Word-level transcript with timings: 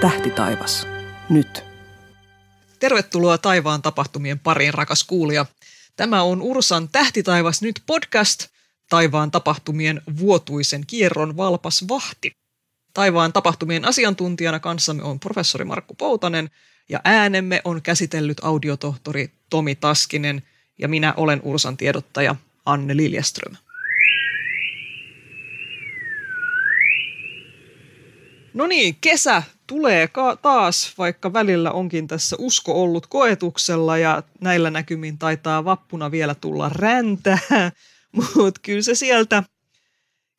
Tähtitaivas. 0.00 0.86
Nyt. 1.28 1.64
Tervetuloa 2.78 3.38
taivaan 3.38 3.82
tapahtumien 3.82 4.38
pariin, 4.38 4.74
rakas 4.74 5.04
kuulija. 5.04 5.46
Tämä 5.96 6.22
on 6.22 6.42
Ursan 6.42 6.88
Tähtitaivas 6.88 7.62
nyt 7.62 7.82
podcast, 7.86 8.46
taivaan 8.88 9.30
tapahtumien 9.30 10.02
vuotuisen 10.18 10.84
kierron 10.86 11.36
valpas 11.36 11.84
vahti. 11.88 12.32
Taivaan 12.94 13.32
tapahtumien 13.32 13.84
asiantuntijana 13.84 14.60
kanssamme 14.60 15.02
on 15.02 15.20
professori 15.20 15.64
Markku 15.64 15.94
Poutanen 15.94 16.50
ja 16.88 17.00
äänemme 17.04 17.60
on 17.64 17.82
käsitellyt 17.82 18.44
audiotohtori 18.44 19.30
Tomi 19.50 19.74
Taskinen 19.74 20.42
ja 20.78 20.88
minä 20.88 21.14
olen 21.16 21.40
Ursan 21.44 21.76
tiedottaja 21.76 22.36
Anne 22.66 22.96
Liljeström. 22.96 23.56
No 28.54 28.66
niin, 28.66 28.96
kesä 29.00 29.42
tulee 29.66 30.08
ka- 30.08 30.36
taas, 30.36 30.92
vaikka 30.98 31.32
välillä 31.32 31.70
onkin 31.70 32.08
tässä 32.08 32.36
usko 32.38 32.82
ollut 32.82 33.06
koetuksella 33.06 33.98
ja 33.98 34.22
näillä 34.40 34.70
näkymin 34.70 35.18
taitaa 35.18 35.64
vappuna 35.64 36.10
vielä 36.10 36.34
tulla 36.34 36.68
räntää, 36.68 37.38
mutta 38.34 38.60
kyllä 38.62 38.82
se 38.82 38.94
sieltä, 38.94 39.42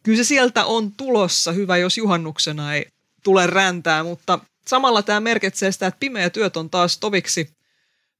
kyllä 0.03 0.17
se 0.17 0.23
sieltä 0.23 0.65
on 0.65 0.91
tulossa. 0.91 1.51
Hyvä, 1.51 1.77
jos 1.77 1.97
juhannuksena 1.97 2.73
ei 2.73 2.85
tule 3.23 3.47
räntää, 3.47 4.03
mutta 4.03 4.39
samalla 4.67 5.03
tämä 5.03 5.19
merkitsee 5.19 5.71
sitä, 5.71 5.87
että 5.87 5.99
pimeä 5.99 6.29
työt 6.29 6.57
on 6.57 6.69
taas 6.69 6.97
toviksi 6.97 7.49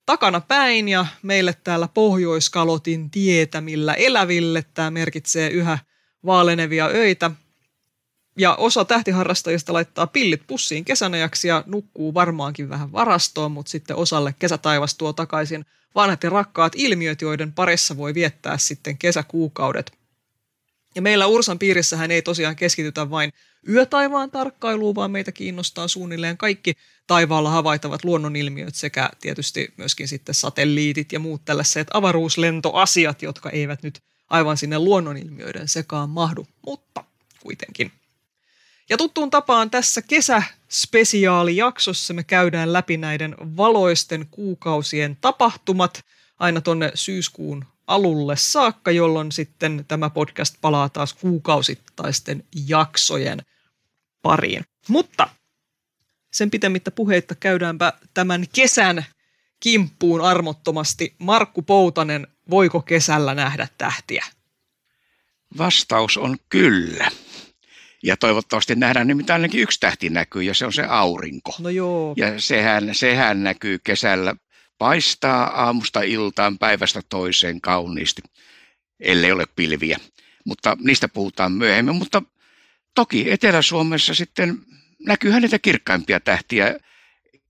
takana 0.05 0.41
päin 0.41 0.89
ja 0.89 1.05
meille 1.21 1.55
täällä 1.63 1.87
Pohjoiskalotin 1.93 3.09
tietämillä 3.09 3.93
eläville 3.93 4.65
tämä 4.73 4.91
merkitsee 4.91 5.49
yhä 5.49 5.79
vaalenevia 6.25 6.85
öitä 6.85 7.31
ja 8.37 8.55
osa 8.55 8.85
tähtiharrastajista 8.85 9.73
laittaa 9.73 10.07
pillit 10.07 10.41
pussiin 10.47 10.85
kesänajaksi 10.85 11.47
ja 11.47 11.63
nukkuu 11.65 12.13
varmaankin 12.13 12.69
vähän 12.69 12.91
varastoon, 12.91 13.51
mutta 13.51 13.69
sitten 13.69 13.95
osalle 13.95 14.35
kesätaivas 14.39 14.95
tuo 14.95 15.13
takaisin 15.13 15.65
vanhat 15.95 16.23
ja 16.23 16.29
rakkaat 16.29 16.73
ilmiöt, 16.75 17.21
joiden 17.21 17.53
parissa 17.53 17.97
voi 17.97 18.13
viettää 18.13 18.57
sitten 18.57 18.97
kesäkuukaudet. 18.97 19.91
Ja 20.95 21.01
meillä 21.01 21.27
Ursan 21.27 21.59
piirissähän 21.59 22.11
ei 22.11 22.21
tosiaan 22.21 22.55
keskitytä 22.55 23.09
vain 23.09 23.33
yötaivaan 23.69 24.31
tarkkailuun, 24.31 24.95
vaan 24.95 25.11
meitä 25.11 25.31
kiinnostaa 25.31 25.87
suunnilleen 25.87 26.37
kaikki 26.37 26.73
taivaalla 27.07 27.49
havaitavat 27.49 28.03
luonnonilmiöt 28.03 28.75
sekä 28.75 29.09
tietysti 29.21 29.73
myöskin 29.77 30.07
sitten 30.07 30.35
satelliitit 30.35 31.11
ja 31.11 31.19
muut 31.19 31.45
tällaiset 31.45 31.87
avaruuslentoasiat, 31.93 33.21
jotka 33.21 33.49
eivät 33.49 33.83
nyt 33.83 34.01
aivan 34.29 34.57
sinne 34.57 34.79
luonnonilmiöiden 34.79 35.67
sekaan 35.67 36.09
mahdu, 36.09 36.47
mutta 36.65 37.03
kuitenkin. 37.39 37.91
Ja 38.91 38.97
tuttuun 38.97 39.29
tapaan 39.29 39.69
tässä 39.69 40.01
kesäspesiaalijaksossa 40.01 42.13
me 42.13 42.23
käydään 42.23 42.73
läpi 42.73 42.97
näiden 42.97 43.35
valoisten 43.57 44.27
kuukausien 44.31 45.17
tapahtumat 45.21 46.05
aina 46.39 46.61
tonne 46.61 46.91
syyskuun 46.95 47.65
alulle 47.87 48.37
saakka, 48.37 48.91
jolloin 48.91 49.31
sitten 49.31 49.85
tämä 49.87 50.09
podcast 50.09 50.55
palaa 50.61 50.89
taas 50.89 51.13
kuukausittaisten 51.13 52.43
jaksojen 52.67 53.39
pariin. 54.21 54.63
Mutta 54.87 55.29
sen 56.33 56.51
pitemmittä 56.51 56.91
puheitta 56.91 57.35
käydäänpä 57.35 57.93
tämän 58.13 58.45
kesän 58.53 59.05
kimppuun 59.59 60.21
armottomasti. 60.21 61.15
Markku 61.17 61.61
Poutanen, 61.61 62.27
voiko 62.49 62.81
kesällä 62.81 63.35
nähdä 63.35 63.67
tähtiä? 63.77 64.25
Vastaus 65.57 66.17
on 66.17 66.37
kyllä. 66.49 67.11
Ja 68.03 68.17
toivottavasti 68.17 68.75
nähdään 68.75 69.07
nimittäin 69.07 69.41
ainakin 69.41 69.61
yksi 69.61 69.79
tähti 69.79 70.09
näkyy 70.09 70.43
ja 70.43 70.53
se 70.53 70.65
on 70.65 70.73
se 70.73 70.83
aurinko. 70.83 71.55
No 71.59 71.69
joo. 71.69 72.13
Ja 72.17 72.41
sehän, 72.41 72.89
sehän 72.95 73.43
näkyy 73.43 73.79
kesällä. 73.83 74.35
Paistaa 74.77 75.63
aamusta 75.63 76.01
iltaan 76.01 76.57
päivästä 76.57 77.01
toiseen 77.09 77.61
kauniisti, 77.61 78.21
ellei 78.99 79.31
ole 79.31 79.45
pilviä. 79.55 79.99
Mutta 80.45 80.77
niistä 80.79 81.07
puhutaan 81.07 81.51
myöhemmin. 81.51 81.95
Mutta 81.95 82.21
toki 82.95 83.31
Etelä-Suomessa 83.31 84.15
sitten 84.15 84.57
näkyy 85.05 85.39
niitä 85.39 85.59
kirkkaimpia 85.59 86.19
tähtiä 86.19 86.75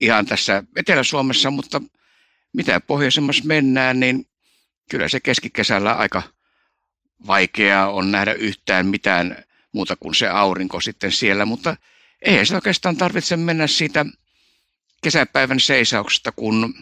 ihan 0.00 0.26
tässä 0.26 0.64
Etelä-Suomessa, 0.76 1.50
mutta 1.50 1.80
mitä 2.52 2.80
pohjoisemmassa 2.80 3.44
mennään, 3.44 4.00
niin 4.00 4.26
kyllä 4.90 5.08
se 5.08 5.20
keskikesällä 5.20 5.92
aika 5.92 6.22
vaikeaa 7.26 7.90
on 7.90 8.12
nähdä 8.12 8.32
yhtään 8.32 8.86
mitään 8.86 9.44
muuta 9.72 9.96
kuin 9.96 10.14
se 10.14 10.28
aurinko 10.28 10.80
sitten 10.80 11.12
siellä, 11.12 11.44
mutta 11.44 11.76
ei 12.22 12.46
se 12.46 12.54
oikeastaan 12.54 12.96
tarvitse 12.96 13.36
mennä 13.36 13.66
siitä 13.66 14.06
kesäpäivän 15.02 15.60
seisauksesta, 15.60 16.32
kun 16.32 16.74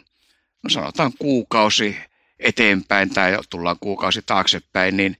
no 0.62 0.70
sanotaan 0.70 1.12
kuukausi 1.18 1.96
eteenpäin 2.38 3.10
tai 3.10 3.38
tullaan 3.50 3.76
kuukausi 3.80 4.22
taaksepäin, 4.22 4.96
niin 4.96 5.16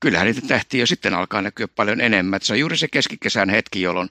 kyllähän 0.00 0.26
niitä 0.26 0.40
tähtiä 0.48 0.80
jo 0.80 0.86
sitten 0.86 1.14
alkaa 1.14 1.42
näkyä 1.42 1.68
paljon 1.68 2.00
enemmän. 2.00 2.40
se 2.42 2.52
on 2.52 2.58
juuri 2.58 2.76
se 2.76 2.88
keskikesän 2.88 3.50
hetki, 3.50 3.82
jolloin 3.82 4.08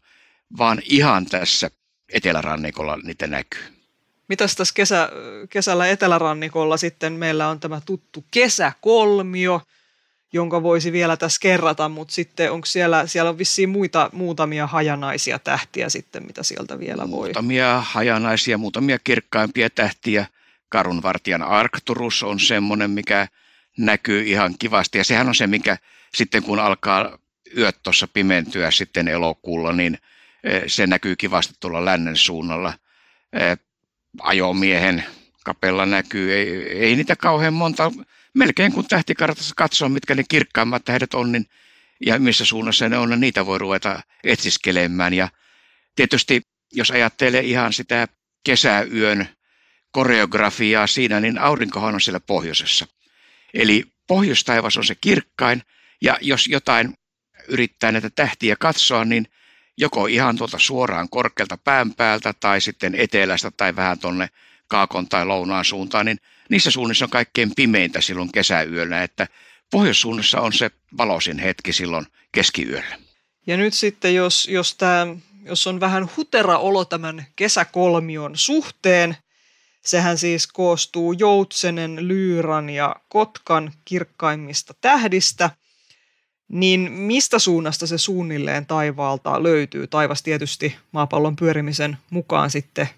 vaan 0.58 0.82
ihan 0.86 1.26
tässä 1.26 1.72
etelärannikolla 2.14 2.98
niitä 2.98 3.28
näkyy. 3.28 3.64
Mitäs 4.28 4.56
tässä 4.56 4.74
kesä, 4.74 5.10
kesällä 5.50 5.88
etelärannikolla 5.88 6.78
sitten 6.78 7.14
meillä 7.14 7.48
on 7.48 7.60
tämä 7.60 7.82
tuttu 7.86 8.26
kesäkolmio– 8.32 9.62
jonka 10.34 10.64
voisi 10.64 10.92
vielä 10.92 11.18
tässä 11.18 11.42
kerrata, 11.42 11.90
mutta 11.90 12.14
sitten 12.14 12.52
onko 12.52 12.66
siellä, 12.66 13.08
siellä 13.08 13.30
on 13.30 13.38
vissiin 13.38 13.70
muita, 13.70 14.10
muutamia 14.14 14.68
hajanaisia 14.68 15.40
tähtiä 15.40 15.90
sitten, 15.90 16.26
mitä 16.26 16.44
sieltä 16.44 16.80
vielä 16.80 17.12
voi. 17.12 17.28
Muutamia 17.28 17.84
hajanaisia, 17.86 18.58
muutamia 18.58 19.00
kirkkaimpia 19.00 19.70
tähtiä. 19.70 20.26
Karunvartijan 20.70 21.44
Arcturus 21.44 22.24
on 22.24 22.40
semmoinen, 22.40 22.92
mikä 22.92 23.28
näkyy 23.78 24.24
ihan 24.24 24.56
kivasti 24.60 24.98
ja 24.98 25.04
sehän 25.04 25.28
on 25.28 25.36
se, 25.36 25.48
mikä 25.48 25.78
sitten 26.14 26.44
kun 26.44 26.60
alkaa 26.60 27.18
yöt 27.58 27.78
tuossa 27.84 28.08
pimentyä 28.08 28.72
sitten 28.72 29.08
elokuulla, 29.08 29.74
niin 29.74 29.98
eh, 30.44 30.64
se 30.68 30.88
näkyy 30.88 31.16
kivasti 31.16 31.54
tuolla 31.60 31.86
lännen 31.86 32.18
suunnalla. 32.18 32.74
Eh, 33.34 33.58
ajomiehen 34.22 35.04
kapella 35.44 35.86
näkyy, 35.86 36.34
ei, 36.34 36.80
ei 36.80 36.96
niitä 36.96 37.16
kauhean 37.16 37.54
monta 37.54 37.92
melkein 38.34 38.72
kun 38.72 38.88
tähtikartassa 38.88 39.54
katsoo, 39.58 39.90
mitkä 39.90 40.16
ne 40.16 40.24
kirkkaimmat 40.30 40.86
tähdet 40.86 41.14
on, 41.14 41.32
niin, 41.32 41.46
ja 42.06 42.20
missä 42.20 42.46
suunnassa 42.46 42.90
ne 42.90 42.98
on, 42.98 43.10
niin 43.10 43.20
niitä 43.20 43.46
voi 43.46 43.58
ruveta 43.58 44.00
etsiskelemään. 44.24 45.14
Ja 45.14 45.30
tietysti, 45.96 46.42
jos 46.74 46.92
ajattelee 46.92 47.42
ihan 47.42 47.74
sitä 47.74 48.08
kesäyön 48.44 49.28
koreografiaa 49.92 50.88
siinä, 50.88 51.20
niin 51.20 51.40
aurinkohan 51.40 51.94
on 51.94 52.02
siellä 52.02 52.20
pohjoisessa. 52.20 52.88
Eli 53.54 53.84
pohjoistaivas 54.08 54.78
on 54.78 54.86
se 54.86 54.96
kirkkain, 55.02 55.62
ja 56.02 56.18
jos 56.22 56.48
jotain 56.48 56.94
yrittää 57.48 57.92
näitä 57.92 58.10
tähtiä 58.10 58.56
katsoa, 58.56 59.06
niin 59.06 59.26
joko 59.78 60.06
ihan 60.06 60.38
tuolta 60.38 60.60
suoraan 60.60 61.10
korkealta 61.10 61.58
pään 61.58 61.94
päältä 61.94 62.34
tai 62.40 62.62
sitten 62.62 62.96
etelästä 62.96 63.52
tai 63.52 63.76
vähän 63.76 64.00
tuonne 64.00 64.30
kaakon 64.72 65.10
tai 65.10 65.26
lounaan 65.26 65.66
suuntaan, 65.66 66.06
niin 66.06 66.18
niissä 66.50 66.72
suunnissa 66.72 67.06
on 67.06 67.10
kaikkein 67.10 67.52
pimeintä 67.56 68.02
silloin 68.02 68.32
kesäyöllä, 68.32 69.04
että 69.04 69.28
pohjoissuunnassa 69.72 70.42
on 70.42 70.54
se 70.54 70.72
valoisin 70.98 71.40
hetki 71.40 71.74
silloin 71.74 72.06
keskiyöllä. 72.32 72.96
Ja 73.48 73.58
nyt 73.58 73.74
sitten, 73.74 74.16
jos, 74.16 74.48
jos, 74.48 74.76
tämä, 74.76 75.08
jos 75.46 75.68
on 75.68 75.80
vähän 75.80 76.10
hutera 76.18 76.58
olo 76.58 76.86
tämän 76.86 77.26
kesäkolmion 77.36 78.32
suhteen, 78.36 79.18
sehän 79.86 80.18
siis 80.18 80.48
koostuu 80.48 81.14
Joutsenen, 81.14 82.08
Lyyran 82.08 82.70
ja 82.70 82.96
Kotkan 83.10 83.72
kirkkaimmista 83.86 84.74
tähdistä, 84.82 85.50
niin 86.48 86.92
mistä 86.92 87.40
suunnasta 87.40 87.88
se 87.88 87.98
suunnilleen 87.98 88.66
taivaalta 88.66 89.44
löytyy? 89.44 89.88
Taivas 89.88 90.24
tietysti 90.24 90.76
maapallon 90.92 91.36
pyörimisen 91.36 91.98
mukaan 92.10 92.50
sitten 92.50 92.90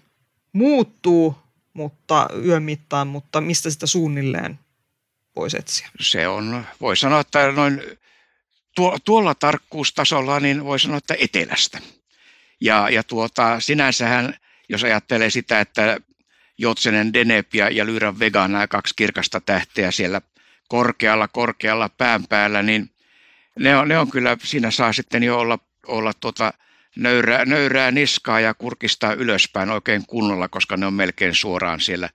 muuttuu, 0.52 1.43
mutta 1.74 2.28
yön 2.44 2.62
mittaan, 2.62 3.06
mutta 3.06 3.40
mistä 3.40 3.70
sitä 3.70 3.86
suunnilleen 3.86 4.58
voisi 5.36 5.58
etsiä? 5.58 5.88
Se 6.00 6.28
on, 6.28 6.66
voi 6.80 6.96
sanoa, 6.96 7.20
että 7.20 7.52
noin 7.52 7.82
tuo, 8.74 8.98
tuolla 9.04 9.34
tarkkuustasolla, 9.34 10.40
niin 10.40 10.64
voi 10.64 10.80
sanoa, 10.80 10.98
että 10.98 11.14
etelästä. 11.18 11.78
Ja, 12.60 12.88
ja 12.90 13.02
tuota, 13.02 13.60
sinänsähän, 13.60 14.36
jos 14.68 14.84
ajattelee 14.84 15.30
sitä, 15.30 15.60
että 15.60 16.00
Jotsenen 16.58 17.12
Denep 17.12 17.54
ja, 17.54 17.70
ja 17.70 17.86
Lyran 17.86 18.18
Vega, 18.18 18.48
nämä 18.48 18.66
kaksi 18.66 18.94
kirkasta 18.96 19.40
tähteä 19.40 19.90
siellä 19.90 20.20
korkealla, 20.68 21.28
korkealla 21.28 21.88
pään 21.88 22.26
päällä, 22.26 22.62
niin 22.62 22.90
ne 23.58 23.76
on, 23.76 23.88
ne 23.88 23.98
on 23.98 24.10
kyllä, 24.10 24.36
siinä 24.42 24.70
saa 24.70 24.92
sitten 24.92 25.22
jo 25.22 25.38
olla, 25.38 25.58
olla 25.86 26.12
tuota, 26.20 26.52
nöyrää, 26.96 27.44
nöyrää 27.44 27.90
niskaa 27.90 28.40
ja 28.40 28.54
kurkistaa 28.54 29.12
ylöspäin 29.12 29.70
oikein 29.70 30.06
kunnolla, 30.06 30.48
koska 30.48 30.76
ne 30.76 30.86
on 30.86 30.94
melkein 30.94 31.34
suoraan 31.34 31.80
siellä 31.80 32.10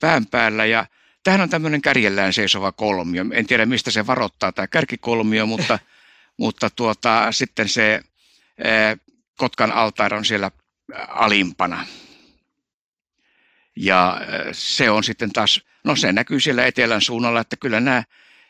pään 0.00 0.26
päällä. 0.26 0.64
Ja 0.64 0.86
tähän 1.24 1.40
on 1.40 1.50
tämmöinen 1.50 1.82
kärjellään 1.82 2.32
seisova 2.32 2.72
kolmio. 2.72 3.24
En 3.32 3.46
tiedä, 3.46 3.66
mistä 3.66 3.90
se 3.90 4.06
varoittaa 4.06 4.52
tämä 4.52 4.66
kärkikolmio, 4.66 5.46
mutta, 5.46 5.78
mutta 6.38 6.70
tuota, 6.70 7.32
sitten 7.32 7.68
se 7.68 8.02
Kotkan 9.36 9.72
altaari 9.72 10.16
on 10.16 10.24
siellä 10.24 10.50
alimpana. 11.08 11.86
Ja 13.76 14.20
se 14.52 14.90
on 14.90 15.04
sitten 15.04 15.32
taas, 15.32 15.60
no 15.84 15.96
se 15.96 16.12
näkyy 16.12 16.40
siellä 16.40 16.66
etelän 16.66 17.00
suunnalla, 17.00 17.40
että 17.40 17.56
kyllä 17.56 17.80
nämä, 17.80 18.04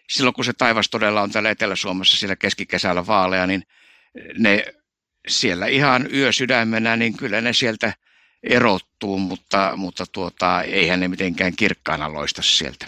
silloin 0.09 0.35
kun 0.35 0.45
se 0.45 0.53
taivas 0.53 0.91
todella 0.91 1.23
on 1.23 1.31
täällä 1.31 1.51
Etelä-Suomessa 1.51 2.17
siellä 2.17 2.37
keskikesällä 2.37 3.07
vaalea, 3.07 3.47
niin 3.47 3.63
ne 4.39 4.65
siellä 5.29 5.67
ihan 5.67 6.09
yö 6.15 6.33
sydämenä, 6.33 6.97
niin 6.97 7.17
kyllä 7.17 7.41
ne 7.41 7.53
sieltä 7.53 7.93
erottuu, 8.43 9.19
mutta, 9.19 9.73
mutta 9.77 10.05
tuota, 10.13 10.63
eihän 10.63 11.01
ne 11.01 11.09
mitenkään 11.09 11.57
kirkkaana 11.57 12.13
loista 12.13 12.43
sieltä. 12.43 12.87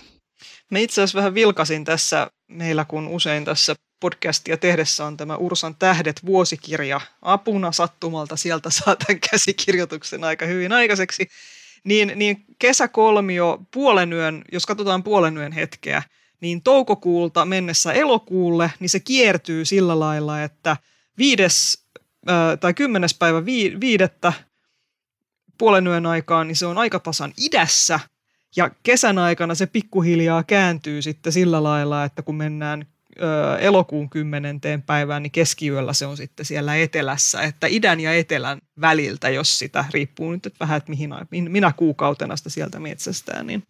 Me 0.71 0.83
itse 0.83 1.03
asiassa 1.03 1.19
vähän 1.19 1.35
vilkasin 1.35 1.85
tässä 1.85 2.31
meillä, 2.49 2.85
kun 2.85 3.09
usein 3.09 3.45
tässä 3.45 3.75
podcastia 4.01 4.57
tehdessä 4.57 5.05
on 5.05 5.17
tämä 5.17 5.37
Ursan 5.37 5.75
tähdet 5.75 6.27
vuosikirja 6.27 7.01
apuna 7.23 7.73
sattumalta. 7.73 8.37
Sieltä 8.37 8.71
saa 8.71 8.97
tämän 8.97 9.21
käsikirjoituksen 9.31 10.25
aika 10.25 10.47
hyvin 10.47 10.73
aikaiseksi. 10.73 11.29
Niin, 11.85 12.13
niin 12.17 12.45
kesäkolmio 12.59 13.59
puolen 13.75 14.13
yön, 14.13 14.45
jos 14.53 14.67
katsotaan 14.67 15.03
puolen 15.03 15.37
yön 15.37 15.53
hetkeä, 15.53 16.03
niin 16.41 16.63
toukokuulta 16.63 17.45
mennessä 17.45 17.93
elokuulle, 17.93 18.71
niin 18.81 18.91
se 18.91 19.01
kiertyy 19.01 19.65
sillä 19.65 20.01
lailla, 20.01 20.43
että 20.43 20.77
viides 21.19 21.84
tai 22.61 22.75
kymmenes 22.75 23.15
päivä 23.15 23.45
viidettä 23.81 24.33
puolen 25.59 25.87
yön 25.87 26.07
aikaan, 26.07 26.49
niin 26.49 26.57
se 26.57 26.67
on 26.67 26.79
aika 26.79 26.99
tasan 26.99 27.33
idässä. 27.39 28.01
Ja 28.57 28.71
kesän 28.83 29.19
aikana 29.19 29.55
se 29.55 29.67
pikkuhiljaa 29.67 30.43
kääntyy 30.43 31.03
sitten 31.03 31.33
sillä 31.33 31.63
lailla, 31.63 32.05
että 32.05 32.23
kun 32.23 32.35
mennään 32.35 32.87
ö, 33.23 33.59
elokuun 33.59 34.11
kymmenenteen 34.11 34.83
päivään, 34.83 35.23
niin 35.23 35.31
keskiyöllä 35.31 35.93
se 35.93 36.07
on 36.07 36.17
sitten 36.17 36.47
siellä 36.47 36.77
etelässä. 36.77 37.43
Että 37.43 37.67
idän 37.67 38.01
ja 38.01 38.13
etelän 38.13 38.59
väliltä, 38.81 39.29
jos 39.29 39.59
sitä 39.59 39.85
riippuu 39.93 40.33
nyt 40.33 40.47
että 40.47 40.59
vähän, 40.61 40.77
että 40.77 40.91
mihin, 40.91 41.11
minä 41.31 41.73
kuukautena 41.77 42.37
sitä 42.37 42.51
sieltä 42.51 42.81
metsästää. 42.81 43.43
Niin. 43.43 43.63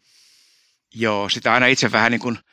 Joo, 0.95 1.29
sitä 1.29 1.53
aina 1.53 1.67
itse 1.67 1.93
vähän 1.93 2.13
niin 2.13 2.21
kuin– 2.21 2.39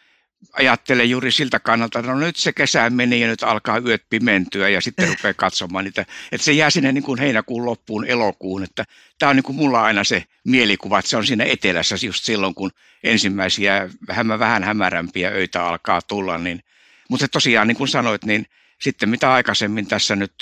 ajattelen 0.53 1.09
juuri 1.09 1.31
siltä 1.31 1.59
kannalta, 1.59 1.99
että 1.99 2.11
no 2.11 2.19
nyt 2.19 2.35
se 2.35 2.53
kesä 2.53 2.89
meni 2.89 3.21
ja 3.21 3.27
nyt 3.27 3.43
alkaa 3.43 3.77
yöt 3.77 4.03
pimentyä 4.09 4.69
ja 4.69 4.81
sitten 4.81 5.07
rupeaa 5.07 5.33
katsomaan 5.33 5.85
niitä. 5.85 6.05
Että 6.31 6.45
se 6.45 6.51
jää 6.51 6.69
sinne 6.69 6.91
niin 6.91 7.03
kuin 7.03 7.19
heinäkuun 7.19 7.65
loppuun, 7.65 8.05
elokuun. 8.05 8.63
Että 8.63 8.85
tämä 9.19 9.29
on 9.29 9.35
niin 9.35 9.43
kuin 9.43 9.55
mulla 9.55 9.83
aina 9.83 10.03
se 10.03 10.23
mielikuva, 10.43 10.99
että 10.99 11.09
se 11.09 11.17
on 11.17 11.25
siinä 11.25 11.43
etelässä 11.43 11.95
just 12.03 12.23
silloin, 12.23 12.55
kun 12.55 12.71
ensimmäisiä 13.03 13.89
vähän, 14.07 14.27
vähän 14.27 14.63
hämärämpiä 14.63 15.29
öitä 15.29 15.65
alkaa 15.65 16.01
tulla. 16.01 16.38
Niin. 16.38 16.63
Mutta 17.09 17.27
tosiaan 17.27 17.67
niin 17.67 17.77
kuin 17.77 17.88
sanoit, 17.88 18.25
niin 18.25 18.45
sitten 18.81 19.09
mitä 19.09 19.33
aikaisemmin 19.33 19.88
tässä 19.88 20.15
nyt 20.15 20.33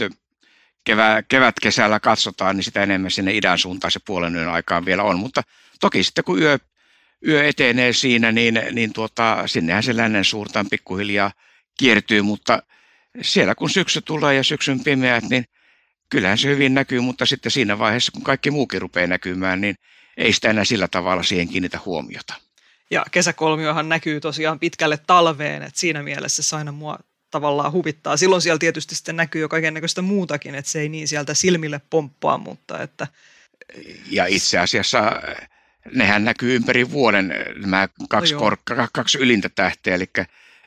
kevä, 0.83 1.23
kevät-kesällä 1.27 1.99
katsotaan, 1.99 2.55
niin 2.55 2.63
sitä 2.63 2.83
enemmän 2.83 3.11
sinne 3.11 3.33
idän 3.33 3.57
suuntaan 3.57 3.91
se 3.91 3.99
puolen 4.05 4.35
yön 4.35 4.49
aikaan 4.49 4.85
vielä 4.85 5.03
on. 5.03 5.19
Mutta 5.19 5.41
toki 5.79 6.03
sitten 6.03 6.23
kun 6.23 6.41
yö 6.41 6.59
yö 7.27 7.47
etenee 7.47 7.93
siinä, 7.93 8.31
niin, 8.31 8.61
niin 8.71 8.93
tuota, 8.93 9.43
sinnehän 9.45 9.83
se 9.83 9.97
lännen 9.97 10.25
suurtaan 10.25 10.69
pikkuhiljaa 10.69 11.31
kiertyy, 11.79 12.21
mutta 12.21 12.63
siellä 13.21 13.55
kun 13.55 13.69
syksy 13.69 14.01
tulee 14.01 14.35
ja 14.35 14.43
syksyn 14.43 14.83
pimeät, 14.83 15.23
niin 15.29 15.45
kyllähän 16.09 16.37
se 16.37 16.47
hyvin 16.47 16.73
näkyy, 16.73 16.99
mutta 17.01 17.25
sitten 17.25 17.51
siinä 17.51 17.79
vaiheessa, 17.79 18.11
kun 18.11 18.23
kaikki 18.23 18.51
muukin 18.51 18.81
rupeaa 18.81 19.07
näkymään, 19.07 19.61
niin 19.61 19.75
ei 20.17 20.33
sitä 20.33 20.49
enää 20.49 20.65
sillä 20.65 20.87
tavalla 20.87 21.23
siihen 21.23 21.47
kiinnitä 21.47 21.79
huomiota. 21.85 22.33
Ja 22.91 23.05
kesäkolmiohan 23.11 23.89
näkyy 23.89 24.19
tosiaan 24.19 24.59
pitkälle 24.59 24.97
talveen, 25.07 25.63
että 25.63 25.79
siinä 25.79 26.03
mielessä 26.03 26.43
se 26.43 26.55
aina 26.55 26.71
mua 26.71 26.99
tavallaan 27.31 27.71
huvittaa. 27.71 28.17
Silloin 28.17 28.41
siellä 28.41 28.59
tietysti 28.59 28.95
sitten 28.95 29.15
näkyy 29.15 29.41
jo 29.41 29.49
kaikennäköistä 29.49 30.01
muutakin, 30.01 30.55
että 30.55 30.71
se 30.71 30.81
ei 30.81 30.89
niin 30.89 31.07
sieltä 31.07 31.33
silmille 31.33 31.81
pomppaa, 31.89 32.37
mutta 32.37 32.81
että... 32.81 33.07
Ja 34.11 34.25
itse 34.25 34.57
asiassa 34.59 35.21
nehän 35.93 36.25
näkyy 36.25 36.55
ympäri 36.55 36.91
vuoden 36.91 37.33
nämä 37.55 37.87
kaksi, 38.09 38.33
no 38.33 38.39
korkka, 38.39 38.87
kaksi 38.93 39.17
ylintä 39.17 39.49
tähteä, 39.49 39.95
eli, 39.95 40.05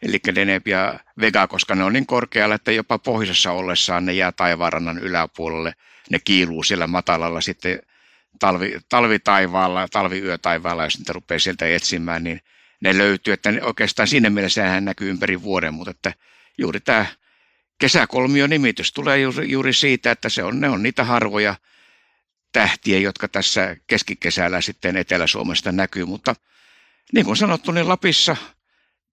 eli 0.03 0.21
Deneb 0.35 0.67
ja 0.67 1.01
Vega, 1.21 1.47
koska 1.47 1.75
ne 1.75 1.85
on 1.85 1.93
niin 1.93 2.07
korkealla, 2.07 2.55
että 2.55 2.73
jopa 2.73 2.99
pohjoisessa 2.99 3.53
ollessaan 3.53 4.07
ne 4.07 4.13
jää 4.13 4.33
taivaanrannan 4.33 4.99
yläpuolelle. 4.99 5.75
Ne 6.11 6.19
kiiluu 6.25 6.63
siellä 6.63 6.87
matalalla 6.87 7.41
sitten 7.41 7.83
talvi, 8.39 8.77
talvitaivaalla, 8.89 9.89
talviyötaivaalla, 9.89 10.85
jos 10.85 10.99
niitä 10.99 11.13
rupeaa 11.13 11.39
sieltä 11.39 11.69
etsimään, 11.69 12.25
niin 12.25 12.41
ne 12.81 12.99
löytyy, 12.99 13.33
että 13.33 13.53
ne 13.53 13.63
oikeastaan 13.63 14.09
siinä 14.09 14.31
mielessä 14.31 14.69
hän 14.69 14.85
näkyy 14.85 15.11
ympäri 15.11 15.43
vuoden, 15.43 15.75
mutta 15.75 15.91
että 15.91 16.15
juuri 16.59 16.81
tämä 16.81 17.07
kesäkolmio 17.79 18.47
nimitys 18.47 18.93
tulee 18.93 19.21
juuri, 19.21 19.51
juuri 19.51 19.73
siitä, 19.73 20.11
että 20.11 20.29
se 20.29 20.45
on, 20.45 20.61
ne 20.61 20.69
on 20.69 20.83
niitä 20.83 21.05
harvoja 21.05 21.55
tähtiä, 22.53 22.99
jotka 22.99 23.29
tässä 23.29 23.77
keskikesällä 23.87 24.61
sitten 24.61 24.97
Etelä-Suomesta 24.97 25.73
näkyy, 25.73 26.05
mutta 26.05 26.35
niin 27.13 27.27
kuin 27.27 27.37
sanottu, 27.37 27.73
niin 27.73 27.89
Lapissa 27.89 28.37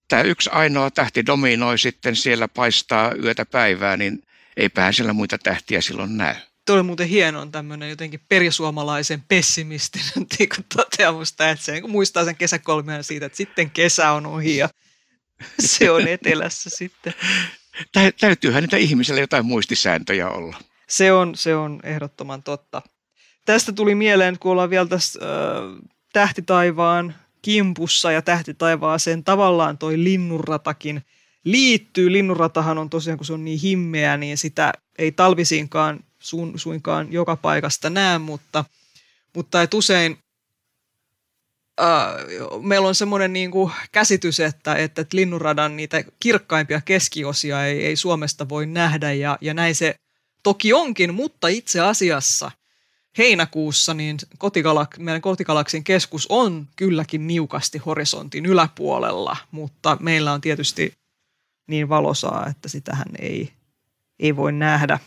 tämä 0.07 0.21
yksi 0.21 0.49
ainoa 0.53 0.91
tähti 0.91 1.25
dominoi 1.25 1.77
sitten 1.79 2.15
siellä 2.15 2.47
paistaa 2.47 3.13
yötä 3.23 3.45
päivää, 3.45 3.97
niin 3.97 4.23
eipähän 4.57 4.93
siellä 4.93 5.13
muita 5.13 5.37
tähtiä 5.37 5.81
silloin 5.81 6.17
näy. 6.17 6.35
Tuo 6.65 6.75
oli 6.75 6.83
muuten 6.83 7.07
hieno 7.07 7.45
tämmöinen 7.45 7.89
jotenkin 7.89 8.21
perisuomalaisen 8.29 9.23
pessimistinen 9.27 10.13
niin 10.39 10.49
toteamusta, 10.75 11.49
että 11.49 11.65
se 11.65 11.81
muistaa 11.81 12.25
sen 12.25 12.35
kesäkolmian 12.35 13.03
siitä, 13.03 13.25
että 13.25 13.37
sitten 13.37 13.71
kesä 13.71 14.11
on 14.11 14.25
ohi 14.25 14.57
ja 14.57 14.69
se 15.59 15.91
on 15.91 16.07
etelässä 16.17 16.69
sitten. 16.69 17.13
Täytyyhän 18.19 18.63
niitä 18.63 18.77
ihmisille 18.77 19.21
jotain 19.21 19.45
muistisääntöjä 19.45 20.29
olla. 20.29 20.57
Se 20.89 21.11
on, 21.11 21.35
se 21.35 21.55
on 21.55 21.79
ehdottoman 21.83 22.43
totta 22.43 22.81
tästä 23.45 23.71
tuli 23.71 23.95
mieleen, 23.95 24.39
kun 24.39 24.51
ollaan 24.51 24.69
vielä 24.69 24.85
tässä 24.85 25.19
äh, 25.23 25.89
tähtitaivaan 26.13 27.15
kimpussa 27.41 28.11
ja 28.11 28.21
tähtitaivaaseen 28.21 29.23
tavallaan 29.23 29.77
toi 29.77 30.03
linnunratakin 30.03 31.01
liittyy. 31.43 32.11
Linnunratahan 32.11 32.77
on 32.77 32.89
tosiaan, 32.89 33.17
kun 33.17 33.25
se 33.25 33.33
on 33.33 33.45
niin 33.45 33.59
himmeä, 33.59 34.17
niin 34.17 34.37
sitä 34.37 34.73
ei 34.97 35.11
talvisiinkaan 35.11 35.99
su, 36.19 36.51
suinkaan 36.55 37.13
joka 37.13 37.35
paikasta 37.35 37.89
näe, 37.89 38.17
mutta, 38.17 38.65
mutta 39.35 39.61
et 39.61 39.73
usein 39.73 40.17
meillä 42.61 42.87
on 42.87 42.95
semmoinen 42.95 43.33
niin 43.33 43.51
kuin 43.51 43.71
käsitys, 43.91 44.39
että, 44.39 44.75
että 44.75 45.05
linnunradan 45.13 45.75
niitä 45.75 46.03
kirkkaimpia 46.19 46.81
keskiosia 46.81 47.65
ei, 47.65 47.85
ei 47.85 47.95
Suomesta 47.95 48.49
voi 48.49 48.65
nähdä 48.65 49.13
ja, 49.13 49.37
ja 49.41 49.53
näin 49.53 49.75
se 49.75 49.95
toki 50.43 50.73
onkin, 50.73 51.13
mutta 51.13 51.47
itse 51.47 51.79
asiassa 51.79 52.51
heinäkuussa 53.17 53.93
niin 53.93 54.17
kotigalak, 54.37 54.97
meidän 54.97 55.21
kotigalaksin 55.21 55.83
keskus 55.83 56.27
on 56.29 56.67
kylläkin 56.75 57.27
niukasti 57.27 57.77
horisontin 57.77 58.45
yläpuolella, 58.45 59.37
mutta 59.51 59.97
meillä 59.99 60.33
on 60.33 60.41
tietysti 60.41 60.93
niin 61.67 61.89
valosaa, 61.89 62.47
että 62.47 62.69
sitähän 62.69 63.07
ei, 63.19 63.51
ei 64.19 64.35
voi 64.35 64.51
nähdä. 64.51 64.99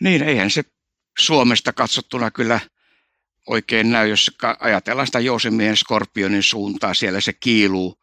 Niin, 0.00 0.22
eihän 0.22 0.50
se 0.50 0.64
Suomesta 1.18 1.72
katsottuna 1.72 2.30
kyllä 2.30 2.60
oikein 3.46 3.90
näy, 3.90 4.08
jos 4.08 4.30
ajatellaan 4.60 5.06
sitä 5.06 5.20
Joosimiehen 5.20 5.76
skorpionin 5.76 6.42
suuntaa, 6.42 6.94
siellä 6.94 7.20
se 7.20 7.32
kiiluu 7.32 7.98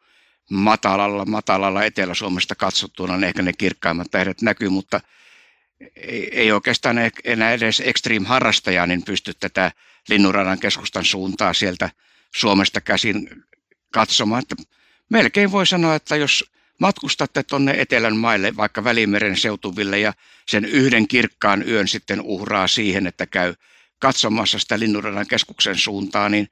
matalalla, 0.51 1.25
matalalla 1.25 1.83
Etelä-Suomesta 1.83 2.55
katsottuna, 2.55 3.17
niin 3.17 3.23
ehkä 3.23 3.41
ne 3.41 3.53
kirkkaimmat 3.53 4.11
tähdet 4.11 4.41
näkyy, 4.41 4.69
mutta– 4.69 5.01
ei, 5.95 6.29
ei 6.39 6.51
oikeastaan 6.51 6.97
enää 7.23 7.53
edes 7.53 7.81
extreme 7.85 8.27
harrastaja 8.27 8.85
niin 8.85 9.03
pysty 9.03 9.33
tätä 9.33 9.71
Linnunradan 10.09 10.59
keskustan 10.59 11.05
suuntaa 11.05 11.53
sieltä 11.53 11.89
Suomesta 12.35 12.81
käsin 12.81 13.29
katsomaan. 13.93 14.41
Että 14.41 14.55
melkein 15.09 15.51
voi 15.51 15.67
sanoa, 15.67 15.95
että 15.95 16.15
jos 16.15 16.51
matkustatte 16.79 17.43
tuonne 17.43 17.75
etelän 17.77 18.17
maille, 18.17 18.55
vaikka 18.57 18.83
Välimeren 18.83 19.37
seutuville 19.37 19.99
ja 19.99 20.13
sen 20.47 20.65
yhden 20.65 21.07
kirkkaan 21.07 21.67
yön 21.67 21.87
sitten 21.87 22.21
uhraa 22.21 22.67
siihen, 22.67 23.07
että 23.07 23.25
käy 23.25 23.53
katsomassa 23.99 24.59
sitä 24.59 24.79
Linnunradan 24.79 25.27
keskuksen 25.27 25.77
suuntaa, 25.77 26.29
niin 26.29 26.47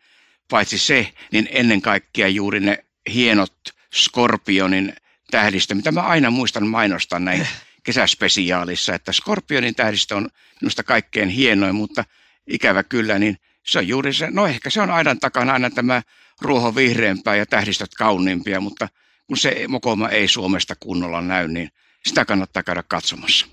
paitsi 0.50 0.78
se, 0.78 1.14
niin 1.32 1.48
ennen 1.52 1.82
kaikkea 1.82 2.28
juuri 2.28 2.60
ne 2.60 2.86
hienot 3.14 3.54
Skorpionin 3.96 4.96
tähdistä, 5.32 5.76
mitä 5.76 5.92
mä 5.92 6.02
aina 6.02 6.30
muistan 6.30 6.68
mainostaa 6.68 7.20
näin 7.20 7.48
kesäspesiaalissa, 7.88 8.96
että 8.96 9.12
Skorpionin 9.12 9.76
tähdistö 9.76 10.16
on 10.16 10.30
minusta 10.62 10.84
kaikkein 10.84 11.30
hienoin, 11.30 11.76
mutta 11.76 12.04
ikävä 12.48 12.84
kyllä, 12.84 13.20
niin 13.20 13.38
se 13.66 13.80
on 13.80 13.88
juuri 13.88 14.14
se, 14.14 14.32
no 14.32 14.48
ehkä 14.48 14.70
se 14.70 14.82
on 14.82 14.90
aidan 14.90 15.20
takana 15.20 15.54
aina 15.54 15.70
tämä 15.70 16.02
ruoho 16.42 16.76
vihreämpää 16.76 17.36
ja 17.36 17.46
tähdistöt 17.46 17.94
kauniimpia, 17.98 18.60
mutta 18.60 18.88
kun 19.28 19.38
se 19.38 19.66
mokoma 19.68 20.10
ei 20.10 20.28
Suomesta 20.28 20.76
kunnolla 20.80 21.22
näy, 21.22 21.48
niin 21.48 21.70
sitä 22.06 22.26
kannattaa 22.26 22.64
käydä 22.64 22.84
katsomassa. 22.88 23.48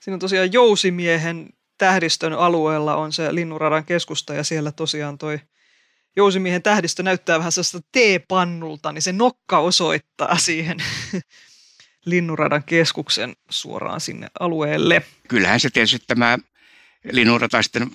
Siinä 0.00 0.14
on 0.14 0.20
tosiaan 0.20 0.52
Jousimiehen 0.52 1.48
tähdistön 1.78 2.32
alueella 2.32 2.96
on 2.96 3.12
se 3.12 3.34
Linnunradan 3.34 3.84
keskusta 3.84 4.34
ja 4.34 4.44
siellä 4.44 4.72
tosiaan 4.72 5.18
toi 5.18 5.40
Jousimiehen 6.16 6.62
tähdistö 6.62 7.02
näyttää 7.02 7.38
vähän 7.38 7.52
sellaista 7.52 7.80
teepannulta, 7.92 8.92
niin 8.92 9.02
se 9.02 9.12
nokka 9.12 9.58
osoittaa 9.58 10.38
siihen 10.38 10.76
linnunradan 12.04 12.64
keskuksen 12.64 13.36
suoraan 13.50 14.00
sinne 14.00 14.26
alueelle. 14.40 15.02
Kyllähän 15.28 15.60
se 15.60 15.70
tietysti 15.70 16.04
tämä 16.06 16.38
linnunrata 17.12 17.62
sitten 17.62 17.90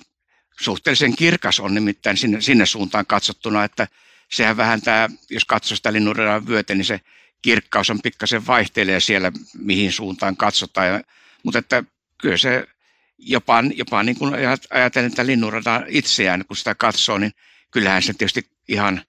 suhteellisen 0.60 1.16
kirkas 1.16 1.60
on 1.60 1.74
nimittäin 1.74 2.16
sinne, 2.16 2.40
sinne 2.40 2.66
suuntaan 2.66 3.06
katsottuna, 3.06 3.64
että 3.64 3.88
sehän 4.28 4.56
vähän 4.56 4.80
tämä, 4.80 5.08
jos 5.30 5.44
katsoo 5.44 5.76
sitä 5.76 5.92
linnunradan 5.92 6.46
vyötä, 6.46 6.74
niin 6.74 6.84
se 6.84 7.00
kirkkaus 7.42 7.90
on 7.90 8.02
pikkasen 8.02 8.46
vaihtelee 8.46 9.00
siellä, 9.00 9.32
mihin 9.58 9.92
suuntaan 9.92 10.36
katsotaan. 10.36 10.88
Ja, 10.88 11.02
mutta 11.42 11.58
että 11.58 11.84
kyllä 12.18 12.36
se 12.36 12.66
jopa, 13.18 13.64
jopa 13.74 14.02
niin 14.02 14.18
kuin 14.18 14.34
ajatellen 14.70 15.10
tätä 15.10 15.26
linnunrataa 15.26 15.82
itseään, 15.88 16.44
kun 16.46 16.56
sitä 16.56 16.74
katsoo, 16.74 17.18
niin 17.18 17.32
kyllähän 17.70 18.02
se 18.02 18.12
tietysti 18.12 18.50
ihan 18.68 19.02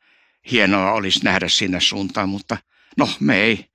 hienoa 0.52 0.92
olisi 0.92 1.20
nähdä 1.24 1.50
sinne 1.50 1.80
suuntaan, 1.80 2.30
mutta 2.30 2.58
no 2.98 3.10
me 3.20 3.42
ei, 3.42 3.71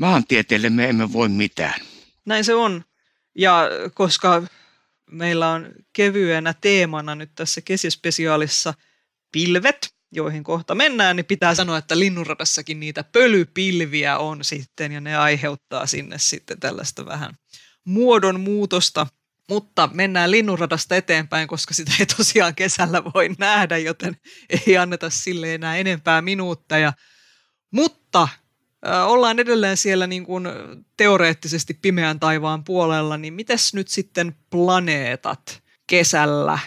maantieteelle 0.00 0.70
me 0.70 0.88
emme 0.88 1.12
voi 1.12 1.28
mitään. 1.28 1.80
Näin 2.24 2.44
se 2.44 2.54
on. 2.54 2.84
Ja 3.38 3.68
koska 3.94 4.42
meillä 5.10 5.48
on 5.48 5.72
kevyenä 5.92 6.54
teemana 6.60 7.14
nyt 7.14 7.30
tässä 7.34 7.60
kesispesiaalissa 7.60 8.74
pilvet, 9.32 9.94
joihin 10.12 10.44
kohta 10.44 10.74
mennään, 10.74 11.16
niin 11.16 11.26
pitää 11.26 11.54
sanoa, 11.54 11.78
että 11.78 11.98
linnunradassakin 11.98 12.80
niitä 12.80 13.04
pölypilviä 13.04 14.18
on 14.18 14.44
sitten 14.44 14.92
ja 14.92 15.00
ne 15.00 15.16
aiheuttaa 15.16 15.86
sinne 15.86 16.18
sitten 16.18 16.60
tällaista 16.60 17.06
vähän 17.06 17.34
muodonmuutosta. 17.84 19.06
Mutta 19.48 19.88
mennään 19.92 20.30
linnunradasta 20.30 20.96
eteenpäin, 20.96 21.48
koska 21.48 21.74
sitä 21.74 21.92
ei 22.00 22.06
tosiaan 22.06 22.54
kesällä 22.54 23.02
voi 23.14 23.28
nähdä, 23.38 23.78
joten 23.78 24.16
ei 24.66 24.76
anneta 24.76 25.10
sille 25.10 25.54
enää 25.54 25.76
enempää 25.76 26.22
minuutteja. 26.22 26.92
Mutta 27.70 28.28
ollaan 29.06 29.38
edelleen 29.38 29.76
siellä 29.76 30.06
niin 30.06 30.24
kuin 30.24 30.48
teoreettisesti 30.96 31.74
pimeän 31.74 32.20
taivaan 32.20 32.64
puolella, 32.64 33.16
niin 33.16 33.34
mites 33.34 33.74
nyt 33.74 33.88
sitten 33.88 34.36
planeetat 34.50 35.62
kesällä? 35.86 36.58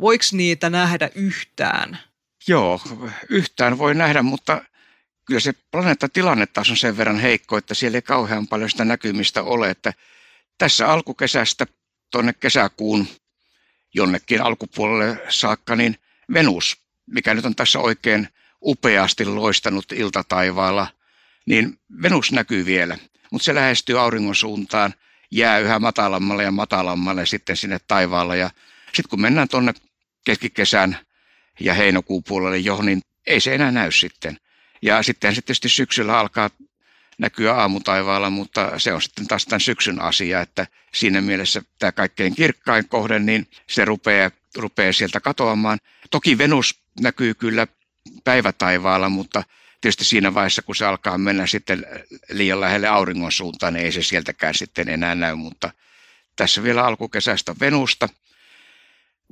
Voiko 0.00 0.24
niitä 0.32 0.70
nähdä 0.70 1.10
yhtään? 1.14 1.98
Joo, 2.48 2.80
yhtään 3.28 3.78
voi 3.78 3.94
nähdä, 3.94 4.22
mutta 4.22 4.64
kyllä 5.24 5.40
se 5.40 5.52
planeettatilanne 5.70 6.46
taas 6.46 6.70
on 6.70 6.76
sen 6.76 6.96
verran 6.96 7.18
heikko, 7.18 7.56
että 7.56 7.74
siellä 7.74 7.98
ei 7.98 8.02
kauhean 8.02 8.48
paljon 8.48 8.70
sitä 8.70 8.84
näkymistä 8.84 9.42
ole, 9.42 9.70
että 9.70 9.92
tässä 10.58 10.88
alkukesästä 10.88 11.66
tuonne 12.10 12.32
kesäkuun 12.32 13.06
jonnekin 13.94 14.42
alkupuolelle 14.42 15.22
saakka, 15.28 15.76
niin 15.76 15.98
Venus, 16.32 16.76
mikä 17.06 17.34
nyt 17.34 17.44
on 17.44 17.54
tässä 17.54 17.78
oikein 17.78 18.28
upeasti 18.62 19.24
loistanut 19.24 19.92
iltataivaalla, 19.92 20.86
niin 21.46 21.78
Venus 22.02 22.32
näkyy 22.32 22.66
vielä, 22.66 22.98
mutta 23.30 23.44
se 23.44 23.54
lähestyy 23.54 24.00
auringon 24.00 24.34
suuntaan, 24.34 24.94
jää 25.30 25.58
yhä 25.58 25.78
matalammalle 25.78 26.42
ja 26.42 26.50
matalammalle 26.50 27.26
sitten 27.26 27.56
sinne 27.56 27.78
taivaalla 27.88 28.36
ja 28.36 28.50
sitten 28.86 29.10
kun 29.10 29.20
mennään 29.20 29.48
tuonne 29.48 29.74
keskikesän 30.24 30.98
ja 31.60 31.74
heinäkuun 31.74 32.22
puolelle 32.24 32.58
jo, 32.58 32.82
niin 32.82 33.00
ei 33.26 33.40
se 33.40 33.54
enää 33.54 33.70
näy 33.70 33.92
sitten. 33.92 34.36
Ja 34.82 35.02
sitten 35.02 35.34
se 35.34 35.42
tietysti 35.42 35.68
syksyllä 35.68 36.18
alkaa 36.18 36.50
näkyä 37.18 37.54
aamutaivaalla, 37.54 38.30
mutta 38.30 38.78
se 38.78 38.92
on 38.92 39.02
sitten 39.02 39.26
taas 39.26 39.44
tämän 39.44 39.60
syksyn 39.60 40.00
asia, 40.00 40.40
että 40.40 40.66
siinä 40.94 41.20
mielessä 41.20 41.62
tämä 41.78 41.92
kaikkein 41.92 42.34
kirkkain 42.34 42.88
kohde, 42.88 43.18
niin 43.18 43.46
se 43.66 43.84
rupeaa, 43.84 44.30
rupeaa 44.56 44.92
sieltä 44.92 45.20
katoamaan. 45.20 45.78
Toki 46.10 46.38
Venus 46.38 46.82
näkyy 47.00 47.34
kyllä 47.34 47.66
päivätaivaalla, 48.24 49.08
mutta 49.08 49.42
tietysti 49.80 50.04
siinä 50.04 50.34
vaiheessa, 50.34 50.62
kun 50.62 50.76
se 50.76 50.84
alkaa 50.84 51.18
mennä 51.18 51.46
sitten 51.46 51.86
liian 52.30 52.60
lähelle 52.60 52.88
auringon 52.88 53.32
suuntaan, 53.32 53.74
niin 53.74 53.84
ei 53.84 53.92
se 53.92 54.02
sieltäkään 54.02 54.54
sitten 54.54 54.88
enää 54.88 55.14
näy, 55.14 55.34
mutta 55.34 55.72
tässä 56.36 56.62
vielä 56.62 56.84
alkukesästä 56.84 57.54
Venusta. 57.60 58.08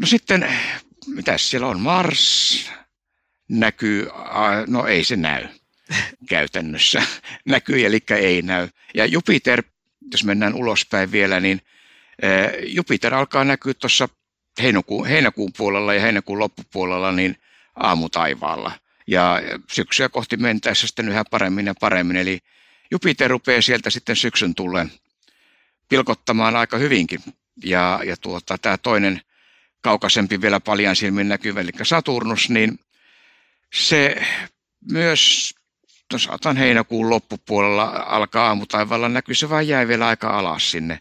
No 0.00 0.06
sitten 0.06 0.48
mitäs 1.06 1.50
siellä 1.50 1.66
on? 1.66 1.80
Mars 1.80 2.70
näkyy, 3.48 4.08
no 4.66 4.86
ei 4.86 5.04
se 5.04 5.16
näy 5.16 5.48
käytännössä. 6.28 7.02
näkyy, 7.44 7.86
eli 7.86 7.98
ei 8.10 8.42
näy. 8.42 8.68
Ja 8.94 9.06
Jupiter, 9.06 9.62
jos 10.12 10.24
mennään 10.24 10.54
ulospäin 10.54 11.12
vielä, 11.12 11.40
niin 11.40 11.60
Jupiter 12.66 13.14
alkaa 13.14 13.44
näkyä 13.44 13.74
tuossa 13.74 14.08
heinäkuun, 14.62 15.06
heinäkuun 15.06 15.50
puolella 15.56 15.94
ja 15.94 16.00
heinäkuun 16.00 16.38
loppupuolella 16.38 17.12
niin 17.12 17.36
aamutaivaalla. 17.76 18.72
Ja 19.08 19.40
syksyä 19.70 20.08
kohti 20.08 20.36
mentäessä 20.36 20.86
sitten 20.86 21.08
yhä 21.08 21.24
paremmin 21.30 21.66
ja 21.66 21.74
paremmin. 21.80 22.16
Eli 22.16 22.38
Jupiter 22.90 23.30
rupeaa 23.30 23.62
sieltä 23.62 23.90
sitten 23.90 24.16
syksyn 24.16 24.54
tullen 24.54 24.92
pilkottamaan 25.88 26.56
aika 26.56 26.76
hyvinkin. 26.78 27.20
Ja, 27.64 28.00
ja 28.04 28.16
tuota, 28.16 28.58
tämä 28.58 28.78
toinen 28.78 29.20
kaukaisempi 29.80 30.40
vielä 30.40 30.60
paljon 30.60 30.96
silmin 30.96 31.28
näkyvä, 31.28 31.60
eli 31.60 31.70
Saturnus, 31.82 32.50
niin 32.50 32.78
se 33.74 34.22
myös 34.90 35.54
no 36.12 36.18
saatan 36.18 36.56
heinäkuun 36.56 37.10
loppupuolella 37.10 37.84
alkaa 38.06 38.46
aamutaivaalla 38.46 39.08
näkyy, 39.08 39.34
se 39.34 39.48
vaan 39.48 39.68
jäi 39.68 39.88
vielä 39.88 40.06
aika 40.06 40.38
alas 40.38 40.70
sinne 40.70 41.00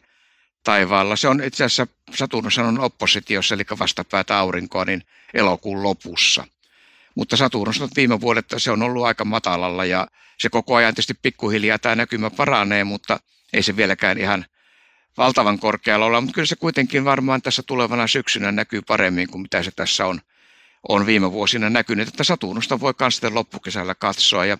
taivaalla. 0.64 1.16
Se 1.16 1.28
on 1.28 1.44
itse 1.44 1.64
asiassa, 1.64 1.88
Saturnus 2.14 2.58
on 2.58 2.80
oppositiossa, 2.80 3.56
eli 3.56 3.64
vastapäätä 3.80 4.38
aurinkoa, 4.38 4.86
niin 4.86 5.04
elokuun 5.34 5.84
lopussa. 5.84 6.48
Mutta 7.18 7.38
Saturnus 7.38 7.82
on 7.82 7.90
viime 7.96 8.22
vuodet 8.22 8.46
se 8.58 8.72
on 8.72 8.82
ollut 8.82 9.06
aika 9.06 9.26
matalalla 9.26 9.86
ja 9.86 10.08
se 10.40 10.50
koko 10.50 10.76
ajan 10.76 10.94
tietysti 10.94 11.14
pikkuhiljaa 11.14 11.80
tämä 11.80 11.96
näkymä 11.96 12.30
paranee, 12.30 12.84
mutta 12.84 13.20
ei 13.54 13.64
se 13.64 13.76
vieläkään 13.76 14.18
ihan– 14.18 14.46
valtavan 15.18 15.60
korkealla 15.60 16.06
olla, 16.06 16.22
mutta 16.22 16.34
kyllä 16.34 16.46
se 16.46 16.56
kuitenkin 16.56 17.06
varmaan 17.06 17.42
tässä 17.42 17.64
tulevana 17.64 18.08
syksynä 18.08 18.52
näkyy 18.52 18.82
paremmin 18.82 19.28
kuin 19.28 19.42
mitä 19.42 19.64
se 19.64 19.72
tässä 19.76 20.06
on, 20.06 20.22
on 20.90 21.06
viime 21.06 21.32
vuosina 21.32 21.70
näkynyt, 21.70 22.08
että 22.08 22.24
Saturnusta 22.24 22.80
voi 22.80 22.94
myös 23.00 23.16
sitten 23.16 23.36
loppukesällä 23.36 23.96
katsoa. 23.96 24.46
Ja 24.46 24.58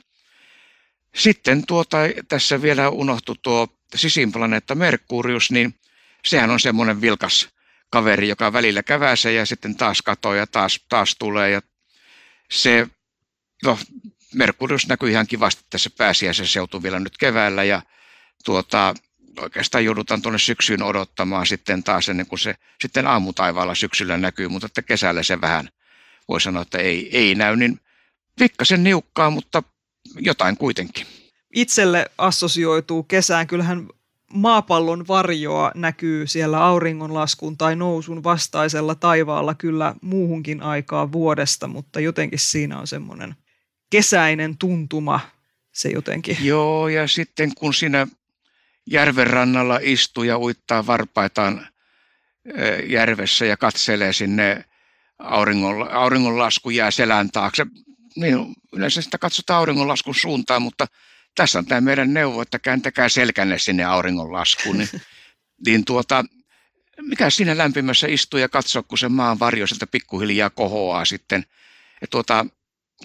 sitten 1.16 1.66
tuota, 1.68 1.98
tässä 2.28 2.62
vielä 2.62 2.90
unohtu 2.90 3.36
tuo 3.42 3.68
sisinplaneetta 3.96 4.76
Merkurius, 4.76 5.52
niin 5.52 5.76
sehän 6.26 6.50
on 6.50 6.60
semmoinen 6.60 7.02
vilkas 7.02 7.50
kaveri, 7.90 8.30
joka 8.30 8.54
välillä 8.54 8.84
käväsee 8.84 9.34
ja 9.34 9.46
sitten 9.46 9.76
taas 9.76 10.02
katoo 10.02 10.34
ja 10.34 10.48
taas, 10.48 10.86
taas 10.90 11.16
tulee. 11.20 11.50
Ja 11.50 11.62
se, 12.52 12.88
no, 13.66 13.78
Merkurius 14.34 14.88
näkyy 14.88 15.10
ihan 15.10 15.28
kivasti 15.28 15.64
tässä 15.70 15.90
pääsiäisen 15.98 16.48
seutu 16.48 16.84
vielä 16.84 17.00
nyt 17.00 17.18
keväällä 17.18 17.64
ja 17.64 17.82
tuota, 18.46 18.94
oikeastaan 19.40 19.86
joudutaan 19.86 20.22
tuonne 20.22 20.40
syksyyn 20.40 20.84
odottamaan 20.84 21.46
sitten 21.46 21.84
taas 21.84 22.10
ennen 22.10 22.28
kuin 22.28 22.40
se 22.40 22.56
sitten 22.82 23.08
aamutaivaalla 23.08 23.76
syksyllä 23.76 24.18
näkyy, 24.18 24.48
mutta 24.48 24.66
että 24.66 24.82
kesällä 24.82 25.24
se 25.24 25.42
vähän 25.42 25.70
voi 26.28 26.42
sanoa, 26.42 26.62
että 26.62 26.78
ei, 26.78 27.18
ei 27.18 27.36
näy, 27.36 27.56
niin 27.56 27.80
pikkasen 28.40 28.84
niukkaa, 28.84 29.30
mutta 29.30 29.64
jotain 30.20 30.58
kuitenkin. 30.58 31.08
Itselle 31.56 32.12
assosioituu 32.18 33.04
kesään. 33.04 33.48
Kyllähän 33.48 33.88
maapallon 34.34 35.08
varjoa 35.08 35.72
näkyy 35.76 36.28
siellä 36.28 36.66
auringonlaskun 36.66 37.58
tai 37.58 37.76
nousun 37.76 38.24
vastaisella 38.24 38.96
taivaalla 38.96 39.56
kyllä 39.56 39.96
muuhunkin 40.02 40.64
aikaa 40.64 41.12
vuodesta, 41.12 41.68
mutta 41.68 42.00
jotenkin 42.00 42.40
siinä 42.40 42.80
on 42.80 42.88
semmoinen 42.88 43.36
kesäinen 43.90 44.58
tuntuma 44.58 45.20
se 45.72 45.90
jotenkin. 45.90 46.38
Joo, 46.42 46.88
ja 46.88 47.08
sitten 47.08 47.52
kun 47.56 47.74
siinä 47.74 48.08
järven 48.92 49.28
rannalla 49.28 49.80
istuu 49.82 50.24
ja 50.24 50.40
uittaa 50.40 50.88
varpaitaan 50.88 51.68
järvessä 52.88 53.46
ja 53.46 53.58
katselee 53.58 54.14
sinne 54.14 54.66
auringon, 55.20 55.92
auringonlasku 55.92 56.70
jää 56.70 56.92
selän 56.92 57.32
taakse. 57.32 57.66
Niin 58.16 58.54
yleensä 58.74 59.02
sitä 59.02 59.18
katsotaan 59.18 59.60
auringonlaskun 59.60 60.16
suuntaan, 60.16 60.62
mutta 60.62 60.88
tässä 61.38 61.60
on 61.60 61.66
tämä 61.66 61.82
meidän 61.82 62.14
neuvo, 62.14 62.42
että 62.42 62.60
kääntäkää 62.60 63.10
selkänne 63.10 63.60
sinne 63.60 63.84
auringonlaskuun. 63.84 64.78
Niin, 64.78 64.90
niin 65.66 65.86
tuota, 65.86 66.26
mikä 67.02 67.30
siinä 67.30 67.58
lämpimässä 67.58 68.08
istuu 68.08 68.40
ja 68.40 68.50
katsoo, 68.50 68.84
kun 68.84 68.98
se 68.98 69.10
maan 69.10 69.40
varjo 69.40 69.68
sieltä 69.68 69.88
pikkuhiljaa 69.88 70.50
kohoaa 70.50 71.06
sitten. 71.06 71.46
Ja 72.02 72.08
tuota, 72.08 72.46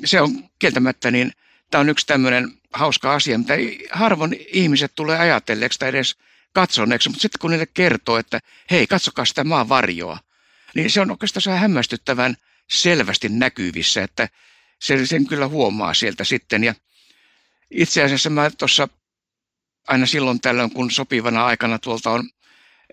se 0.05 0.21
on 0.21 0.49
kieltämättä 0.59 1.11
niin, 1.11 1.33
tämä 1.71 1.81
on 1.81 1.89
yksi 1.89 2.07
tämmöinen 2.07 2.53
hauska 2.73 3.15
asia, 3.15 3.39
mitä 3.39 3.55
harvoin 3.91 4.37
ihmiset 4.53 4.93
tulee 4.95 5.19
ajatelleeksi 5.19 5.79
tai 5.79 5.89
edes 5.89 6.17
katsoneeksi, 6.53 7.09
mutta 7.09 7.23
sitten 7.23 7.39
kun 7.41 7.51
niille 7.51 7.67
kertoo, 7.67 8.19
että 8.19 8.41
hei, 8.71 8.87
katsokaa 8.87 9.25
sitä 9.25 9.45
maan 9.45 9.69
varjoa, 9.69 10.19
niin 10.75 10.91
se 10.91 11.01
on 11.01 11.11
oikeastaan 11.11 11.59
hämmästyttävän 11.59 12.37
selvästi 12.71 13.29
näkyvissä, 13.29 14.03
että 14.03 14.29
sen, 14.81 15.07
sen 15.07 15.27
kyllä 15.27 15.49
huomaa 15.49 15.95
sieltä 15.95 16.25
sitten. 16.25 16.65
Ja 16.65 16.75
itse 17.73 18.02
asiassa 18.02 18.31
mä 18.31 18.50
tuossa 18.50 18.88
aina 19.88 20.07
silloin 20.07 20.41
tällöin, 20.41 20.71
kun 20.71 20.91
sopivana 20.91 21.47
aikana 21.47 21.79
tuolta 21.79 22.11
on 22.11 22.31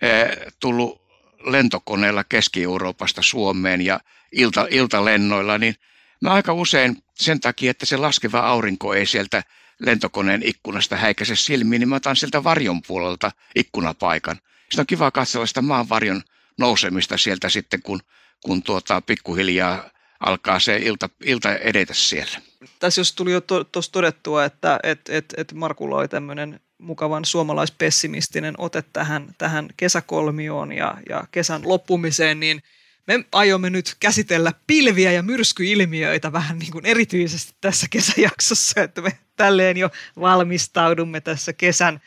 ee, 0.01 0.51
tullut 0.59 1.01
lentokoneella 1.45 2.23
Keski-Euroopasta 2.23 3.21
Suomeen 3.21 3.81
ja 3.81 3.99
ilta, 4.31 4.67
iltalennoilla, 4.69 5.57
niin 5.57 5.75
mä 6.21 6.29
aika 6.29 6.53
usein 6.53 7.03
sen 7.15 7.39
takia, 7.39 7.71
että 7.71 7.85
se 7.85 7.97
laskeva 7.97 8.39
aurinko 8.39 8.93
ei 8.93 9.05
sieltä 9.05 9.43
lentokoneen 9.79 10.41
ikkunasta 10.45 10.95
häikäise 10.95 11.35
silmiin, 11.35 11.79
niin 11.79 11.89
mä 11.89 11.95
otan 11.95 12.15
sieltä 12.15 12.43
varjon 12.43 12.81
puolelta 12.81 13.31
ikkunapaikan. 13.55 14.35
Sitten 14.59 14.79
on 14.79 14.87
kiva 14.87 15.11
katsella 15.11 15.45
sitä 15.45 15.61
maan 15.61 15.89
varjon 15.89 16.21
nousemista 16.57 17.17
sieltä 17.17 17.49
sitten, 17.49 17.81
kun, 17.81 17.99
kun 18.45 18.63
tuota, 18.63 19.01
pikkuhiljaa 19.01 19.89
alkaa 20.19 20.59
se 20.59 20.77
ilta, 20.77 21.09
ilta 21.23 21.55
edetä 21.55 21.93
siellä. 21.93 22.48
Tässä 22.79 23.01
jos 23.01 23.13
tuli 23.13 23.31
jo 23.31 23.41
tuossa 23.41 23.91
todettua, 23.91 24.45
että 24.45 24.79
et, 24.83 25.01
et, 25.09 25.33
et 25.37 25.53
Markulla 25.53 25.97
oli 25.97 26.07
tämmöinen 26.07 26.59
mukavan 26.77 27.25
suomalaispessimistinen 27.25 28.55
ote 28.57 28.83
tähän, 28.93 29.35
tähän 29.37 29.69
kesäkolmioon 29.77 30.71
ja, 30.71 30.97
ja 31.09 31.23
kesän 31.31 31.61
loppumiseen, 31.65 32.39
niin 32.39 32.63
me 33.07 33.25
aiomme 33.31 33.69
nyt 33.69 33.95
käsitellä 33.99 34.53
pilviä 34.67 35.11
ja 35.11 35.23
myrskyilmiöitä 35.23 36.31
vähän 36.31 36.59
niin 36.59 36.71
kuin 36.71 36.85
erityisesti 36.85 37.53
tässä 37.61 37.87
kesäjaksossa, 37.89 38.81
että 38.81 39.01
me 39.01 39.19
tälleen 39.35 39.77
jo 39.77 39.89
valmistaudumme 40.19 41.21
tässä 41.21 41.53
kesän 41.53 42.01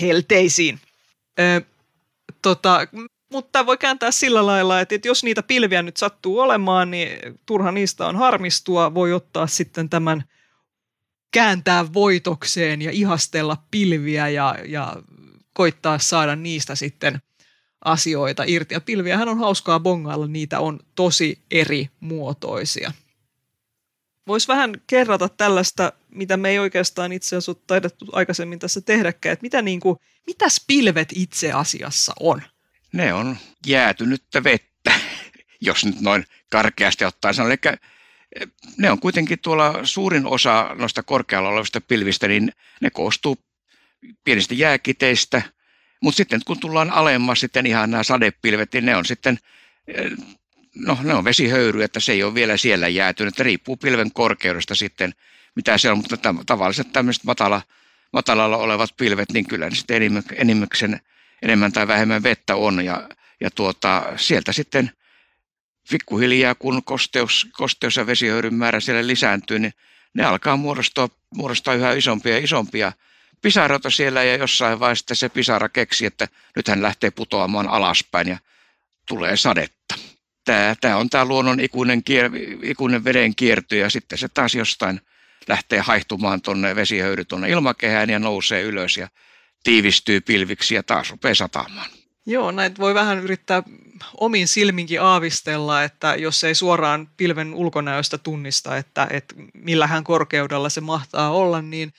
helteisiin. 0.00 0.80
Ö, 1.40 1.60
tota, 2.42 2.80
mutta 3.32 3.66
voi 3.66 3.78
kääntää 3.78 4.10
sillä 4.10 4.46
lailla, 4.46 4.80
että, 4.80 4.94
jos 5.04 5.24
niitä 5.24 5.42
pilviä 5.42 5.82
nyt 5.82 5.96
sattuu 5.96 6.38
olemaan, 6.38 6.90
niin 6.90 7.38
turha 7.46 7.72
niistä 7.72 8.06
on 8.06 8.16
harmistua. 8.16 8.94
Voi 8.94 9.12
ottaa 9.12 9.46
sitten 9.46 9.88
tämän 9.88 10.24
kääntää 11.30 11.92
voitokseen 11.92 12.82
ja 12.82 12.90
ihastella 12.90 13.56
pilviä 13.70 14.28
ja, 14.28 14.56
ja 14.66 14.96
koittaa 15.54 15.98
saada 15.98 16.36
niistä 16.36 16.74
sitten 16.74 17.22
asioita 17.84 18.44
irti. 18.46 18.74
Ja 18.74 18.80
pilviähän 18.80 19.28
on 19.28 19.38
hauskaa 19.38 19.80
bongailla, 19.80 20.26
niitä 20.26 20.60
on 20.60 20.80
tosi 20.94 21.38
eri 21.50 21.90
muotoisia. 22.00 22.92
Voisi 24.26 24.48
vähän 24.48 24.72
kerrata 24.86 25.28
tällaista, 25.28 25.92
mitä 26.10 26.36
me 26.36 26.50
ei 26.50 26.58
oikeastaan 26.58 27.12
itse 27.12 27.36
asiassa 27.36 27.52
ole 27.52 27.62
taidettu 27.66 28.06
aikaisemmin 28.12 28.58
tässä 28.58 28.80
tehdäkään, 28.80 29.32
että 29.32 29.42
mitä 29.42 29.62
niin 29.62 29.80
kuin, 29.80 29.98
mitäs 30.26 30.64
pilvet 30.66 31.08
itse 31.14 31.52
asiassa 31.52 32.12
on? 32.20 32.42
Ne 32.98 33.14
on 33.14 33.36
jäätynyttä 33.66 34.44
vettä, 34.44 34.92
jos 35.68 35.84
nyt 35.84 36.00
noin 36.00 36.24
karkeasti 36.50 37.04
ottaa 37.04 37.32
sanoa. 37.32 37.50
Eli 37.50 37.58
eh, 37.64 37.78
ne 38.78 38.90
on 38.90 39.00
kuitenkin 39.00 39.38
tuolla 39.42 39.80
suurin 39.82 40.26
osa 40.26 40.70
noista 40.78 41.02
korkealla 41.02 41.48
olevista 41.48 41.80
pilvistä, 41.80 42.28
niin 42.28 42.52
ne 42.80 42.90
koostuu 42.90 43.36
pienistä 44.24 44.54
jääkiteistä, 44.54 45.42
mutta 46.02 46.16
sitten 46.16 46.40
kun 46.46 46.60
tullaan 46.60 46.90
alemmas 46.90 47.40
sitten 47.40 47.66
ihan 47.66 47.90
nämä 47.90 48.02
sadepilvet, 48.02 48.72
niin 48.72 48.86
ne 48.86 48.96
on 48.96 49.04
sitten, 49.04 49.38
eh, 49.86 50.10
no 50.74 50.98
ne 51.02 51.14
on 51.14 51.24
vesihöyry, 51.24 51.82
että 51.82 52.00
se 52.00 52.12
ei 52.12 52.22
ole 52.22 52.34
vielä 52.34 52.56
siellä 52.56 52.88
jäätynyt, 52.88 53.34
että 53.34 53.42
riippuu 53.42 53.76
pilven 53.76 54.12
korkeudesta 54.12 54.74
sitten, 54.74 55.14
mitä 55.56 55.78
se 55.78 55.90
on, 55.90 55.98
mutta 55.98 56.34
tavalliset 56.46 56.92
tämmöiset 56.92 57.24
matala, 57.24 57.62
matalalla 58.12 58.56
olevat 58.56 58.90
pilvet, 58.96 59.32
niin 59.32 59.46
kyllä 59.46 59.70
ne 59.70 59.76
sitten 59.76 60.02
enimmäkseen 60.36 61.00
enemmän 61.42 61.72
tai 61.72 61.88
vähemmän 61.88 62.22
vettä 62.22 62.56
on 62.56 62.84
ja, 62.84 63.08
ja 63.40 63.50
tuota, 63.50 64.02
sieltä 64.16 64.52
sitten 64.52 64.90
pikkuhiljaa, 65.90 66.54
kun 66.54 66.84
kosteus, 66.84 67.48
kosteus 67.52 67.96
ja 67.96 68.06
vesihöyryn 68.06 68.54
määrä 68.54 68.80
siellä 68.80 69.06
lisääntyy, 69.06 69.58
niin 69.58 69.72
ne 70.14 70.24
alkaa 70.24 70.56
muodostaa, 70.56 71.08
muodostaa 71.34 71.74
yhä 71.74 71.92
isompia 71.92 72.32
ja 72.32 72.44
isompia 72.44 72.92
pisaroita 73.42 73.90
siellä 73.90 74.24
ja 74.24 74.36
jossain 74.36 74.80
vaiheessa 74.80 75.14
se 75.14 75.28
pisara 75.28 75.68
keksi, 75.68 76.06
että 76.06 76.28
nyt 76.56 76.68
hän 76.68 76.82
lähtee 76.82 77.10
putoamaan 77.10 77.68
alaspäin 77.68 78.28
ja 78.28 78.38
tulee 79.08 79.36
sadetta. 79.36 79.94
Tämä, 80.44 80.74
tämä 80.80 80.96
on 80.96 81.10
tämä 81.10 81.24
luonnon 81.24 81.60
ikuinen, 81.60 82.04
kier, 82.04 82.30
ikuinen 82.62 83.04
veden 83.04 83.34
kierty 83.34 83.76
ja 83.76 83.90
sitten 83.90 84.18
se 84.18 84.28
taas 84.28 84.54
jostain 84.54 85.00
lähtee 85.48 85.80
haihtumaan 85.80 86.42
tuonne 86.42 86.76
vesihöyry 86.76 87.24
tuonne 87.24 87.50
ilmakehään 87.50 88.10
ja 88.10 88.18
nousee 88.18 88.62
ylös 88.62 88.96
ja 88.96 89.08
tiivistyy 89.62 90.20
pilviksi 90.20 90.74
ja 90.74 90.82
taas 90.82 91.10
rupeaa 91.10 91.34
satamaan. 91.34 91.90
Joo, 92.26 92.50
näitä 92.50 92.78
voi 92.78 92.94
vähän 92.94 93.18
yrittää 93.18 93.62
omin 94.20 94.48
silminkin 94.48 95.02
aavistella, 95.02 95.82
että 95.82 96.14
jos 96.14 96.44
ei 96.44 96.54
suoraan 96.54 97.10
pilven 97.16 97.54
ulkonäöstä 97.54 98.18
tunnista, 98.18 98.76
että, 98.76 99.06
että 99.10 99.34
millähän 99.54 100.04
korkeudella 100.04 100.68
se 100.68 100.80
mahtaa 100.80 101.30
olla, 101.30 101.62
niin 101.62 101.92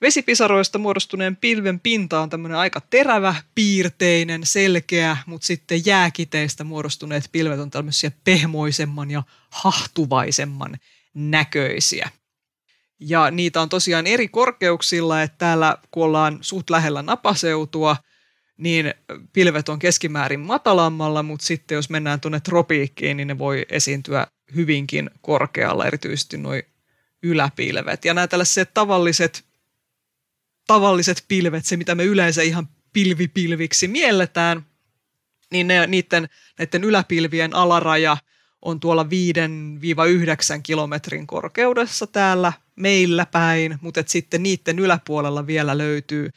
vesipisaroista 0.00 0.78
muodostuneen 0.78 1.36
pilven 1.36 1.80
pinta 1.80 2.20
on 2.20 2.30
tämmöinen 2.30 2.58
aika 2.58 2.80
terävä, 2.80 3.34
piirteinen, 3.54 4.46
selkeä, 4.46 5.16
mutta 5.26 5.46
sitten 5.46 5.86
jääkiteistä 5.86 6.64
muodostuneet 6.64 7.28
pilvet 7.32 7.60
on 7.60 7.70
tämmöisiä 7.70 8.10
pehmoisemman 8.24 9.10
ja 9.10 9.22
hahtuvaisemman 9.50 10.76
näköisiä. 11.14 12.10
Ja 13.00 13.30
niitä 13.30 13.60
on 13.60 13.68
tosiaan 13.68 14.06
eri 14.06 14.28
korkeuksilla, 14.28 15.22
että 15.22 15.38
täällä 15.38 15.78
kun 15.90 16.04
ollaan 16.04 16.38
suht 16.40 16.70
lähellä 16.70 17.02
napaseutua, 17.02 17.96
niin 18.56 18.94
pilvet 19.32 19.68
on 19.68 19.78
keskimäärin 19.78 20.40
matalammalla, 20.40 21.22
mutta 21.22 21.46
sitten 21.46 21.76
jos 21.76 21.90
mennään 21.90 22.20
tuonne 22.20 22.40
tropiikkiin, 22.40 23.16
niin 23.16 23.28
ne 23.28 23.38
voi 23.38 23.66
esiintyä 23.68 24.26
hyvinkin 24.54 25.10
korkealla, 25.20 25.86
erityisesti 25.86 26.38
nuo 26.38 26.52
yläpilvet. 27.22 28.04
Ja 28.04 28.14
nämä 28.14 28.26
tällaiset 28.26 28.74
tavalliset, 28.74 29.44
tavalliset 30.66 31.24
pilvet, 31.28 31.64
se 31.64 31.76
mitä 31.76 31.94
me 31.94 32.04
yleensä 32.04 32.42
ihan 32.42 32.68
pilvipilviksi 32.92 33.88
mielletään, 33.88 34.66
niin 35.52 35.66
ne, 35.66 35.86
niiden, 35.86 36.28
näiden 36.58 36.84
yläpilvien 36.84 37.54
alaraja 37.54 38.16
on 38.62 38.80
tuolla 38.80 39.04
5-9 39.04 39.06
kilometrin 40.62 41.26
korkeudessa 41.26 42.06
täällä 42.06 42.52
meillä 42.76 43.26
päin, 43.26 43.78
mutta 43.80 44.00
et 44.00 44.08
sitten 44.08 44.42
niiden 44.42 44.78
yläpuolella 44.78 45.46
vielä 45.46 45.78
löytyy 45.78 46.30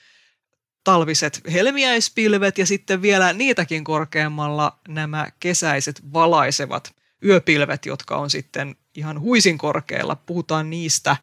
talviset 0.84 1.42
helmiäispilvet 1.54 2.58
ja 2.58 2.66
sitten 2.66 3.02
vielä 3.02 3.34
niitäkin 3.34 3.84
korkeammalla 3.84 4.80
nämä 4.88 5.28
kesäiset 5.40 6.14
valaisevat 6.14 6.96
yöpilvet, 7.26 7.86
jotka 7.86 8.18
on 8.18 8.30
sitten 8.30 8.76
ihan 8.96 9.20
huisin 9.20 9.58
korkealla. 9.58 10.16
Puhutaan 10.16 10.70
niistä 10.70 11.18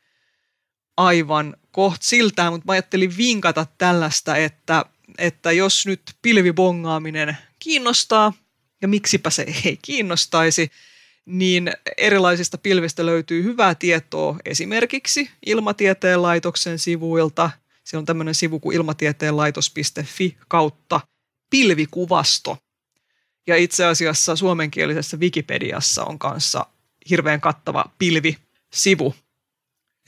aivan 0.97 1.57
koht 1.71 2.03
siltään, 2.03 2.53
mutta 2.53 2.67
mä 2.67 2.73
ajattelin 2.73 3.17
vinkata 3.17 3.67
tällaista, 3.79 4.37
että, 4.37 4.85
että 5.19 5.53
jos 5.53 5.87
nyt 5.87 6.03
pilvibongaaminen 6.23 7.37
kiinnostaa, 7.59 8.33
ja 8.83 8.89
miksipä 8.89 9.31
se 9.31 9.47
ei 9.65 9.79
kiinnostaisi, 9.83 10.71
niin 11.27 11.73
erilaisista 11.97 12.59
pilvistä 12.59 13.07
löytyy 13.07 13.43
hyvää 13.43 13.75
tietoa 13.75 14.37
esimerkiksi 14.45 15.31
Ilmatieteen 15.47 16.23
laitoksen 16.23 16.79
sivuilta. 16.79 17.51
Siellä 17.85 18.03
on 18.03 18.07
tämmöinen 18.07 18.35
sivu 18.35 18.61
kuin 18.61 18.77
ilmatieteenlaitos.fi 18.77 20.37
kautta 20.49 21.01
pilvikuvasto. 21.51 22.59
Ja 23.47 23.57
itse 23.57 23.85
asiassa 23.85 24.37
suomenkielisessä 24.37 25.17
Wikipediassa 25.17 26.05
on 26.05 26.19
kanssa 26.19 26.67
hirveän 27.11 27.41
kattava 27.41 27.85
pilvisivu. 27.99 29.15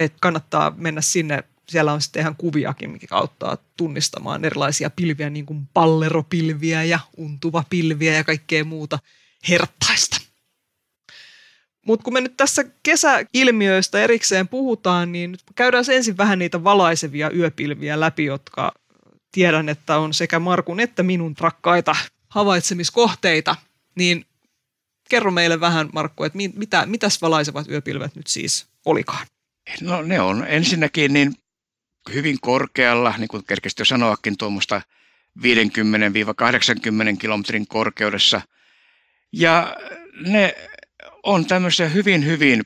Et 0.00 0.14
kannattaa 0.20 0.72
mennä 0.76 1.00
sinne. 1.00 1.44
Siellä 1.68 1.92
on 1.92 2.02
sitten 2.02 2.20
ihan 2.20 2.36
kuviakin, 2.36 2.90
mikä 2.90 3.06
auttaa 3.10 3.56
tunnistamaan 3.76 4.44
erilaisia 4.44 4.90
pilviä, 4.90 5.30
niin 5.30 5.46
kuin 5.46 5.66
palleropilviä 5.74 6.84
ja 6.84 7.00
untuvapilviä 7.16 8.14
ja 8.14 8.24
kaikkea 8.24 8.64
muuta 8.64 8.98
herttaista. 9.48 10.27
Mutta 11.88 12.04
kun 12.04 12.12
me 12.12 12.20
nyt 12.20 12.36
tässä 12.36 12.64
kesäilmiöistä 12.82 14.00
erikseen 14.00 14.48
puhutaan, 14.48 15.12
niin 15.12 15.30
nyt 15.32 15.42
käydään 15.54 15.84
ensin 15.92 16.16
vähän 16.16 16.38
niitä 16.38 16.64
valaisevia 16.64 17.30
yöpilviä 17.30 18.00
läpi, 18.00 18.24
jotka 18.24 18.72
tiedän, 19.32 19.68
että 19.68 19.98
on 19.98 20.14
sekä 20.14 20.38
Markun 20.38 20.80
että 20.80 21.02
minun 21.02 21.34
rakkaita 21.40 21.96
havaitsemiskohteita. 22.28 23.56
Niin 23.94 24.24
kerro 25.08 25.30
meille 25.30 25.60
vähän, 25.60 25.88
Markku, 25.92 26.24
että 26.24 26.38
mitä, 26.54 26.86
mitäs 26.86 27.22
valaisevat 27.22 27.68
yöpilvet 27.68 28.16
nyt 28.16 28.26
siis 28.26 28.66
olikaan? 28.84 29.26
No 29.80 30.02
ne 30.02 30.20
on 30.20 30.44
ensinnäkin 30.48 31.12
niin 31.12 31.34
hyvin 32.14 32.38
korkealla, 32.40 33.14
niin 33.18 33.28
kuin 33.28 33.44
kerkesti 33.44 33.80
jo 33.80 33.84
sanoakin, 33.84 34.36
tuommoista 34.36 34.82
50-80 35.42 35.42
kilometrin 37.18 37.66
korkeudessa. 37.66 38.40
Ja 39.32 39.76
ne 40.26 40.54
on 41.22 41.46
tämmöisiä 41.46 41.88
hyvin, 41.88 42.26
hyvin, 42.26 42.64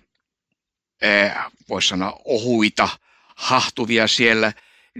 eh, 1.02 1.32
voisi 1.68 1.88
sanoa, 1.88 2.20
ohuita, 2.24 2.88
hahtuvia 3.36 4.06
siellä, 4.06 4.52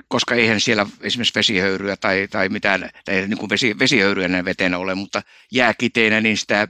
koska 0.08 0.34
eihän 0.34 0.60
siellä 0.60 0.86
esimerkiksi 1.00 1.34
vesihöyryä 1.34 1.96
tai, 1.96 2.28
tai 2.30 2.48
mitään, 2.48 2.90
tai 3.04 3.14
niin 3.14 3.38
kuin 3.38 3.50
vesi, 3.50 3.78
vesihöyryä 3.78 4.28
näin 4.28 4.44
vetenä 4.44 4.78
ole, 4.78 4.94
mutta 4.94 5.22
jääkiteinä, 5.52 6.20
niin 6.20 6.36
sitä 6.36 6.68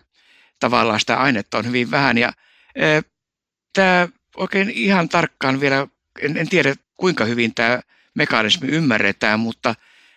tavallaan 0.60 1.00
sitä 1.00 1.16
ainetta 1.16 1.58
on 1.58 1.66
hyvin 1.66 1.90
vähän. 1.90 2.18
Ja 2.18 2.32
eh, 2.74 3.04
tämä 3.72 4.08
oikein 4.36 4.70
ihan 4.70 5.08
tarkkaan 5.08 5.60
vielä, 5.60 5.86
en, 6.20 6.36
en 6.36 6.48
tiedä 6.48 6.74
kuinka 6.96 7.24
hyvin 7.24 7.54
tämä 7.54 7.80
mekanismi 8.14 8.68
ymmärretään, 8.68 9.40
mutta 9.40 9.74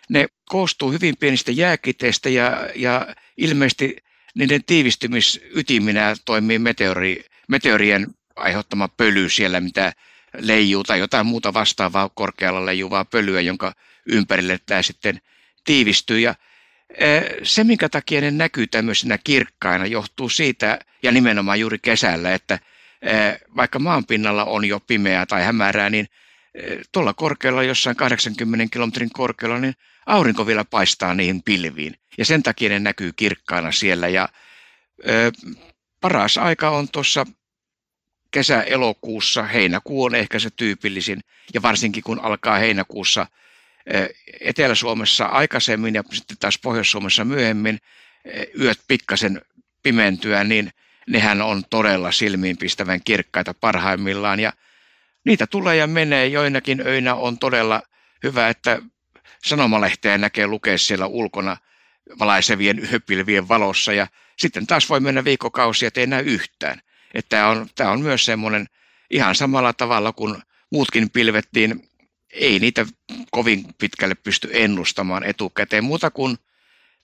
ne 0.08 0.26
koostuu 0.44 0.92
hyvin 0.92 1.16
pienistä 1.16 1.52
jääkiteistä 1.52 2.28
ja, 2.28 2.70
ja 2.74 3.14
ilmeisesti 3.36 3.96
niiden 4.36 4.64
tiivistymisytiminä 4.64 6.14
toimii 6.24 6.58
meteori, 6.58 7.24
meteorien 7.48 8.06
aiheuttama 8.36 8.88
pöly 8.88 9.28
siellä, 9.28 9.60
mitä 9.60 9.92
leijuu 10.38 10.84
tai 10.84 10.98
jotain 10.98 11.26
muuta 11.26 11.54
vastaavaa 11.54 12.08
korkealla 12.08 12.66
leijuvaa 12.66 13.04
pölyä, 13.04 13.40
jonka 13.40 13.72
ympärille 14.06 14.58
tämä 14.66 14.82
sitten 14.82 15.20
tiivistyy. 15.64 16.18
Ja 16.18 16.34
se, 17.42 17.64
minkä 17.64 17.88
takia 17.88 18.20
ne 18.20 18.30
näkyy 18.30 18.66
tämmöisenä 18.66 19.18
kirkkaina, 19.24 19.86
johtuu 19.86 20.28
siitä, 20.28 20.78
ja 21.02 21.12
nimenomaan 21.12 21.60
juuri 21.60 21.78
kesällä, 21.78 22.34
että 22.34 22.58
vaikka 23.56 23.78
maanpinnalla 23.78 24.44
on 24.44 24.64
jo 24.64 24.80
pimeää 24.80 25.26
tai 25.26 25.44
hämärää, 25.44 25.90
niin 25.90 26.06
tuolla 26.92 27.14
korkealla, 27.14 27.62
jossain 27.62 27.96
80 27.96 28.72
kilometrin 28.72 29.10
korkealla, 29.12 29.58
niin 29.58 29.74
aurinko 30.06 30.46
vielä 30.46 30.64
paistaa 30.64 31.14
niihin 31.14 31.42
pilviin. 31.42 31.94
Ja 32.18 32.24
sen 32.24 32.42
takia 32.42 32.68
ne 32.68 32.78
näkyy 32.78 33.12
kirkkaana 33.12 33.72
siellä. 33.72 34.08
Ja 34.08 34.28
paras 36.00 36.38
aika 36.38 36.70
on 36.70 36.88
tuossa 36.88 37.26
kesä-elokuussa, 38.30 39.42
heinäkuu 39.42 40.04
on 40.04 40.14
ehkä 40.14 40.38
se 40.38 40.50
tyypillisin, 40.50 41.20
ja 41.54 41.62
varsinkin 41.62 42.02
kun 42.02 42.20
alkaa 42.20 42.58
heinäkuussa 42.58 43.26
Etelä-Suomessa 44.40 45.24
aikaisemmin 45.24 45.94
ja 45.94 46.02
sitten 46.12 46.36
taas 46.40 46.58
Pohjois-Suomessa 46.58 47.24
myöhemmin 47.24 47.78
yöt 48.60 48.80
pikkasen 48.88 49.42
pimentyä, 49.82 50.44
niin 50.44 50.72
nehän 51.08 51.42
on 51.42 51.62
todella 51.70 52.12
silmiinpistävän 52.12 53.00
kirkkaita 53.04 53.54
parhaimmillaan 53.54 54.40
ja 54.40 54.52
niitä 55.24 55.46
tulee 55.46 55.76
ja 55.76 55.86
menee. 55.86 56.26
Joinakin 56.26 56.82
öinä 56.86 57.14
on 57.14 57.38
todella 57.38 57.82
hyvä, 58.22 58.48
että 58.48 58.82
sanomalehteen 59.46 60.20
näkee 60.20 60.46
lukea 60.46 60.78
siellä 60.78 61.06
ulkona 61.06 61.56
valaisevien 62.18 62.78
yöpilvien 62.92 63.48
valossa 63.48 63.92
ja 63.92 64.06
sitten 64.36 64.66
taas 64.66 64.88
voi 64.88 65.00
mennä 65.00 65.24
viikkokausia, 65.24 65.88
ettei 65.88 66.06
näy 66.06 66.24
yhtään. 66.24 66.80
Että 67.14 67.28
tämä 67.28 67.48
on, 67.48 67.66
tämä 67.74 67.90
on 67.90 68.00
myös 68.00 68.24
semmoinen 68.24 68.66
ihan 69.10 69.34
samalla 69.34 69.72
tavalla 69.72 70.12
kuin 70.12 70.42
muutkin 70.72 71.10
pilvettiin, 71.10 71.88
ei 72.32 72.58
niitä 72.58 72.86
kovin 73.30 73.64
pitkälle 73.78 74.14
pysty 74.14 74.50
ennustamaan 74.52 75.24
etukäteen 75.24 75.84
muuta 75.84 76.10
kuin 76.10 76.36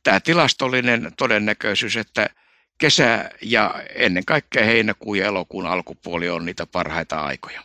tämä 0.03 0.21
tilastollinen 0.21 1.13
todennäköisyys, 1.17 1.97
että 1.97 2.31
kesä 2.79 3.31
ja 3.43 3.75
ennen 3.95 4.25
kaikkea 4.25 4.65
heinäkuun 4.65 5.19
ja 5.19 5.27
elokuun 5.27 5.67
alkupuoli 5.67 6.29
on 6.29 6.45
niitä 6.45 6.67
parhaita 6.67 7.21
aikoja. 7.21 7.63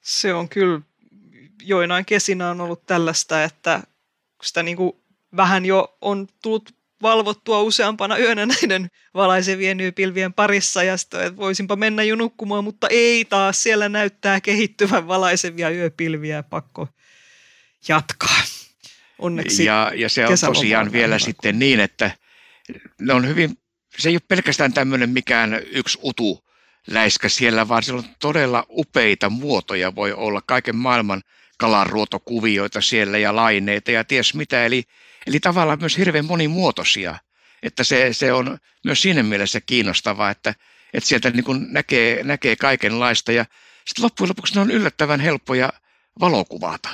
Se 0.00 0.34
on 0.34 0.48
kyllä, 0.48 0.80
joinain 1.62 2.04
kesinä 2.04 2.50
on 2.50 2.60
ollut 2.60 2.86
tällaista, 2.86 3.44
että 3.44 3.82
sitä 4.44 4.62
niin 4.62 4.76
kuin 4.76 4.92
vähän 5.36 5.64
jo 5.64 5.96
on 6.00 6.26
tullut 6.42 6.74
valvottua 7.02 7.62
useampana 7.62 8.18
yönä 8.18 8.46
näiden 8.62 8.88
valaisevien 9.14 9.78
pilvien 9.94 10.32
parissa 10.32 10.82
ja 10.82 10.96
sitten, 10.96 11.20
että 11.20 11.36
voisinpa 11.36 11.76
mennä 11.76 12.02
jo 12.02 12.16
nukkumaan, 12.16 12.64
mutta 12.64 12.86
ei 12.90 13.24
taas, 13.24 13.62
siellä 13.62 13.88
näyttää 13.88 14.40
kehittyvän 14.40 15.08
valaisevia 15.08 15.70
yöpilviä, 15.70 16.42
pakko 16.42 16.88
jatkaa. 17.88 18.40
Onneksi 19.18 19.64
ja, 19.64 19.92
ja 19.96 20.08
se 20.08 20.26
on 20.26 20.38
tosiaan 20.46 20.92
vielä 20.92 21.18
sitten 21.18 21.58
niin, 21.58 21.80
että 21.80 22.10
ne 23.00 23.12
on 23.12 23.28
hyvin, 23.28 23.58
se 23.98 24.08
ei 24.08 24.14
ole 24.14 24.22
pelkästään 24.28 24.72
tämmöinen 24.72 25.10
mikään 25.10 25.60
yksi 25.70 25.98
utu 26.02 26.44
läiskä 26.86 27.28
siellä, 27.28 27.68
vaan 27.68 27.82
siellä 27.82 27.98
on 27.98 28.14
todella 28.18 28.66
upeita 28.70 29.30
muotoja 29.30 29.94
voi 29.94 30.12
olla, 30.12 30.42
kaiken 30.46 30.76
maailman 30.76 31.22
kalanruotokuvioita 31.58 32.80
siellä 32.80 33.18
ja 33.18 33.36
laineita 33.36 33.90
ja 33.90 34.04
ties 34.04 34.34
mitä, 34.34 34.64
eli 34.64 34.84
Eli 35.26 35.40
tavallaan 35.40 35.78
myös 35.80 35.98
hirveän 35.98 36.24
monimuotoisia, 36.24 37.18
että 37.62 37.84
se, 37.84 38.08
se 38.12 38.32
on 38.32 38.58
myös 38.84 39.02
siinä 39.02 39.22
mielessä 39.22 39.60
kiinnostavaa, 39.60 40.30
että, 40.30 40.54
että 40.92 41.08
sieltä 41.08 41.30
niin 41.30 41.44
kuin 41.44 41.72
näkee, 41.72 42.24
näkee 42.24 42.56
kaikenlaista 42.56 43.32
ja 43.32 43.44
sitten 43.86 44.04
loppujen 44.04 44.28
lopuksi 44.28 44.54
ne 44.54 44.60
on 44.60 44.70
yllättävän 44.70 45.20
helppoja 45.20 45.72
valokuvata. 46.20 46.88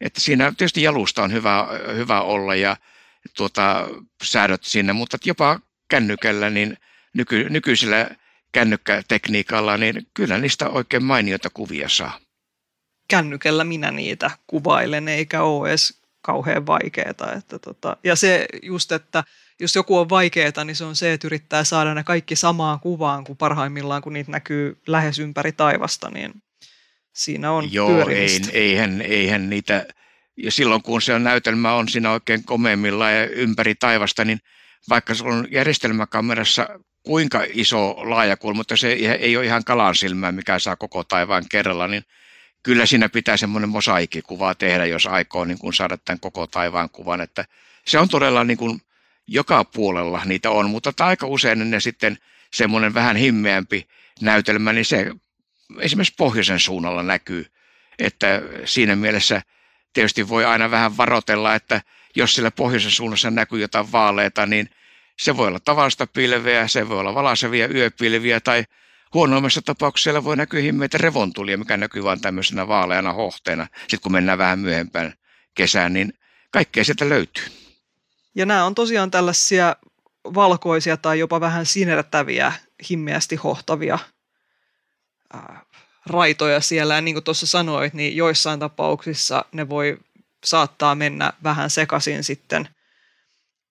Että 0.00 0.20
siinä 0.20 0.52
tietysti 0.56 0.82
jalusta 0.82 1.22
on 1.22 1.32
hyvä, 1.32 1.68
hyvä 1.94 2.20
olla 2.20 2.54
ja 2.54 2.76
tuota, 3.36 3.88
säädöt 4.22 4.64
sinne, 4.64 4.92
mutta 4.92 5.18
jopa 5.24 5.60
kännykällä, 5.88 6.50
niin 6.50 6.76
nyky, 7.14 7.46
nykyisellä 7.50 8.10
kännykkätekniikalla, 8.52 9.76
niin 9.76 10.06
kyllä 10.14 10.38
niistä 10.38 10.68
oikein 10.68 11.04
mainioita 11.04 11.50
kuvia 11.50 11.88
saa. 11.88 12.20
Kännykällä 13.08 13.64
minä 13.64 13.90
niitä 13.90 14.30
kuvailen, 14.46 15.08
eikä 15.08 15.42
ole 15.42 15.68
edes 15.68 16.02
kauhean 16.22 16.66
vaikeaa. 16.66 17.32
Että 17.38 17.58
tota, 17.58 17.96
ja 18.04 18.16
se 18.16 18.46
just, 18.62 18.92
että 18.92 19.24
jos 19.60 19.74
joku 19.74 19.98
on 19.98 20.08
vaikeaa, 20.08 20.64
niin 20.64 20.76
se 20.76 20.84
on 20.84 20.96
se, 20.96 21.12
että 21.12 21.26
yrittää 21.26 21.64
saada 21.64 21.94
ne 21.94 22.04
kaikki 22.04 22.36
samaan 22.36 22.80
kuvaan, 22.80 23.24
kuin 23.24 23.36
parhaimmillaan, 23.36 24.02
kun 24.02 24.12
niitä 24.12 24.30
näkyy 24.30 24.80
lähes 24.86 25.18
ympäri 25.18 25.52
taivasta, 25.52 26.10
niin 26.10 26.32
siinä 27.14 27.50
on 27.50 27.72
Joo, 27.72 28.08
ei, 28.08 28.40
eihän, 28.52 29.02
eihän 29.02 29.50
niitä, 29.50 29.86
ja 30.36 30.52
silloin 30.52 30.82
kun 30.82 31.02
se 31.02 31.18
näytelmä 31.18 31.72
on 31.72 31.88
siinä 31.88 32.10
oikein 32.10 32.44
komeimmillaan 32.44 33.14
ja 33.14 33.26
ympäri 33.26 33.74
taivasta, 33.74 34.24
niin 34.24 34.38
vaikka 34.88 35.14
se 35.14 35.24
on 35.24 35.46
järjestelmäkamerassa 35.50 36.68
kuinka 37.02 37.44
iso 37.48 37.96
laajakulma, 38.10 38.56
mutta 38.56 38.76
se 38.76 38.92
ei 38.92 39.36
ole 39.36 39.46
ihan 39.46 39.64
kalan 39.64 39.94
silmää, 39.94 40.32
mikä 40.32 40.58
saa 40.58 40.76
koko 40.76 41.04
taivaan 41.04 41.44
kerralla, 41.50 41.88
niin 41.88 42.02
kyllä 42.62 42.86
siinä 42.86 43.08
pitää 43.08 43.36
semmoinen 43.36 43.70
mosaikikuva 43.70 44.54
tehdä, 44.54 44.86
jos 44.86 45.06
aikoo 45.06 45.44
niin 45.44 45.58
kuin 45.58 45.74
saada 45.74 45.98
tämän 45.98 46.20
koko 46.20 46.46
taivaan 46.46 46.90
kuvan, 46.90 47.20
että 47.20 47.44
se 47.86 47.98
on 47.98 48.08
todella 48.08 48.44
niin 48.44 48.58
kuin 48.58 48.80
joka 49.26 49.64
puolella 49.64 50.22
niitä 50.24 50.50
on, 50.50 50.70
mutta 50.70 50.92
aika 51.04 51.26
usein 51.26 51.70
ne 51.70 51.80
sitten 51.80 52.18
semmoinen 52.52 52.94
vähän 52.94 53.16
himmeämpi 53.16 53.88
näytelmä, 54.20 54.72
niin 54.72 54.84
se 54.84 55.12
esimerkiksi 55.80 56.14
pohjoisen 56.18 56.60
suunnalla 56.60 57.02
näkyy, 57.02 57.46
että 57.98 58.42
siinä 58.64 58.96
mielessä 58.96 59.42
tietysti 59.92 60.28
voi 60.28 60.44
aina 60.44 60.70
vähän 60.70 60.96
varotella, 60.96 61.54
että 61.54 61.80
jos 62.16 62.34
sillä 62.34 62.50
pohjoisen 62.50 62.90
suunnassa 62.90 63.30
näkyy 63.30 63.60
jotain 63.60 63.92
vaaleita, 63.92 64.46
niin 64.46 64.70
se 65.18 65.36
voi 65.36 65.48
olla 65.48 65.60
tavallista 65.60 66.06
pilveä, 66.06 66.68
se 66.68 66.88
voi 66.88 67.00
olla 67.00 67.14
valaisevia 67.14 67.68
yöpilviä 67.68 68.40
tai 68.40 68.64
huonoimmassa 69.14 69.62
tapauksessa 69.62 70.04
siellä 70.04 70.24
voi 70.24 70.36
näkyä 70.36 70.60
himmeitä 70.60 70.98
revontulia, 70.98 71.58
mikä 71.58 71.76
näkyy 71.76 72.04
vain 72.04 72.20
tämmöisenä 72.20 72.68
vaaleana 72.68 73.12
hohteena. 73.12 73.66
Sitten 73.78 74.00
kun 74.00 74.12
mennään 74.12 74.38
vähän 74.38 74.58
myöhempään 74.58 75.14
kesään, 75.54 75.92
niin 75.92 76.12
kaikkea 76.50 76.84
sieltä 76.84 77.08
löytyy. 77.08 77.44
Ja 78.34 78.46
nämä 78.46 78.64
on 78.64 78.74
tosiaan 78.74 79.10
tällaisia 79.10 79.76
valkoisia 80.24 80.96
tai 80.96 81.18
jopa 81.18 81.40
vähän 81.40 81.66
sinertäviä, 81.66 82.52
himmeästi 82.90 83.36
hohtavia 83.36 83.98
raitoja 86.06 86.60
siellä. 86.60 86.94
Ja 86.94 87.00
niin 87.00 87.14
kuin 87.14 87.24
tuossa 87.24 87.46
sanoit, 87.46 87.94
niin 87.94 88.16
joissain 88.16 88.60
tapauksissa 88.60 89.44
ne 89.52 89.68
voi 89.68 89.98
saattaa 90.44 90.94
mennä 90.94 91.32
vähän 91.42 91.70
sekaisin 91.70 92.24
sitten 92.24 92.68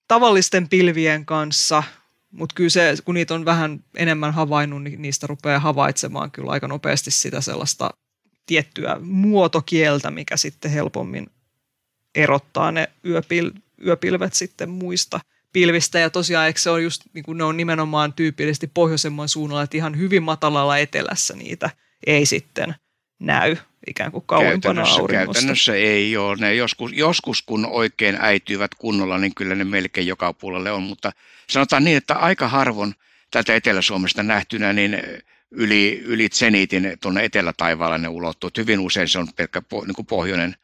tavallisten 0.08 0.70
pilvien 0.70 1.26
kanssa– 1.26 1.84
mutta 2.32 2.56
kyllä 2.56 2.70
se, 2.70 2.96
kun 3.06 3.16
niitä 3.16 3.34
on 3.34 3.46
vähän 3.46 3.84
enemmän 3.96 4.34
havainnut, 4.34 4.84
niin 4.84 5.02
niistä 5.02 5.28
rupeaa 5.28 5.60
havaitsemaan 5.60 6.32
kyllä 6.32 6.52
aika 6.52 6.68
nopeasti 6.68 7.12
sitä 7.12 7.42
sellaista 7.42 7.90
tiettyä 8.46 8.98
muotokieltä, 9.02 10.12
mikä 10.12 10.38
sitten 10.38 10.72
helpommin 10.72 11.28
erottaa 12.16 12.72
ne 12.72 12.90
yöpil, 13.06 13.52
yöpilvet 13.86 14.34
sitten 14.34 14.70
muista 14.70 15.20
pilvistä. 15.54 16.00
Ja 16.00 16.10
tosiaan 16.10 16.48
eikö 16.48 16.60
se 16.60 16.70
on 16.70 16.84
just, 16.84 17.02
niin 17.14 17.24
kuin 17.24 17.38
ne 17.38 17.44
on 17.44 17.58
nimenomaan 17.58 18.14
tyypillisesti 18.14 18.72
pohjoisemman 18.74 19.30
suunnalla, 19.30 19.64
että 19.64 19.78
ihan 19.78 19.98
hyvin 19.98 20.24
matalalla 20.24 20.78
etelässä 20.78 21.36
niitä 21.36 21.70
ei 22.08 22.26
sitten 22.26 22.76
näy 23.20 23.56
ikään 23.88 24.12
kuin 24.12 24.24
kauempana 24.26 24.60
käytännössä, 24.60 25.02
auringosta. 25.02 25.34
Käytännössä 25.34 25.76
ei 25.76 26.18
ole. 26.18 26.36
Ne 26.36 26.56
joskus, 26.56 26.94
joskus, 26.94 27.42
kun 27.42 27.66
oikein 27.66 28.18
äityvät 28.22 28.76
kunnolla, 28.76 29.18
niin 29.18 29.36
kyllä 29.36 29.56
ne 29.56 29.64
melkein 29.64 30.08
joka 30.08 30.34
puolelle 30.34 30.72
on, 30.72 30.84
mutta 30.84 31.12
sanotaan 31.50 31.84
niin, 31.84 31.98
että 31.98 32.14
aika 32.14 32.48
harvoin 32.48 32.96
tätä 33.32 33.56
Etelä-Suomesta 33.56 34.24
nähtynä, 34.24 34.74
niin 34.74 35.02
yli, 35.52 36.02
yli 36.06 36.30
Zenitin 36.30 36.98
tuonne 37.02 37.24
etelätaivaalle 37.24 37.98
ne 37.98 38.08
ulottuu. 38.08 38.50
Hyvin 38.58 38.80
usein 38.80 39.08
se 39.08 39.20
on 39.20 39.28
pelkkä 39.36 39.62
niin 39.86 39.96
kuin 39.96 40.06
pohjoinen 40.06 40.56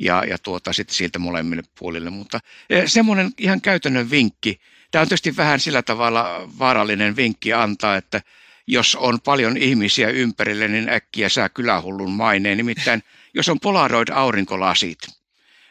ja, 0.00 0.24
ja 0.28 0.38
tuota, 0.38 0.72
sitten 0.72 0.94
siltä 0.94 1.18
molemmille 1.18 1.62
puolille. 1.78 2.10
Mutta 2.10 2.40
eh, 2.70 2.84
semmoinen 2.86 3.30
ihan 3.38 3.60
käytännön 3.60 4.10
vinkki. 4.10 4.60
Tämä 4.90 5.02
on 5.02 5.08
tietysti 5.08 5.36
vähän 5.36 5.60
sillä 5.60 5.82
tavalla 5.82 6.50
vaarallinen 6.58 7.16
vinkki 7.16 7.52
antaa, 7.52 7.96
että 7.96 8.22
jos 8.66 8.96
on 8.96 9.20
paljon 9.20 9.56
ihmisiä 9.56 10.08
ympärille, 10.08 10.68
niin 10.68 10.88
äkkiä 10.88 11.28
saa 11.28 11.48
kylähullun 11.48 12.12
maineen. 12.12 12.56
Nimittäin 12.56 13.02
jos 13.34 13.48
on 13.48 13.60
Polaroid-aurinkolasit, 13.60 14.98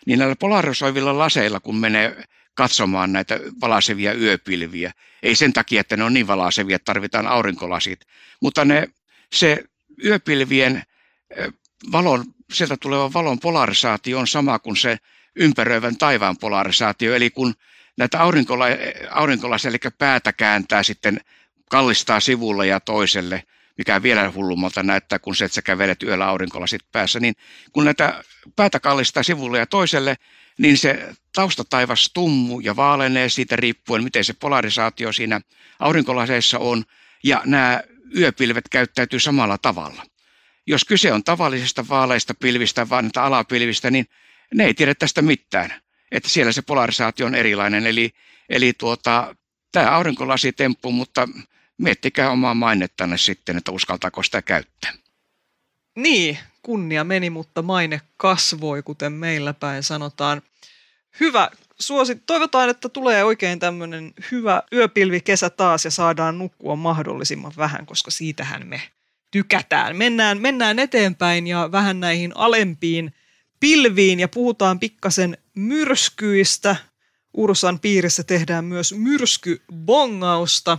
niin 0.06 0.20
näillä 0.20 0.36
polarisoivilla 0.36 1.18
laseilla, 1.18 1.60
kun 1.60 1.76
menee 1.76 2.24
katsomaan 2.54 3.14
näitä 3.14 3.40
valaisevia 3.62 4.14
yöpilviä, 4.14 4.92
ei 5.24 5.36
sen 5.36 5.54
takia, 5.54 5.82
että 5.82 5.98
ne 5.98 6.04
on 6.04 6.14
niin 6.14 6.28
valaisevia, 6.28 6.76
että 6.76 6.86
tarvitaan 6.86 7.28
aurinkolasit, 7.28 8.00
mutta 8.42 8.66
ne, 8.66 8.88
se 9.34 9.64
yöpilvien 10.04 10.84
valon, 11.92 12.26
sieltä 12.54 12.78
tuleva 12.78 13.14
valon 13.14 13.40
polarisaatio 13.40 14.20
on 14.20 14.28
sama 14.28 14.60
kuin 14.60 14.78
se 14.78 14.98
ympäröivän 15.36 15.98
taivaan 15.98 16.38
polarisaatio, 16.38 17.16
eli 17.16 17.30
kun 17.30 17.54
näitä 17.98 18.22
aurinkola, 18.22 18.66
aurinkolaisia, 19.12 19.70
eli 19.70 19.78
päätä 19.98 20.34
kääntää 20.34 20.84
sitten 20.84 21.20
kallistaa 21.70 22.20
sivulle 22.20 22.68
ja 22.68 22.80
toiselle 22.80 23.44
mikä 23.78 24.04
vielä 24.04 24.32
hullummalta 24.32 24.84
näyttää, 24.84 25.20
kun 25.20 25.36
se, 25.36 25.46
että 25.46 25.56
sä 25.56 25.62
kävelet 25.62 26.04
yöllä 26.04 26.28
aurinkolasit 26.28 26.82
päässä, 26.92 27.20
niin 27.20 27.36
kun 27.72 27.86
näitä 27.86 28.24
päätä 28.56 28.80
kallistaa 28.80 29.24
sivulle 29.24 29.60
ja 29.60 29.66
toiselle, 29.66 30.16
niin 30.58 30.78
se 30.78 31.10
taustataivas 31.34 32.12
tummuu 32.14 32.60
ja 32.60 32.76
vaalenee 32.76 33.30
siitä 33.30 33.56
riippuen, 33.56 34.04
miten 34.04 34.24
se 34.24 34.34
polarisaatio 34.34 35.12
siinä 35.12 35.42
aurinkolaseissa 35.80 36.60
on, 36.60 36.84
ja 37.24 37.42
nämä 37.46 37.82
yöpilvet 38.18 38.70
käyttäytyy 38.72 39.20
samalla 39.20 39.58
tavalla. 39.58 40.04
Jos 40.68 40.86
kyse 40.86 41.14
on 41.14 41.24
tavallisesta 41.24 41.86
vaaleista 41.90 42.34
pilvistä, 42.34 42.90
vaan 42.90 43.10
alapilvistä, 43.16 43.92
niin 43.92 44.06
ne 44.54 44.66
ei 44.66 44.74
tiedä 44.74 44.96
tästä 44.96 45.22
mitään. 45.22 45.74
Että 46.12 46.30
siellä 46.30 46.52
se 46.52 46.62
polarisaatio 46.62 47.26
on 47.26 47.36
erilainen. 47.36 47.88
Eli, 47.88 48.12
eli 48.50 48.74
tuota, 48.74 49.36
tämä 49.72 49.92
aurinkolasitemppu, 49.92 50.92
mutta 50.92 51.30
miettikää 51.78 52.32
omaa 52.32 52.54
mainettanne 52.54 53.18
sitten, 53.18 53.58
että 53.58 53.72
uskaltaako 53.72 54.24
sitä 54.24 54.42
käyttää. 54.42 54.94
Niin, 55.96 56.38
kunnia 56.62 57.04
meni, 57.04 57.30
mutta 57.30 57.62
maine 57.62 58.02
kasvoi, 58.18 58.84
kuten 58.84 59.14
meillä 59.14 59.54
päin 59.54 59.84
sanotaan. 59.84 60.42
Hyvä, 61.20 61.50
suosi, 61.80 62.16
toivotaan, 62.16 62.70
että 62.70 62.90
tulee 62.90 63.24
oikein 63.24 63.60
tämmöinen 63.60 64.14
hyvä 64.32 64.64
yöpilvi 64.74 65.22
kesä 65.22 65.50
taas 65.50 65.86
ja 65.86 65.92
saadaan 65.92 66.38
nukkua 66.38 66.76
mahdollisimman 66.76 67.54
vähän, 67.58 67.86
koska 67.86 68.12
siitähän 68.12 68.68
me 68.68 68.82
tykätään. 69.32 69.98
Mennään, 69.98 70.42
mennään 70.42 70.80
eteenpäin 70.80 71.48
ja 71.48 71.70
vähän 71.72 72.00
näihin 72.00 72.32
alempiin 72.38 73.14
pilviin 73.60 74.20
ja 74.20 74.28
puhutaan 74.28 74.80
pikkasen 74.80 75.38
myrskyistä. 75.56 76.76
Ursan 77.34 77.80
piirissä 77.80 78.24
tehdään 78.24 78.66
myös 78.66 78.94
myrskybongausta 78.94 80.78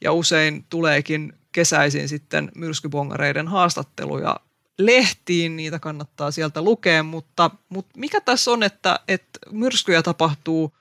ja 0.00 0.12
usein 0.12 0.64
tuleekin 0.70 1.32
kesäisin 1.52 2.08
sitten 2.08 2.50
myrskybongareiden 2.54 3.48
haastatteluja 3.48 4.36
lehtiin, 4.78 5.56
niitä 5.56 5.78
kannattaa 5.78 6.30
sieltä 6.30 6.62
lukea, 6.62 7.02
mutta, 7.02 7.50
mutta 7.68 7.98
mikä 7.98 8.20
tässä 8.20 8.50
on, 8.50 8.62
että, 8.62 9.00
että 9.08 9.38
myrskyjä 9.50 10.02
tapahtuu 10.02 10.76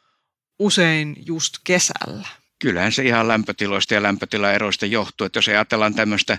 usein 0.59 1.15
just 1.25 1.57
kesällä? 1.63 2.27
Kyllähän 2.59 2.91
se 2.91 3.03
ihan 3.03 3.27
lämpötiloista 3.27 3.93
ja 3.93 4.03
lämpötilaeroista 4.03 4.85
johtuu, 4.85 5.25
että 5.25 5.37
jos 5.37 5.47
ajatellaan 5.47 5.95
tämmöistä 5.95 6.37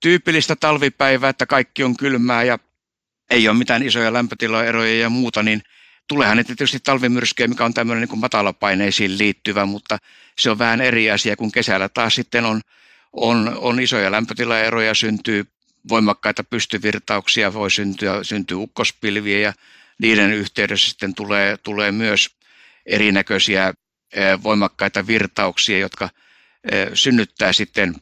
tyypillistä 0.00 0.56
talvipäivää, 0.56 1.30
että 1.30 1.46
kaikki 1.46 1.84
on 1.84 1.96
kylmää 1.96 2.42
ja 2.42 2.58
ei 3.30 3.48
ole 3.48 3.58
mitään 3.58 3.82
isoja 3.82 4.12
lämpötilaeroja 4.12 4.98
ja 4.98 5.10
muuta, 5.10 5.42
niin 5.42 5.62
tuleehan 6.08 6.36
ne 6.36 6.44
tietysti 6.44 6.80
talvimyrskyjä, 6.80 7.48
mikä 7.48 7.64
on 7.64 7.74
tämmöinen 7.74 8.00
niin 8.00 8.08
kuin 8.08 8.20
matalapaineisiin 8.20 9.18
liittyvä, 9.18 9.66
mutta 9.66 9.98
se 10.38 10.50
on 10.50 10.58
vähän 10.58 10.80
eri 10.80 11.10
asia, 11.10 11.36
kun 11.36 11.52
kesällä 11.52 11.88
taas 11.88 12.14
sitten 12.14 12.44
on, 12.44 12.60
on, 13.12 13.56
on 13.56 13.80
isoja 13.80 14.10
lämpötilaeroja, 14.10 14.94
syntyy 14.94 15.44
voimakkaita 15.88 16.44
pystyvirtauksia, 16.44 17.54
voi 17.54 17.70
syntyä, 17.70 18.18
syntyy 18.22 18.56
ukkospilviä 18.56 19.38
ja 19.38 19.52
niiden 19.98 20.32
yhteydessä 20.32 20.88
sitten 20.88 21.14
tulee, 21.14 21.56
tulee 21.56 21.92
myös 21.92 22.30
erinäköisiä 22.86 23.74
voimakkaita 24.42 25.06
virtauksia, 25.06 25.78
jotka 25.78 26.08
synnyttää 26.94 27.52
sitten 27.52 27.94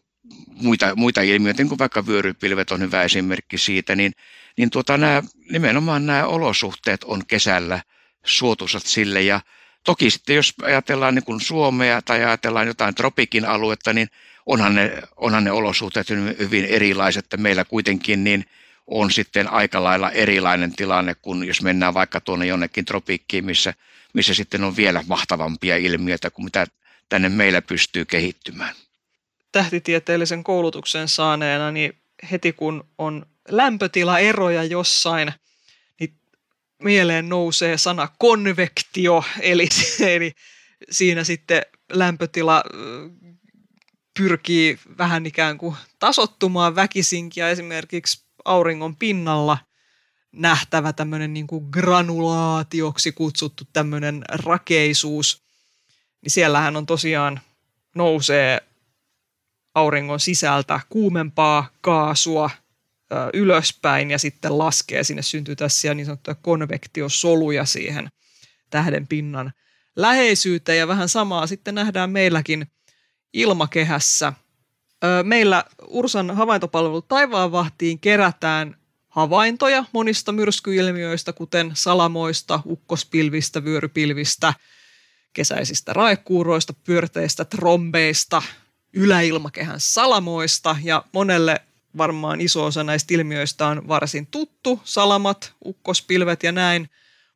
muita, 0.46 0.96
muita 0.96 1.20
ilmiöitä, 1.22 1.62
niin 1.62 1.68
kuin 1.68 1.78
vaikka 1.78 2.06
vyörypilvet 2.06 2.70
on 2.70 2.80
hyvä 2.80 3.02
esimerkki 3.02 3.58
siitä, 3.58 3.96
niin, 3.96 4.12
niin 4.58 4.70
tuota, 4.70 4.96
nämä, 4.96 5.22
nimenomaan 5.50 6.06
nämä 6.06 6.26
olosuhteet 6.26 7.04
on 7.04 7.26
kesällä 7.26 7.82
suotuisat 8.24 8.82
sille 8.82 9.22
ja 9.22 9.40
Toki 9.84 10.10
sitten 10.10 10.36
jos 10.36 10.54
ajatellaan 10.62 11.14
niin 11.14 11.24
kuin 11.24 11.40
Suomea 11.40 12.02
tai 12.02 12.24
ajatellaan 12.24 12.66
jotain 12.66 12.94
tropikin 12.94 13.44
aluetta, 13.44 13.92
niin 13.92 14.08
onhan 14.46 14.74
ne, 14.74 15.02
onhan 15.16 15.44
ne 15.44 15.52
olosuhteet 15.52 16.06
hyvin 16.38 16.64
erilaiset, 16.64 17.24
että 17.24 17.36
meillä 17.36 17.64
kuitenkin 17.64 18.24
niin 18.24 18.44
on 18.86 19.10
sitten 19.10 19.48
aika 19.48 19.82
lailla 19.82 20.10
erilainen 20.10 20.72
tilanne 20.72 21.14
kuin 21.14 21.44
jos 21.44 21.62
mennään 21.62 21.94
vaikka 21.94 22.20
tuonne 22.20 22.46
jonnekin 22.46 22.84
tropiikkiin, 22.84 23.44
missä, 23.44 23.74
missä 24.14 24.34
sitten 24.34 24.64
on 24.64 24.76
vielä 24.76 25.04
mahtavampia 25.06 25.76
ilmiöitä 25.76 26.30
kuin 26.30 26.44
mitä 26.44 26.66
tänne 27.08 27.28
meillä 27.28 27.62
pystyy 27.62 28.04
kehittymään. 28.04 28.74
Tähtitieteellisen 29.52 30.44
koulutuksen 30.44 31.08
saaneena, 31.08 31.70
niin 31.70 31.96
heti 32.30 32.52
kun 32.52 32.84
on 32.98 33.26
lämpötilaeroja 33.48 34.64
jossain, 34.64 35.32
mieleen 36.82 37.28
nousee 37.28 37.78
sana 37.78 38.08
konvektio, 38.18 39.24
eli, 39.40 39.68
eli 40.14 40.32
siinä 40.90 41.24
sitten 41.24 41.62
lämpötila 41.92 42.64
pyrkii 44.18 44.78
vähän 44.98 45.26
ikään 45.26 45.58
kuin 45.58 45.76
tasottumaan 45.98 46.74
väkisinkin 46.74 47.40
ja 47.40 47.50
esimerkiksi 47.50 48.24
auringon 48.44 48.96
pinnalla. 48.96 49.58
Nähtävä 50.32 50.92
tämmöinen 50.92 51.34
niin 51.34 51.46
kuin 51.46 51.68
granulaatioksi 51.70 53.12
kutsuttu 53.12 53.64
tämmöinen 53.72 54.24
rakeisuus, 54.28 55.42
niin 56.22 56.30
siellähän 56.30 56.76
on 56.76 56.86
tosiaan 56.86 57.40
nousee 57.94 58.60
auringon 59.74 60.20
sisältä 60.20 60.80
kuumempaa 60.88 61.70
kaasua 61.80 62.50
ylöspäin 63.34 64.10
ja 64.10 64.18
sitten 64.18 64.58
laskee. 64.58 65.04
Sinne 65.04 65.22
syntyy 65.22 65.56
tässä 65.56 65.94
niin 65.94 66.06
sanottuja 66.06 66.34
konvektiosoluja 66.34 67.64
siihen 67.64 68.08
tähden 68.70 69.06
pinnan 69.06 69.52
läheisyyteen 69.96 70.78
ja 70.78 70.88
vähän 70.88 71.08
samaa 71.08 71.46
sitten 71.46 71.74
nähdään 71.74 72.10
meilläkin– 72.10 72.66
ilmakehässä. 73.32 74.32
Meillä 75.22 75.64
Ursan 75.86 76.30
havaintopalvelu 76.30 77.02
Taivaanvahtiin 77.02 78.00
kerätään 78.00 78.76
havaintoja 79.08 79.84
monista 79.92 80.32
myrskyilmiöistä, 80.32 81.32
kuten 81.32 81.70
salamoista, 81.74 82.60
ukkospilvistä, 82.66 83.64
vyörypilvistä, 83.64 84.54
kesäisistä 85.32 85.92
raekuuroista, 85.92 86.72
pyörteistä, 86.72 87.44
trombeista, 87.44 88.42
yläilmakehän 88.92 89.80
salamoista 89.80 90.76
ja 90.82 91.04
monelle 91.12 91.60
varmaan 91.96 92.40
iso 92.40 92.64
osa 92.64 92.84
näistä 92.84 93.14
ilmiöistä 93.14 93.66
on 93.66 93.88
varsin 93.88 94.26
tuttu, 94.26 94.80
salamat, 94.84 95.52
ukkospilvet 95.64 96.42
ja 96.42 96.52
näin, 96.52 96.90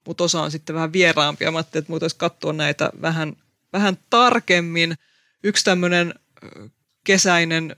mutta 0.06 0.24
osa 0.24 0.42
on 0.42 0.50
sitten 0.50 0.74
vähän 0.74 0.92
vieraampia. 0.92 1.50
Mä 1.50 1.58
ajattelin, 1.58 1.82
että 1.82 1.90
voitaisiin 1.90 2.18
katsoa 2.18 2.52
näitä 2.52 2.90
vähän, 3.02 3.36
vähän 3.72 3.98
tarkemmin– 4.10 4.94
yksi 5.46 5.64
tämmöinen 5.64 6.14
kesäinen 7.04 7.76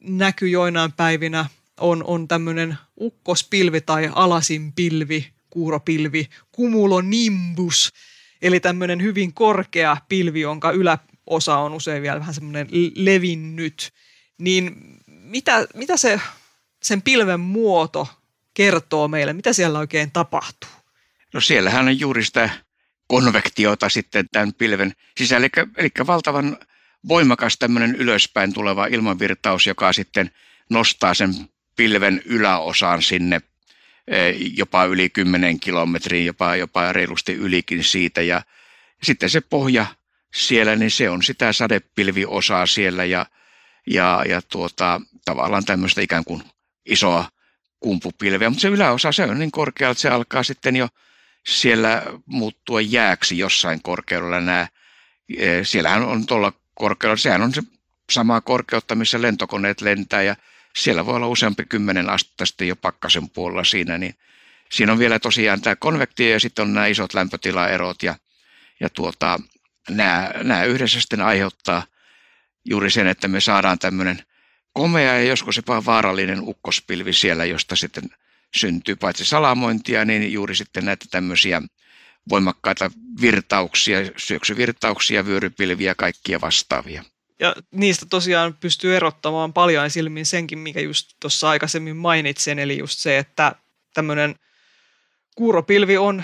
näky 0.00 0.48
joinain 0.48 0.92
päivinä 0.92 1.46
on, 1.80 2.04
on 2.04 2.28
tämmöinen 2.28 2.78
ukkospilvi 3.00 3.80
tai 3.80 4.10
alasin 4.14 4.72
pilvi, 4.72 5.28
kuuropilvi, 5.50 6.28
cumulonimbus, 6.56 7.92
eli 8.42 8.60
tämmöinen 8.60 9.02
hyvin 9.02 9.32
korkea 9.32 9.96
pilvi, 10.08 10.40
jonka 10.40 10.70
yläosa 10.70 11.56
on 11.56 11.72
usein 11.72 12.02
vielä 12.02 12.20
vähän 12.20 12.34
semmoinen 12.34 12.68
levinnyt. 12.94 13.92
Niin 14.38 14.76
mitä, 15.32 15.66
mitä 15.74 15.96
se, 15.96 16.20
sen 16.82 17.02
pilven 17.02 17.40
muoto 17.40 18.08
kertoo 18.54 19.08
meille? 19.08 19.32
Mitä 19.32 19.52
siellä 19.52 19.78
oikein 19.78 20.10
tapahtuu? 20.10 20.70
No 21.34 21.40
siellähän 21.40 21.88
on 21.88 22.00
juuri 22.00 22.24
sitä 22.24 22.50
konvektiota 23.06 23.88
sitten 23.88 24.28
tämän 24.32 24.54
pilven 24.54 24.92
sisällä, 25.16 25.48
eli, 25.56 25.68
eli 25.76 25.90
valtavan 26.06 26.56
voimakas 27.08 27.58
tämmöinen 27.58 27.94
ylöspäin 27.94 28.52
tuleva 28.52 28.86
ilmanvirtaus, 28.86 29.66
joka 29.66 29.92
sitten 29.92 30.30
nostaa 30.70 31.14
sen 31.14 31.34
pilven 31.76 32.22
yläosaan 32.24 33.02
sinne 33.02 33.40
e, 34.08 34.30
jopa 34.30 34.84
yli 34.84 35.10
10 35.10 35.60
kilometriin, 35.60 36.26
jopa, 36.26 36.56
jopa 36.56 36.92
reilusti 36.92 37.32
ylikin 37.32 37.84
siitä. 37.84 38.22
Ja 38.22 38.42
sitten 39.02 39.30
se 39.30 39.40
pohja 39.40 39.86
siellä, 40.34 40.76
niin 40.76 40.90
se 40.90 41.10
on 41.10 41.22
sitä 41.22 41.52
sadepilviosaa 41.52 42.66
siellä 42.66 43.04
ja, 43.04 43.26
ja, 43.86 44.24
ja 44.28 44.42
tuota, 44.42 45.00
tavallaan 45.24 45.64
tämmöistä 45.64 46.00
ikään 46.00 46.24
kuin 46.24 46.42
isoa 46.86 47.28
kumpupilveä, 47.80 48.50
mutta 48.50 48.62
se 48.62 48.68
yläosa 48.68 49.12
se 49.12 49.22
on 49.22 49.38
niin 49.38 49.50
korkea, 49.50 49.90
että 49.90 50.00
se 50.00 50.08
alkaa 50.08 50.42
sitten 50.42 50.76
jo 50.76 50.88
siellä 51.46 52.02
muuttua 52.26 52.80
jääksi 52.80 53.38
jossain 53.38 53.82
korkeudella 53.82 54.40
nämä. 54.40 54.68
E, 55.36 55.64
siellähän 55.64 56.02
on 56.02 56.26
tuolla 56.26 56.52
korkeudella. 56.74 57.16
Sehän 57.16 57.42
on 57.42 57.54
se 57.54 57.62
samaa 58.10 58.40
korkeutta, 58.40 58.94
missä 58.94 59.22
lentokoneet 59.22 59.80
lentää 59.80 60.22
ja 60.22 60.36
siellä 60.76 61.06
voi 61.06 61.16
olla 61.16 61.26
useampi 61.26 61.64
kymmenen 61.68 62.10
astetta 62.10 62.46
sitten 62.46 62.68
jo 62.68 62.76
pakkasen 62.76 63.30
puolella 63.30 63.64
siinä, 63.64 63.98
niin 63.98 64.14
siinä 64.72 64.92
on 64.92 64.98
vielä 64.98 65.18
tosiaan 65.18 65.60
tämä 65.60 65.76
konvektio 65.76 66.30
ja 66.30 66.40
sitten 66.40 66.62
on 66.62 66.74
nämä 66.74 66.86
isot 66.86 67.14
lämpötilaerot 67.14 68.02
ja, 68.02 68.14
ja 68.80 68.90
tuota, 68.90 69.40
nämä, 69.90 70.30
nämä 70.42 70.64
yhdessä 70.64 71.00
sitten 71.00 71.20
aiheuttaa 71.20 71.82
juuri 72.64 72.90
sen, 72.90 73.06
että 73.06 73.28
me 73.28 73.40
saadaan 73.40 73.78
tämmöinen 73.78 74.22
komea 74.72 75.14
ja 75.14 75.22
joskus 75.22 75.56
jopa 75.56 75.84
vaarallinen 75.84 76.40
ukkospilvi 76.40 77.12
siellä, 77.12 77.44
josta 77.44 77.76
sitten 77.76 78.04
syntyy 78.56 78.96
paitsi 78.96 79.24
salamointia, 79.24 80.04
niin 80.04 80.32
juuri 80.32 80.54
sitten 80.54 80.84
näitä 80.84 81.06
tämmöisiä 81.10 81.62
voimakkaita 82.28 82.90
virtauksia, 83.20 83.98
syöksyvirtauksia, 84.16 85.26
vyörypilviä 85.26 85.94
kaikkia 85.94 86.40
vastaavia. 86.40 87.04
Ja 87.40 87.56
niistä 87.70 88.06
tosiaan 88.06 88.54
pystyy 88.54 88.96
erottamaan 88.96 89.52
paljon 89.52 89.90
silmin 89.90 90.26
senkin, 90.26 90.58
mikä 90.58 90.80
just 90.80 91.10
tuossa 91.20 91.48
aikaisemmin 91.48 91.96
mainitsin, 91.96 92.58
eli 92.58 92.78
just 92.78 92.98
se, 92.98 93.18
että 93.18 93.54
tämmöinen 93.94 94.34
kuuropilvi 95.34 95.96
on 95.96 96.22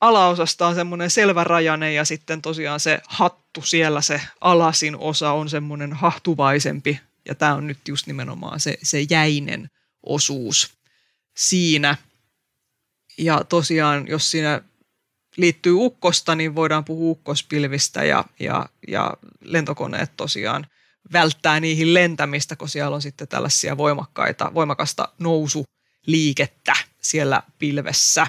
alaosastaan 0.00 0.74
semmoinen 0.74 1.10
selvärajainen 1.10 1.94
ja 1.94 2.04
sitten 2.04 2.42
tosiaan 2.42 2.80
se 2.80 3.00
hattu 3.08 3.62
siellä, 3.62 4.00
se 4.00 4.20
alasin 4.40 4.96
osa 4.96 5.32
on 5.32 5.50
semmoinen 5.50 5.92
hahtuvaisempi 5.92 7.00
ja 7.28 7.34
tämä 7.34 7.54
on 7.54 7.66
nyt 7.66 7.88
just 7.88 8.06
nimenomaan 8.06 8.60
se, 8.60 8.78
se 8.82 9.06
jäinen 9.10 9.70
osuus 10.02 10.70
siinä. 11.36 11.96
Ja 13.18 13.44
tosiaan, 13.44 14.08
jos 14.08 14.30
siinä 14.30 14.60
liittyy 15.36 15.72
ukkosta, 15.72 16.34
niin 16.34 16.54
voidaan 16.54 16.84
puhua 16.84 17.10
ukkospilvistä 17.10 18.04
ja, 18.04 18.24
ja, 18.40 18.68
ja 18.88 19.14
lentokoneet 19.40 20.10
tosiaan 20.16 20.66
välttää 21.12 21.60
niihin 21.60 21.94
lentämistä, 21.94 22.56
kun 22.56 22.68
siellä 22.68 22.94
on 22.94 23.02
sitten 23.02 23.28
tällaisia 23.28 23.76
voimakkaita, 23.76 24.54
voimakasta 24.54 25.08
nousuliikettä 25.18 26.72
siellä 27.00 27.42
pilvessä. 27.58 28.26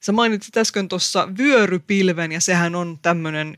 Sä 0.00 0.12
mainitsit 0.12 0.56
äsken 0.56 0.88
tuossa 0.88 1.28
vyörypilven 1.38 2.32
ja 2.32 2.40
sehän 2.40 2.74
on 2.74 2.98
tämmöinen 3.02 3.56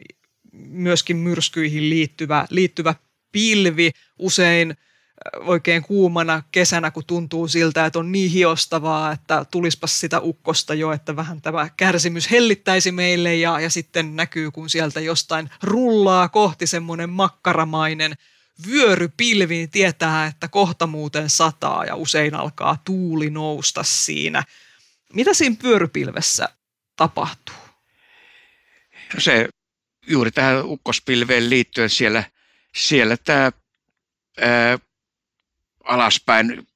myöskin 0.52 1.16
myrskyihin 1.16 1.90
liittyvä, 1.90 2.46
liittyvä 2.50 2.94
pilvi. 3.32 3.90
Usein 4.18 4.76
oikein 5.34 5.82
kuumana 5.82 6.42
kesänä, 6.52 6.90
kun 6.90 7.04
tuntuu 7.06 7.48
siltä, 7.48 7.86
että 7.86 7.98
on 7.98 8.12
niin 8.12 8.30
hiostavaa, 8.30 9.12
että 9.12 9.46
tulispas 9.50 10.00
sitä 10.00 10.20
ukkosta 10.20 10.74
jo, 10.74 10.92
että 10.92 11.16
vähän 11.16 11.42
tämä 11.42 11.68
kärsimys 11.76 12.30
hellittäisi 12.30 12.92
meille 12.92 13.34
ja, 13.36 13.60
ja 13.60 13.70
sitten 13.70 14.16
näkyy, 14.16 14.50
kun 14.50 14.70
sieltä 14.70 15.00
jostain 15.00 15.50
rullaa 15.62 16.28
kohti 16.28 16.66
semmoinen 16.66 17.10
makkaramainen 17.10 18.14
vyörypilvi, 18.66 19.54
niin 19.54 19.70
tietää, 19.70 20.26
että 20.26 20.48
kohta 20.48 20.86
muuten 20.86 21.30
sataa 21.30 21.84
ja 21.84 21.96
usein 21.96 22.34
alkaa 22.34 22.78
tuuli 22.84 23.30
nousta 23.30 23.82
siinä. 23.82 24.44
Mitä 25.12 25.34
siinä 25.34 25.56
vyörypilvessä 25.62 26.48
tapahtuu? 26.96 27.54
No 29.14 29.20
se 29.20 29.48
juuri 30.06 30.30
tähän 30.30 30.64
ukkospilveen 30.64 31.50
liittyen 31.50 31.90
siellä, 31.90 32.24
siellä 32.76 33.16
tämä 33.16 33.52
ää, 34.40 34.78
alaspäin 35.84 36.66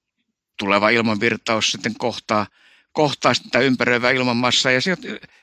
tuleva 0.58 0.90
ilmanvirtaus 0.90 1.72
sitten 1.72 1.94
kohtaa, 1.98 2.46
kohtaa 2.92 3.34
sitä 3.34 3.58
ympäröivää 3.58 4.10
ilmanmassaa 4.10 4.72
ja 4.72 4.80
se 4.80 4.96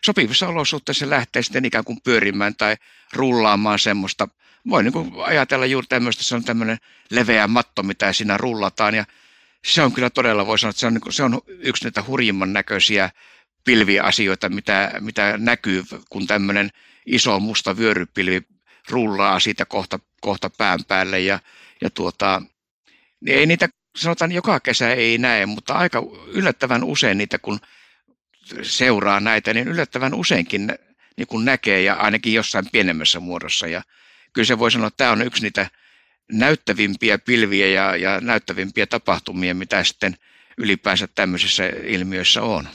sopivissa 0.05 0.47
olosuhteissa 0.47 1.09
lähtee 1.09 1.41
sitten 1.41 1.65
ikään 1.65 1.83
kuin 1.83 2.01
pyörimään 2.03 2.55
tai 2.55 2.75
rullaamaan 3.13 3.79
semmoista. 3.79 4.27
Voi 4.69 4.83
niin 4.83 4.93
kuin 4.93 5.11
ajatella 5.23 5.65
juuri 5.65 5.87
tämmöistä, 5.87 6.23
se 6.23 6.35
on 6.35 6.43
tämmöinen 6.43 6.77
leveä 7.09 7.47
matto, 7.47 7.83
mitä 7.83 8.13
siinä 8.13 8.37
rullataan 8.37 8.95
ja 8.95 9.05
se 9.65 9.81
on 9.81 9.91
kyllä 9.91 10.09
todella, 10.09 10.47
voi 10.47 10.59
sanoa, 10.59 10.69
että 10.69 10.79
se 10.79 10.87
on, 10.87 10.93
niin 10.93 11.13
se 11.13 11.23
on 11.23 11.41
yksi 11.47 11.83
niitä 11.83 12.03
hurjimman 12.07 12.53
näköisiä 12.53 13.09
pilviasioita, 13.63 14.49
mitä, 14.49 14.91
mitä 14.99 15.37
näkyy, 15.37 15.83
kun 16.09 16.27
tämmöinen 16.27 16.69
iso 17.05 17.39
musta 17.39 17.77
vyörypilvi 17.77 18.41
rullaa 18.89 19.39
siitä 19.39 19.65
kohta, 19.65 19.99
kohta 20.21 20.49
pään 20.49 20.79
päälle 20.87 21.19
ja, 21.19 21.39
ja 21.81 21.89
tuota, 21.89 22.41
niin 23.21 23.37
ei 23.37 23.45
niitä, 23.45 23.69
sanotaan 23.95 24.31
joka 24.31 24.59
kesä 24.59 24.93
ei 24.93 25.17
näe, 25.17 25.45
mutta 25.45 25.73
aika 25.73 26.03
yllättävän 26.27 26.83
usein 26.83 27.17
niitä, 27.17 27.39
kun 27.39 27.59
seuraa 28.61 29.19
näitä, 29.19 29.53
niin 29.53 29.67
yllättävän 29.67 30.13
useinkin 30.13 30.73
niin 31.17 31.45
näkee 31.45 31.81
ja 31.81 31.93
ainakin 31.93 32.33
jossain 32.33 32.65
pienemmässä 32.71 33.19
muodossa. 33.19 33.67
Ja 33.67 33.81
kyllä 34.33 34.45
se 34.45 34.59
voi 34.59 34.71
sanoa, 34.71 34.87
että 34.87 34.97
tämä 34.97 35.11
on 35.11 35.21
yksi 35.21 35.43
niitä 35.43 35.69
näyttävimpiä 36.31 37.17
pilviä 37.17 37.67
ja, 37.67 37.95
ja 37.95 38.21
näyttävimpiä 38.21 38.87
tapahtumia, 38.87 39.55
mitä 39.55 39.83
sitten 39.83 40.17
ylipäänsä 40.57 41.07
tämmöisissä 41.15 41.63
ilmiöissä 41.83 42.41
on. 42.41 42.67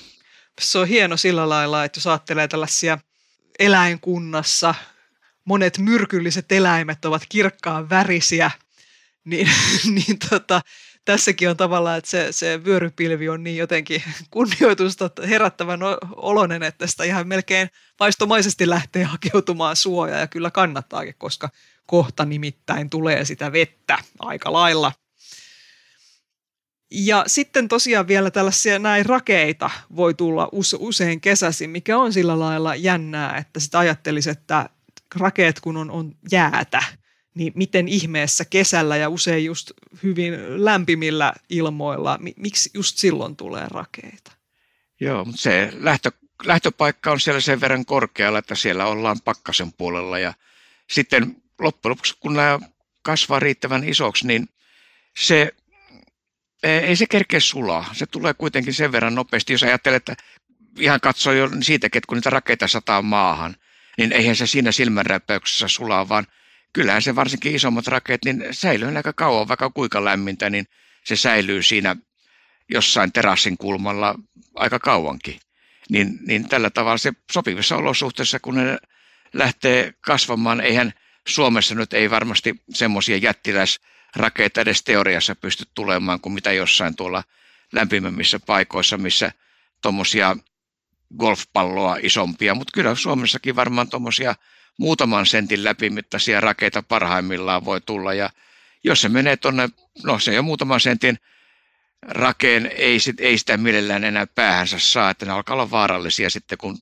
Se 0.60 0.78
on 0.78 0.88
hieno 0.88 1.16
sillä 1.16 1.48
lailla, 1.48 1.84
että 1.84 1.98
jos 1.98 2.06
ajattelee 2.06 2.48
tällaisia 2.48 2.98
eläinkunnassa, 3.58 4.74
monet 5.44 5.78
myrkylliset 5.78 6.52
eläimet 6.52 7.04
ovat 7.04 7.22
kirkkaan 7.28 7.90
värisiä– 7.90 8.50
niin, 9.28 9.48
niin 9.94 10.18
tota, 10.30 10.60
tässäkin 11.08 11.50
on 11.50 11.56
tavallaan, 11.56 11.98
että 11.98 12.10
se, 12.10 12.28
se 12.30 12.64
vyörypilvi 12.64 13.28
on 13.28 13.44
niin 13.44 13.56
jotenkin 13.56 14.02
kunnioitusta 14.30 15.10
herättävän 15.28 15.80
olonen, 16.16 16.62
että 16.62 16.86
sitä 16.86 17.04
ihan 17.04 17.28
melkein 17.28 17.70
vaistomaisesti 18.00 18.70
lähtee 18.70 19.04
hakeutumaan 19.04 19.76
suojaa 19.76 20.18
ja 20.18 20.26
kyllä 20.26 20.50
kannattaakin, 20.50 21.14
koska 21.18 21.48
kohta 21.86 22.24
nimittäin 22.24 22.90
tulee 22.90 23.24
sitä 23.24 23.52
vettä 23.52 23.98
aika 24.18 24.52
lailla. 24.52 24.92
Ja 26.90 27.24
sitten 27.26 27.68
tosiaan 27.68 28.08
vielä 28.08 28.30
tällaisia 28.30 28.78
näin 28.78 29.06
rakeita 29.06 29.70
voi 29.96 30.14
tulla 30.14 30.48
usein 30.78 31.20
kesäisin, 31.20 31.70
mikä 31.70 31.98
on 31.98 32.12
sillä 32.12 32.38
lailla 32.38 32.74
jännää, 32.74 33.36
että 33.36 33.60
sitä 33.60 33.78
ajattelisi, 33.78 34.30
että 34.30 34.70
rakeet 35.14 35.60
kun 35.60 35.76
on, 35.76 35.90
on 35.90 36.14
jäätä, 36.32 36.82
niin 37.38 37.52
miten 37.56 37.88
ihmeessä 37.88 38.44
kesällä 38.44 38.96
ja 38.96 39.08
usein 39.08 39.44
just 39.44 39.70
hyvin 40.02 40.64
lämpimillä 40.64 41.32
ilmoilla, 41.50 42.18
miksi 42.36 42.70
just 42.74 42.98
silloin 42.98 43.36
tulee 43.36 43.66
rakeita? 43.70 44.32
Joo, 45.00 45.24
mutta 45.24 45.40
se 45.40 45.72
lähtö, 45.74 46.10
lähtöpaikka 46.44 47.10
on 47.10 47.20
siellä 47.20 47.40
sen 47.40 47.60
verran 47.60 47.84
korkealla, 47.84 48.38
että 48.38 48.54
siellä 48.54 48.86
ollaan 48.86 49.20
pakkasen 49.24 49.72
puolella 49.72 50.18
ja 50.18 50.34
sitten 50.90 51.36
loppujen 51.58 51.90
lopuksi, 51.90 52.14
kun 52.20 52.34
nämä 52.34 52.58
kasvaa 53.02 53.40
riittävän 53.40 53.84
isoksi, 53.84 54.26
niin 54.26 54.48
se 55.18 55.52
ei 56.62 56.96
se 56.96 57.06
kerkeä 57.06 57.40
sulaa. 57.40 57.90
Se 57.92 58.06
tulee 58.06 58.34
kuitenkin 58.34 58.74
sen 58.74 58.92
verran 58.92 59.14
nopeasti, 59.14 59.52
jos 59.52 59.62
ajattelee, 59.62 59.96
että 59.96 60.16
ihan 60.78 61.00
katsoo 61.00 61.32
jo 61.32 61.50
siitäkin, 61.60 61.98
että 61.98 62.08
kun 62.08 62.16
niitä 62.16 62.30
rakeita 62.30 62.68
sataa 62.68 63.02
maahan, 63.02 63.56
niin 63.98 64.12
eihän 64.12 64.36
se 64.36 64.46
siinä 64.46 64.72
silmänräpäyksessä 64.72 65.68
sulaa, 65.68 66.08
vaan 66.08 66.26
kyllähän 66.72 67.02
se 67.02 67.16
varsinkin 67.16 67.54
isommat 67.54 67.86
rakeet, 67.86 68.24
niin 68.24 68.44
säilyy 68.50 68.96
aika 68.96 69.12
kauan, 69.12 69.48
vaikka 69.48 69.70
kuinka 69.70 70.04
lämmintä, 70.04 70.50
niin 70.50 70.66
se 71.04 71.16
säilyy 71.16 71.62
siinä 71.62 71.96
jossain 72.70 73.12
terassin 73.12 73.58
kulmalla 73.58 74.14
aika 74.54 74.78
kauankin. 74.78 75.40
Niin, 75.90 76.18
niin 76.26 76.48
tällä 76.48 76.70
tavalla 76.70 76.98
se 76.98 77.12
sopivissa 77.32 77.76
olosuhteissa, 77.76 78.40
kun 78.40 78.54
ne 78.54 78.78
lähtee 79.32 79.92
kasvamaan, 80.00 80.60
eihän 80.60 80.92
Suomessa 81.28 81.74
nyt 81.74 81.92
ei 81.92 82.10
varmasti 82.10 82.54
semmoisia 82.70 83.16
jättiläisrakeita 83.16 84.60
edes 84.60 84.82
teoriassa 84.82 85.34
pysty 85.34 85.64
tulemaan 85.74 86.20
kuin 86.20 86.32
mitä 86.32 86.52
jossain 86.52 86.96
tuolla 86.96 87.24
lämpimämmissä 87.72 88.38
paikoissa, 88.38 88.98
missä 88.98 89.32
tuommoisia 89.82 90.36
golfpalloa 91.18 91.96
isompia, 92.02 92.54
mutta 92.54 92.70
kyllä 92.74 92.94
Suomessakin 92.94 93.56
varmaan 93.56 93.90
tuommoisia 93.90 94.34
muutaman 94.78 95.26
sentin 95.26 95.64
läpimittaisia 95.64 96.40
rakeita 96.40 96.82
parhaimmillaan 96.82 97.64
voi 97.64 97.80
tulla 97.80 98.14
ja 98.14 98.30
jos 98.84 99.00
se 99.00 99.08
menee 99.08 99.36
tuonne, 99.36 99.68
no 100.04 100.18
se 100.18 100.34
jo 100.34 100.42
muutaman 100.42 100.80
sentin 100.80 101.18
rakeen, 102.02 102.70
ei, 102.76 103.00
sit, 103.00 103.20
ei 103.20 103.38
sitä 103.38 103.56
mielellään 103.56 104.04
enää 104.04 104.26
päähänsä 104.26 104.78
saa, 104.78 105.10
että 105.10 105.26
ne 105.26 105.32
alkaa 105.32 105.54
olla 105.54 105.70
vaarallisia 105.70 106.30
sitten, 106.30 106.58
kun 106.58 106.78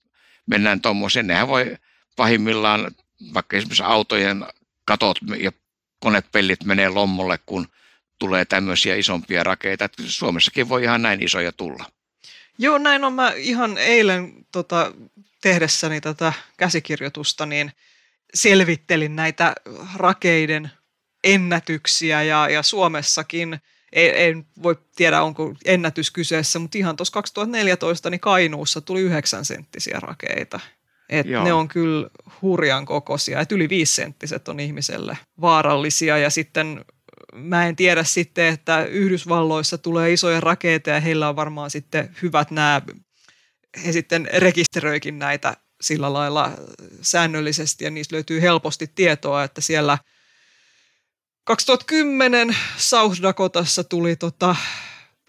mennään 0.46 0.80
tuommoiseen. 0.80 1.26
Nehän 1.26 1.48
voi 1.48 1.76
pahimmillaan, 2.16 2.90
vaikka 3.34 3.56
esimerkiksi 3.56 3.82
autojen 3.82 4.46
katot 4.84 5.18
ja 5.38 5.52
konepellit 6.00 6.64
menee 6.64 6.88
lommolle, 6.88 7.38
kun 7.46 7.68
tulee 8.18 8.44
tämmöisiä 8.44 8.96
isompia 8.96 9.44
rakeita. 9.44 9.88
Suomessakin 10.06 10.68
voi 10.68 10.82
ihan 10.82 11.02
näin 11.02 11.22
isoja 11.22 11.52
tulla. 11.52 11.84
Joo, 12.58 12.78
näin 12.78 13.04
on. 13.04 13.12
Mä 13.12 13.32
ihan 13.36 13.78
eilen 13.78 14.32
tota, 14.52 14.92
tehdessäni 15.42 16.00
tätä 16.00 16.32
käsikirjoitusta, 16.56 17.46
niin 17.46 17.72
selvittelin 18.36 19.16
näitä 19.16 19.54
rakeiden 19.96 20.70
ennätyksiä 21.24 22.22
ja, 22.22 22.48
ja 22.48 22.62
Suomessakin, 22.62 23.58
en, 23.92 24.12
en 24.14 24.46
voi 24.62 24.78
tiedä 24.96 25.22
onko 25.22 25.54
ennätys 25.64 26.10
kyseessä, 26.10 26.58
mutta 26.58 26.78
ihan 26.78 26.96
tuossa 26.96 27.12
2014 27.12 28.10
niin 28.10 28.20
Kainuussa 28.20 28.80
tuli 28.80 29.00
9 29.00 29.44
senttisiä 29.44 30.00
rakeita. 30.00 30.60
Et 31.08 31.26
ne 31.26 31.52
on 31.52 31.68
kyllä 31.68 32.08
hurjan 32.42 32.86
kokoisia, 32.86 33.40
että 33.40 33.54
yli 33.54 33.86
senttiset 33.86 34.48
on 34.48 34.60
ihmiselle 34.60 35.18
vaarallisia. 35.40 36.18
Ja 36.18 36.30
sitten 36.30 36.84
mä 37.34 37.66
en 37.66 37.76
tiedä 37.76 38.04
sitten, 38.04 38.46
että 38.46 38.84
Yhdysvalloissa 38.84 39.78
tulee 39.78 40.12
isoja 40.12 40.40
rakeita 40.40 40.90
ja 40.90 41.00
heillä 41.00 41.28
on 41.28 41.36
varmaan 41.36 41.70
sitten 41.70 42.16
hyvät 42.22 42.50
nämä 42.50 42.82
he 43.86 43.92
sitten 43.92 44.28
rekisteröikin 44.36 45.18
näitä 45.18 45.56
sillä 45.86 46.12
lailla 46.12 46.52
säännöllisesti 47.02 47.84
ja 47.84 47.90
niistä 47.90 48.14
löytyy 48.14 48.40
helposti 48.40 48.90
tietoa, 48.94 49.44
että 49.44 49.60
siellä 49.60 49.98
2010 51.44 52.56
South 52.76 53.22
Dakotassa 53.22 53.84
tuli 53.84 54.16
tota, 54.16 54.56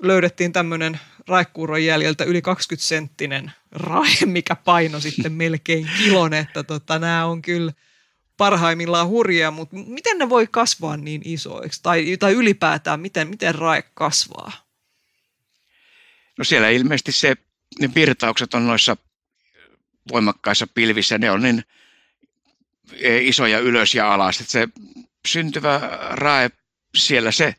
löydettiin 0.02 0.54
tämmöinen 0.54 1.00
raikkuuron 1.28 1.86
jäljeltä 1.86 2.24
yli 2.24 2.42
20 2.42 2.88
senttinen 2.88 3.52
rae, 3.72 4.26
mikä 4.26 4.56
paino 4.56 5.00
sitten 5.00 5.32
melkein 5.32 5.90
kilon, 5.98 6.34
että 6.34 6.64
tota, 6.64 7.00
nämä 7.00 7.26
on 7.26 7.42
kyllä 7.42 7.74
parhaimmillaan 8.38 9.08
hurjia, 9.08 9.52
mutta 9.52 9.76
miten 9.76 10.18
ne 10.18 10.30
voi 10.30 10.48
kasvaa 10.52 10.98
niin 10.98 11.22
isoiksi? 11.26 11.84
Tai, 11.84 12.18
tai 12.18 12.34
ylipäätään, 12.34 13.00
miten, 13.00 13.28
miten 13.28 13.56
rae 13.56 13.84
kasvaa? 13.94 14.52
No 16.38 16.44
siellä 16.44 16.70
ilmeisesti 16.70 17.12
se, 17.12 17.36
ne 17.80 17.90
virtaukset 17.96 18.54
on 18.54 18.68
noissa 18.68 18.98
voimakkaissa 20.12 20.68
pilvissä, 20.68 21.18
ne 21.18 21.32
on 21.32 21.42
niin 21.42 21.64
e, 23.00 23.18
isoja 23.18 23.60
ylös 23.60 23.96
ja 23.96 24.14
alas, 24.14 24.40
että 24.42 24.52
se 24.52 24.68
syntyvä 25.28 25.80
rae 26.12 26.50
siellä 26.96 27.32
se 27.32 27.56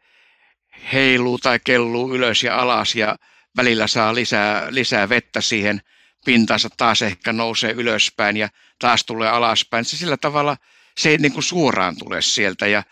heiluu 0.93 1.39
tai 1.39 1.59
kelluu 1.65 2.15
ylös 2.15 2.43
ja 2.43 2.61
alas 2.61 2.95
ja 2.95 3.17
välillä 3.57 3.87
saa 3.87 4.15
lisää, 4.15 4.67
lisää 4.71 5.09
vettä 5.09 5.41
siihen 5.41 5.81
pintansa, 6.25 6.69
taas 6.77 7.03
ehkä 7.03 7.33
nousee 7.33 7.73
ylöspäin 7.73 8.37
ja 8.37 8.49
taas 8.79 9.05
tulee 9.05 9.29
alaspäin. 9.29 9.85
Se 9.85 9.97
sillä 9.97 10.17
tavalla 10.17 10.57
se 10.99 11.09
ei 11.09 11.19
niin 11.19 11.33
kuin 11.33 11.43
suoraan 11.43 11.97
tule 11.99 12.23
sieltä 12.23 12.67
ja 12.67 12.83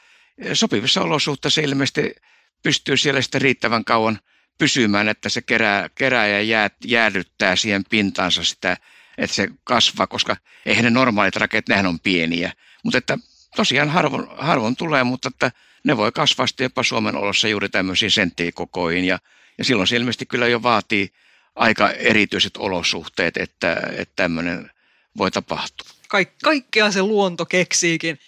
sopivissa 0.52 1.02
olosuhteissa 1.02 1.61
ilmeisesti 1.61 2.14
pystyy 2.62 2.96
siellä 2.96 3.22
sitten 3.22 3.42
riittävän 3.42 3.84
kauan 3.84 4.18
pysymään, 4.59 5.09
että 5.09 5.28
se 5.28 5.42
kerää, 5.42 5.88
kerää 5.94 6.26
ja 6.28 6.42
jää, 6.42 6.70
jäädyttää 6.84 7.57
siihen 7.57 7.84
pintansa 7.90 8.44
sitä, 8.44 8.76
että 9.18 9.36
se 9.36 9.48
kasvaa, 9.64 10.06
koska 10.06 10.36
eihän 10.66 10.84
ne 10.84 10.90
normaalit 10.90 11.36
rakeet, 11.36 11.68
nehän 11.68 11.86
on 11.86 12.00
pieniä. 12.00 12.52
Mutta 12.82 12.98
että 12.98 13.18
tosiaan 13.56 13.90
harvoin, 13.90 14.26
harvoin 14.38 14.76
tulee, 14.76 15.04
mutta 15.04 15.28
että 15.28 15.50
ne 15.84 15.96
voi 15.96 16.12
kasvaa 16.12 16.46
jopa 16.60 16.82
Suomen 16.82 17.16
olossa 17.16 17.48
juuri 17.48 17.68
tämmöisiin 17.68 18.10
senttikokoihin 18.10 19.04
ja, 19.04 19.18
ja 19.58 19.64
silloin 19.64 19.86
se 19.86 19.96
ilmeisesti 19.96 20.26
kyllä 20.26 20.48
jo 20.48 20.62
vaatii 20.62 21.08
aika 21.54 21.90
erityiset 21.90 22.56
olosuhteet, 22.56 23.36
että, 23.36 23.82
että 23.96 24.12
tämmöinen 24.16 24.70
voi 25.18 25.30
tapahtua. 25.30 25.90
Kaik, 26.08 26.28
kaikkea 26.42 26.90
se 26.90 27.02
luonto 27.02 27.46
keksiikin. 27.46 28.18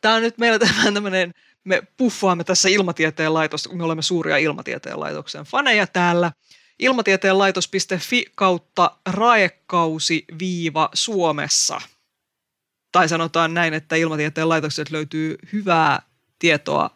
Tämä 0.00 0.14
on 0.14 0.22
nyt 0.22 0.38
meillä 0.38 0.58
tämmöinen, 0.94 1.34
me 1.64 1.82
puffaamme 1.96 2.44
tässä 2.44 2.68
ilmatieteen 2.68 3.34
laitos, 3.34 3.72
me 3.72 3.84
olemme 3.84 4.02
suuria 4.02 4.36
ilmatieteen 4.36 5.00
laitoksen 5.00 5.44
faneja 5.44 5.86
täällä. 5.86 6.32
Ilmatieteen 6.78 7.38
laitos.fi 7.38 8.24
kautta 8.34 8.90
raekausi 9.06 10.24
viiva 10.38 10.88
Suomessa. 10.94 11.80
Tai 12.92 13.08
sanotaan 13.08 13.54
näin, 13.54 13.74
että 13.74 13.96
ilmatieteen 13.96 14.48
laitokset 14.48 14.90
löytyy 14.90 15.38
hyvää 15.52 16.02
tietoa 16.38 16.90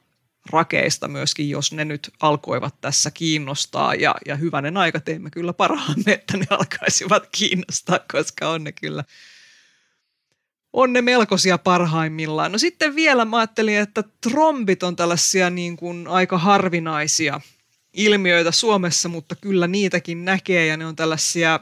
rakeista 0.51 1.09
myöskin, 1.09 1.51
jos 1.51 1.72
ne 1.72 1.85
nyt 1.85 2.11
alkoivat 2.20 2.80
tässä 2.80 3.11
kiinnostaa. 3.11 3.95
Ja, 3.95 4.14
ja 4.26 4.37
hyvänen 4.37 4.76
aika 4.76 5.01
teemme 5.01 5.30
kyllä 5.30 5.53
parhaamme, 5.53 6.12
että 6.12 6.37
ne 6.37 6.47
alkaisivat 6.51 7.28
kiinnostaa, 7.33 7.99
koska 8.12 8.49
on 8.49 8.64
ne 8.64 8.72
kyllä 8.72 9.05
on 10.72 10.93
ne 10.93 11.03
melkoisia 11.03 11.59
parhaimmillaan. 11.59 12.53
No 12.53 12.59
sitten 12.59 12.97
vielä 12.97 13.24
mä 13.24 13.39
ajattelin, 13.39 13.78
että 13.78 14.05
trombit 14.20 14.83
on 14.83 14.97
tällaisia 14.97 15.51
niin 15.51 15.76
kuin 15.76 16.09
aika 16.09 16.39
harvinaisia 16.39 17.41
ilmiöitä 17.93 18.53
Suomessa, 18.53 19.09
mutta 19.09 19.36
kyllä 19.36 19.66
niitäkin 19.66 20.24
näkee 20.24 20.66
ja 20.66 20.76
ne 20.76 20.86
on 20.86 20.97
tällaisia 20.97 21.61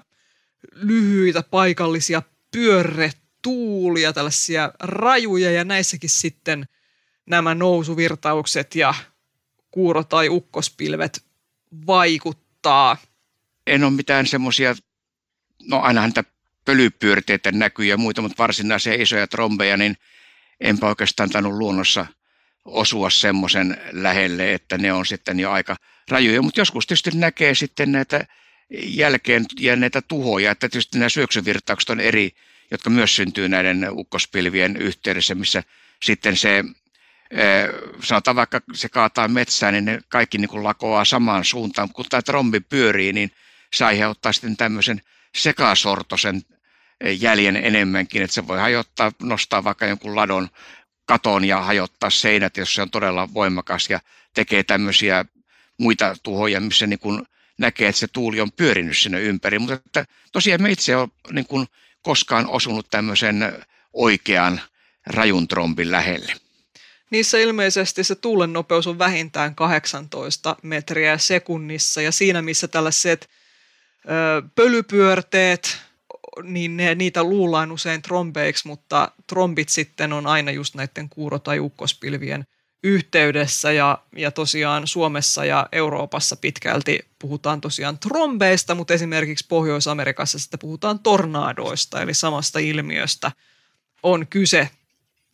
lyhyitä 0.72 1.42
paikallisia 1.42 2.22
pyörretuulia, 2.50 4.12
tällaisia 4.12 4.72
rajuja 4.80 5.50
ja 5.50 5.64
näissäkin 5.64 6.10
sitten– 6.10 6.66
nämä 7.30 7.54
nousuvirtaukset 7.54 8.74
ja 8.74 8.94
kuuro- 9.70 10.04
tai 10.04 10.28
ukkospilvet 10.28 11.24
vaikuttaa? 11.86 12.96
En 13.66 13.84
ole 13.84 13.90
mitään 13.92 14.26
semmoisia, 14.26 14.74
no 15.62 15.80
aina 15.80 16.06
niitä 16.06 16.24
pölypyörteitä 16.64 17.52
näkyy 17.52 17.86
ja 17.86 17.96
muita, 17.96 18.22
mutta 18.22 18.42
varsinaisia 18.42 19.02
isoja 19.02 19.26
trombeja, 19.26 19.76
niin 19.76 19.96
enpä 20.60 20.86
oikeastaan 20.86 21.30
tainnut 21.30 21.52
luonnossa 21.52 22.06
osua 22.64 23.10
semmoisen 23.10 23.76
lähelle, 23.92 24.54
että 24.54 24.78
ne 24.78 24.92
on 24.92 25.06
sitten 25.06 25.40
jo 25.40 25.50
aika 25.50 25.76
rajuja. 26.08 26.42
Mutta 26.42 26.60
joskus 26.60 26.86
tietysti 26.86 27.10
näkee 27.14 27.54
sitten 27.54 27.92
näitä 27.92 28.26
jälkeen 28.84 29.44
jääneitä 29.60 30.02
tuhoja, 30.02 30.50
että 30.50 30.68
tietysti 30.68 30.98
nämä 30.98 31.08
syöksyvirtaukset 31.08 31.90
on 31.90 32.00
eri, 32.00 32.30
jotka 32.70 32.90
myös 32.90 33.16
syntyy 33.16 33.48
näiden 33.48 33.88
ukkospilvien 33.90 34.76
yhteydessä, 34.76 35.34
missä 35.34 35.62
sitten 36.02 36.36
se 36.36 36.64
sanotaan 38.04 38.36
vaikka 38.36 38.60
se 38.74 38.88
kaataa 38.88 39.28
metsään, 39.28 39.74
niin 39.74 39.84
ne 39.84 40.00
kaikki 40.08 40.38
niin 40.38 40.48
kuin 40.48 40.64
lakoaa 40.64 41.04
samaan 41.04 41.44
suuntaan. 41.44 41.88
Kun 41.92 42.04
tämä 42.08 42.22
trombi 42.22 42.60
pyörii, 42.60 43.12
niin 43.12 43.30
se 43.72 43.84
aiheuttaa 43.84 44.32
sitten 44.32 44.56
tämmöisen 44.56 45.02
sekasortoisen 45.36 46.42
jäljen 47.20 47.56
enemmänkin, 47.56 48.22
että 48.22 48.34
se 48.34 48.46
voi 48.46 48.58
hajottaa, 48.58 49.12
nostaa 49.22 49.64
vaikka 49.64 49.86
jonkun 49.86 50.16
ladon 50.16 50.48
katon 51.04 51.44
ja 51.44 51.62
hajottaa 51.62 52.10
seinät, 52.10 52.56
jos 52.56 52.74
se 52.74 52.82
on 52.82 52.90
todella 52.90 53.34
voimakas 53.34 53.90
ja 53.90 54.00
tekee 54.34 54.62
tämmöisiä 54.62 55.24
muita 55.78 56.16
tuhoja, 56.22 56.60
missä 56.60 56.86
niin 56.86 56.98
kuin 56.98 57.22
näkee, 57.58 57.88
että 57.88 57.98
se 58.00 58.08
tuuli 58.08 58.40
on 58.40 58.52
pyörinyt 58.52 58.98
sinne 58.98 59.20
ympäri. 59.20 59.58
Mutta 59.58 59.74
että 59.74 60.06
tosiaan 60.32 60.62
me 60.62 60.70
itse 60.70 60.96
ole 60.96 61.08
niin 61.32 61.46
kuin 61.46 61.66
koskaan 62.02 62.46
osunut 62.46 62.90
tämmöisen 62.90 63.64
oikean 63.92 64.60
rajun 65.06 65.48
trombin 65.48 65.90
lähelle. 65.90 66.32
Niissä 67.10 67.38
ilmeisesti 67.38 68.04
se 68.04 68.14
tuulen 68.14 68.52
nopeus 68.52 68.86
on 68.86 68.98
vähintään 68.98 69.54
18 69.54 70.56
metriä 70.62 71.18
sekunnissa 71.18 72.02
ja 72.02 72.12
siinä 72.12 72.42
missä 72.42 72.68
tällaiset 72.68 73.30
pölypyörteet, 74.54 75.78
niin 76.42 76.76
ne, 76.76 76.94
niitä 76.94 77.24
luullaan 77.24 77.72
usein 77.72 78.02
trombeiksi, 78.02 78.68
mutta 78.68 79.12
trombit 79.26 79.68
sitten 79.68 80.12
on 80.12 80.26
aina 80.26 80.50
just 80.50 80.74
näiden 80.74 81.08
kuuro- 81.08 81.38
tai 81.38 81.60
ukkospilvien 81.60 82.46
yhteydessä 82.84 83.72
ja, 83.72 83.98
ja 84.16 84.30
tosiaan 84.30 84.86
Suomessa 84.86 85.44
ja 85.44 85.68
Euroopassa 85.72 86.36
pitkälti 86.36 86.98
puhutaan 87.18 87.60
tosiaan 87.60 87.98
trombeista, 87.98 88.74
mutta 88.74 88.94
esimerkiksi 88.94 89.46
Pohjois-Amerikassa 89.48 90.38
sitten 90.38 90.60
puhutaan 90.60 90.98
tornadoista, 90.98 92.02
eli 92.02 92.14
samasta 92.14 92.58
ilmiöstä 92.58 93.32
on 94.02 94.26
kyse 94.26 94.70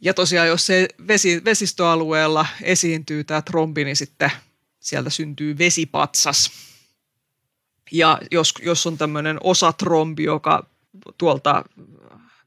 ja 0.00 0.14
tosiaan, 0.14 0.48
jos 0.48 0.66
se 0.66 0.88
vesi, 1.09 1.44
vesistöalueella 1.44 2.46
esiintyy 2.62 3.24
tämä 3.24 3.42
trombi, 3.42 3.84
niin 3.84 3.96
sitten 3.96 4.30
sieltä 4.80 5.11
syntyy 5.11 5.59
vesipatsas. 5.59 6.50
Ja 7.92 8.18
jos, 8.30 8.54
jos 8.62 8.86
on 8.86 8.98
tämmöinen 8.98 9.38
osatrombi, 9.42 10.24
joka 10.24 10.66
tuolta 11.18 11.64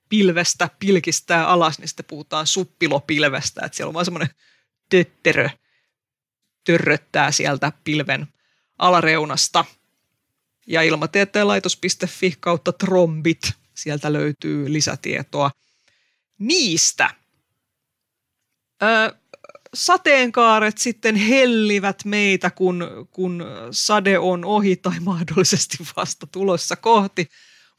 pilvestä 0.09 0.69
pilkistää 0.79 1.47
alas, 1.47 1.79
niin 1.79 1.87
sitten 1.87 2.05
puhutaan 2.05 2.47
suppilopilvestä, 2.47 3.65
että 3.65 3.75
siellä 3.75 3.89
on 3.89 3.93
vaan 3.93 4.05
semmoinen 4.05 4.29
tötterö 4.89 5.49
törröttää 6.65 7.31
sieltä 7.31 7.71
pilven 7.83 8.27
alareunasta. 8.77 9.65
Ja 10.67 10.81
ilmatieteen 10.81 11.47
laitos.fi 11.47 12.33
kautta 12.39 12.71
trombit, 12.71 13.51
sieltä 13.75 14.13
löytyy 14.13 14.73
lisätietoa 14.73 15.51
niistä 16.39 17.09
sateenkaaret 19.73 20.77
sitten 20.77 21.15
hellivät 21.15 22.05
meitä, 22.05 22.49
kun, 22.49 23.07
kun 23.11 23.45
sade 23.71 24.19
on 24.19 24.45
ohi 24.45 24.75
tai 24.75 24.99
mahdollisesti 24.99 25.77
vasta 25.95 26.27
tulossa 26.27 26.75
kohti. 26.75 27.29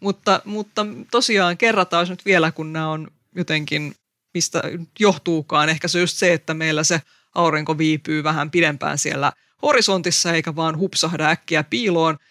Mutta, 0.00 0.42
mutta 0.44 0.86
tosiaan 1.10 1.56
kerrataan 1.56 2.08
nyt 2.08 2.24
vielä, 2.24 2.52
kun 2.52 2.72
nämä 2.72 2.90
on 2.90 3.10
jotenkin, 3.36 3.94
mistä 4.34 4.62
johtuukaan. 4.98 5.68
Ehkä 5.68 5.88
se 5.88 6.00
just 6.00 6.16
se, 6.16 6.32
että 6.32 6.54
meillä 6.54 6.84
se 6.84 7.02
aurinko 7.34 7.78
viipyy 7.78 8.24
vähän 8.24 8.50
pidempään 8.50 8.98
siellä 8.98 9.32
horisontissa, 9.62 10.32
eikä 10.32 10.56
vaan 10.56 10.78
hupsahda 10.78 11.28
äkkiä 11.28 11.64
piiloon– 11.64 12.16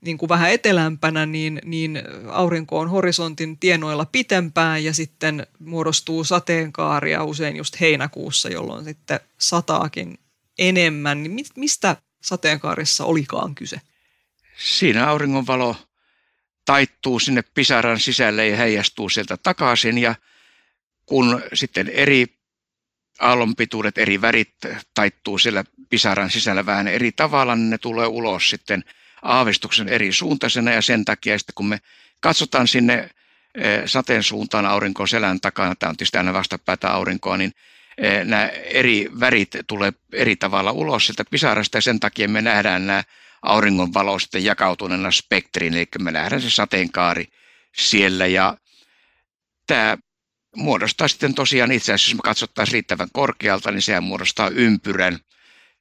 niin 0.00 0.18
kuin 0.18 0.28
vähän 0.28 0.50
etelämpänä, 0.50 1.26
niin, 1.26 1.60
niin 1.64 2.02
aurinko 2.30 2.78
on 2.78 2.90
horisontin 2.90 3.58
tienoilla 3.58 4.04
pitempään 4.04 4.84
ja 4.84 4.94
sitten 4.94 5.46
muodostuu 5.58 6.24
sateenkaaria 6.24 7.24
usein 7.24 7.56
just 7.56 7.80
heinäkuussa, 7.80 8.48
jolloin 8.48 8.84
sitten 8.84 9.20
sataakin 9.38 10.18
enemmän. 10.58 11.22
Niin 11.22 11.46
mistä 11.56 11.96
sateenkaarissa 12.22 13.04
olikaan 13.04 13.54
kyse? 13.54 13.80
Siinä 14.58 15.08
auringonvalo 15.10 15.76
taittuu 16.68 17.20
sinne 17.20 17.42
pisaran 17.54 18.00
sisälle 18.00 18.48
ja 18.48 18.56
heijastuu 18.56 19.08
sieltä 19.08 19.36
takaisin. 19.36 19.98
Ja 19.98 20.14
kun 21.06 21.42
sitten 21.54 21.88
eri 21.88 22.26
aallonpituudet, 23.20 23.98
eri 23.98 24.20
värit 24.20 24.54
taittuu 24.94 25.38
siellä 25.38 25.64
pisaran 25.90 26.30
sisällä 26.30 26.66
vähän 26.66 26.88
eri 26.88 27.12
tavalla, 27.12 27.56
niin 27.56 27.70
ne 27.70 27.78
tulee 27.78 28.06
ulos 28.06 28.50
sitten– 28.50 28.84
aavistuksen 29.22 29.88
eri 29.88 30.12
suuntaisena. 30.12 30.70
Ja 30.70 30.82
sen 30.82 31.04
takia 31.04 31.38
sitten 31.38 31.54
kun 31.54 31.66
me 31.66 31.78
katsotaan 32.20 32.68
sinne 32.68 33.10
eh, 33.54 33.82
sateen 33.86 34.22
suuntaan 34.22 34.66
aurinkoon 34.66 35.08
selän 35.08 35.40
takana, 35.40 35.74
tämä 35.74 35.90
on 35.90 35.96
tietysti 35.96 36.18
aina 36.18 36.32
vastapäätä 36.32 36.90
aurinkoa, 36.90 37.36
niin 37.36 37.52
eh, 37.98 38.24
nämä 38.24 38.46
eri 38.48 39.08
värit 39.20 39.50
tulee 39.66 39.92
eri 40.12 40.36
tavalla 40.36 40.72
ulos 40.72 41.06
sieltä 41.06 41.24
pisarasta. 41.30 41.78
Ja 41.78 41.82
sen 41.82 42.00
takia 42.00 42.28
me 42.28 42.42
nähdään 42.42 42.86
nämä 42.86 43.04
auringon 43.42 43.94
valo 43.94 44.18
sitten 44.18 44.44
jakautuneena 44.44 45.10
spektriin, 45.10 45.74
eli 45.74 45.86
me 45.98 46.10
nähdään 46.10 46.42
se 46.42 46.50
sateenkaari 46.50 47.26
siellä 47.76 48.26
ja 48.26 48.56
tämä 49.66 49.98
muodostaa 50.56 51.08
sitten 51.08 51.34
tosiaan 51.34 51.72
itse 51.72 51.92
asiassa, 51.92 52.10
jos 52.10 52.16
me 52.16 52.20
katsottaisiin 52.24 52.72
riittävän 52.72 53.08
korkealta, 53.12 53.70
niin 53.70 53.82
sehän 53.82 54.02
muodostaa 54.02 54.48
ympyrän 54.48 55.18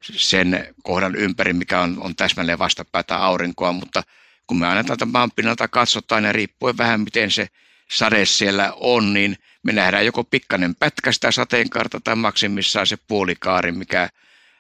sen 0.02 0.74
kohdan 0.84 1.16
ympäri, 1.16 1.54
mikä 1.54 1.82
on, 1.82 1.98
on 2.00 2.16
täsmälleen 2.16 2.60
vastapäätä 2.60 3.18
aurinkoa, 3.18 3.72
mutta 3.72 4.04
kun 4.48 4.60
me 4.60 4.68
aina 4.68 4.84
tältä 4.84 5.06
maanpinnalta 5.06 5.68
katsotaan 5.68 6.24
ja 6.24 6.32
riippuen 6.32 6.78
vähän 6.78 7.02
miten 7.02 7.32
se 7.32 7.48
sade 7.92 8.26
siellä 8.26 8.74
on, 8.76 9.14
niin 9.14 9.38
me 9.64 9.74
nähdään 9.74 10.06
joko 10.06 10.24
pikkainen 10.24 10.76
pätkä 10.76 11.12
sitä 11.12 11.32
sateenkaarta 11.32 12.00
tai 12.04 12.16
maksimissaan 12.16 12.88
se 12.88 12.98
puolikaari, 13.08 13.72
mikä 13.72 14.10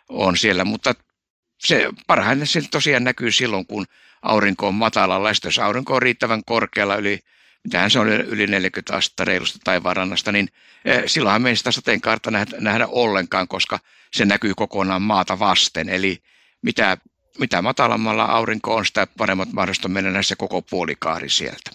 on 0.09 0.37
siellä, 0.37 0.65
mutta 0.65 0.95
se 1.57 1.89
parhaiten 2.07 2.47
se 2.47 2.61
tosiaan 2.71 3.03
näkyy 3.03 3.31
silloin, 3.31 3.65
kun 3.65 3.85
aurinko 4.21 4.67
on 4.67 4.75
matalalla, 4.75 5.29
ja 5.29 5.35
jos 5.43 5.59
aurinko 5.59 5.95
on 5.95 6.01
riittävän 6.01 6.43
korkealla 6.45 6.95
yli, 6.95 7.19
mitähän 7.63 7.91
se 7.91 7.99
on 7.99 8.07
yli 8.09 8.47
40 8.47 8.95
astetta 8.95 9.25
reilusta 9.25 9.59
taivaanrannasta, 9.63 10.31
niin 10.31 10.49
eh, 10.85 11.03
silloinhan 11.05 11.41
me 11.41 11.49
ei 11.49 11.55
sitä 11.55 11.71
sateenkaarta 11.71 12.31
nähdä, 12.31 12.57
nähdä 12.59 12.87
ollenkaan, 12.87 13.47
koska 13.47 13.79
se 14.13 14.25
näkyy 14.25 14.53
kokonaan 14.55 15.01
maata 15.01 15.39
vasten. 15.39 15.89
Eli 15.89 16.23
mitä, 16.61 16.97
mitä 17.39 17.61
matalammalla 17.61 18.25
aurinko 18.25 18.75
on, 18.75 18.85
sitä 18.85 19.07
paremmat 19.17 19.53
mahdollisuudet 19.53 19.91
mennä 19.91 20.11
näissä 20.11 20.35
koko 20.35 20.61
puolikaari 20.61 21.29
sieltä. 21.29 21.71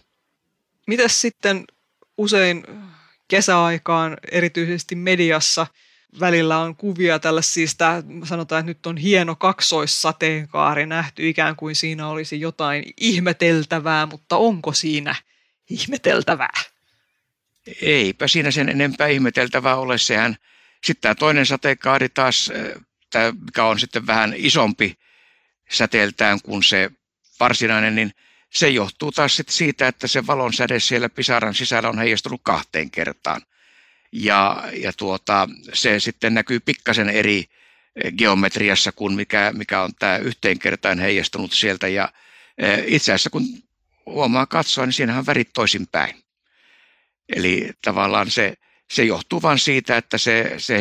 Mitäs 0.87 1.21
sitten 1.21 1.65
usein 2.19 2.65
kesäaikaan, 3.29 4.17
erityisesti 4.33 4.95
mediassa, 4.95 5.67
välillä 6.21 6.59
on 6.59 6.77
kuvia 6.77 7.19
tällaisista, 7.19 8.03
sanotaan, 8.25 8.61
että 8.61 8.71
nyt 8.71 8.87
on 8.87 8.97
hieno 8.97 9.37
kaksoissateenkaari 9.37 10.87
nähty, 10.87 11.29
ikään 11.29 11.57
kuin 11.57 11.77
siinä 11.77 12.09
olisi 12.09 12.41
jotain 12.41 12.85
ihmeteltävää, 13.01 14.07
mutta 14.07 14.37
onko 14.37 14.73
siinä 14.73 15.15
ihmeteltävää? 15.71 16.61
Eipä 17.83 18.29
siinä 18.29 18.51
sen 18.51 18.69
enempää 18.69 19.07
ihmeteltävää 19.07 19.77
ole. 19.77 19.99
Sehän 19.99 20.37
sitten 20.85 21.03
tämä 21.03 21.15
toinen 21.15 21.47
sateenkaari 21.47 22.09
taas, 22.09 22.53
tämä, 23.11 23.33
mikä 23.45 23.65
on 23.65 23.79
sitten 23.79 24.07
vähän 24.07 24.35
isompi 24.37 24.99
säteeltään 25.71 26.43
kuin 26.43 26.63
se 26.63 26.91
varsinainen, 27.41 27.95
niin 27.95 28.13
se 28.51 28.69
johtuu 28.69 29.13
taas 29.13 29.37
sitten 29.37 29.55
siitä, 29.55 29.89
että 29.89 30.07
se 30.07 30.27
valon 30.27 30.53
säde 30.53 30.81
siellä 30.81 31.09
pisaran 31.09 31.55
sisällä 31.55 31.89
on 31.89 31.99
heijastunut 31.99 32.41
kahteen 32.45 32.91
kertaan. 32.91 33.43
Ja, 34.13 34.65
ja 34.73 34.93
tuota, 34.93 35.49
se 35.73 36.01
sitten 36.01 36.35
näkyy 36.35 36.61
pikkasen 36.61 37.09
eri 37.09 37.45
geometriassa 38.19 38.93
kuin 38.93 39.15
mikä, 39.15 39.53
mikä 39.57 39.83
on 39.83 39.91
tämä 39.99 40.17
yhteenkertain 40.17 40.99
heijastunut 40.99 41.53
sieltä. 41.53 41.89
Ja 41.89 42.13
itse 42.87 43.13
asiassa 43.13 43.31
kun 43.31 43.43
huomaa 44.07 44.47
katsoa, 44.47 44.87
niin 44.87 44.93
siinähän 44.93 45.21
on 45.21 45.27
värit 45.27 45.51
toisinpäin. 45.55 46.23
Eli 47.37 47.71
tavallaan 47.85 48.31
se, 48.31 48.55
se 48.91 49.05
johtuu 49.05 49.43
vain 49.43 49.59
siitä, 49.59 49.97
että 49.97 50.19
se, 50.19 50.55
se 50.59 50.81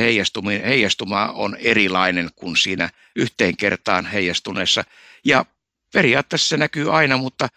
heijastuma 0.64 1.28
on 1.28 1.58
erilainen 1.60 2.30
kuin 2.36 2.58
siinä 2.58 2.90
yhteen 3.16 3.58
kertaan 3.58 4.06
heijastuneessa. 4.06 4.84
Ja 5.26 5.46
periaatteessa 5.94 6.48
se 6.48 6.58
näkyy 6.58 6.96
aina, 6.96 7.18
mutta 7.18 7.48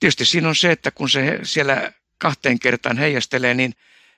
tietysti 0.00 0.24
siinä 0.24 0.48
on 0.48 0.56
se, 0.56 0.72
että 0.72 0.90
kun 0.90 1.10
se 1.10 1.40
siellä 1.42 1.92
kahteen 2.18 2.58
kertaan 2.58 2.98
heijastelee, 2.98 3.54
niin 3.54 3.72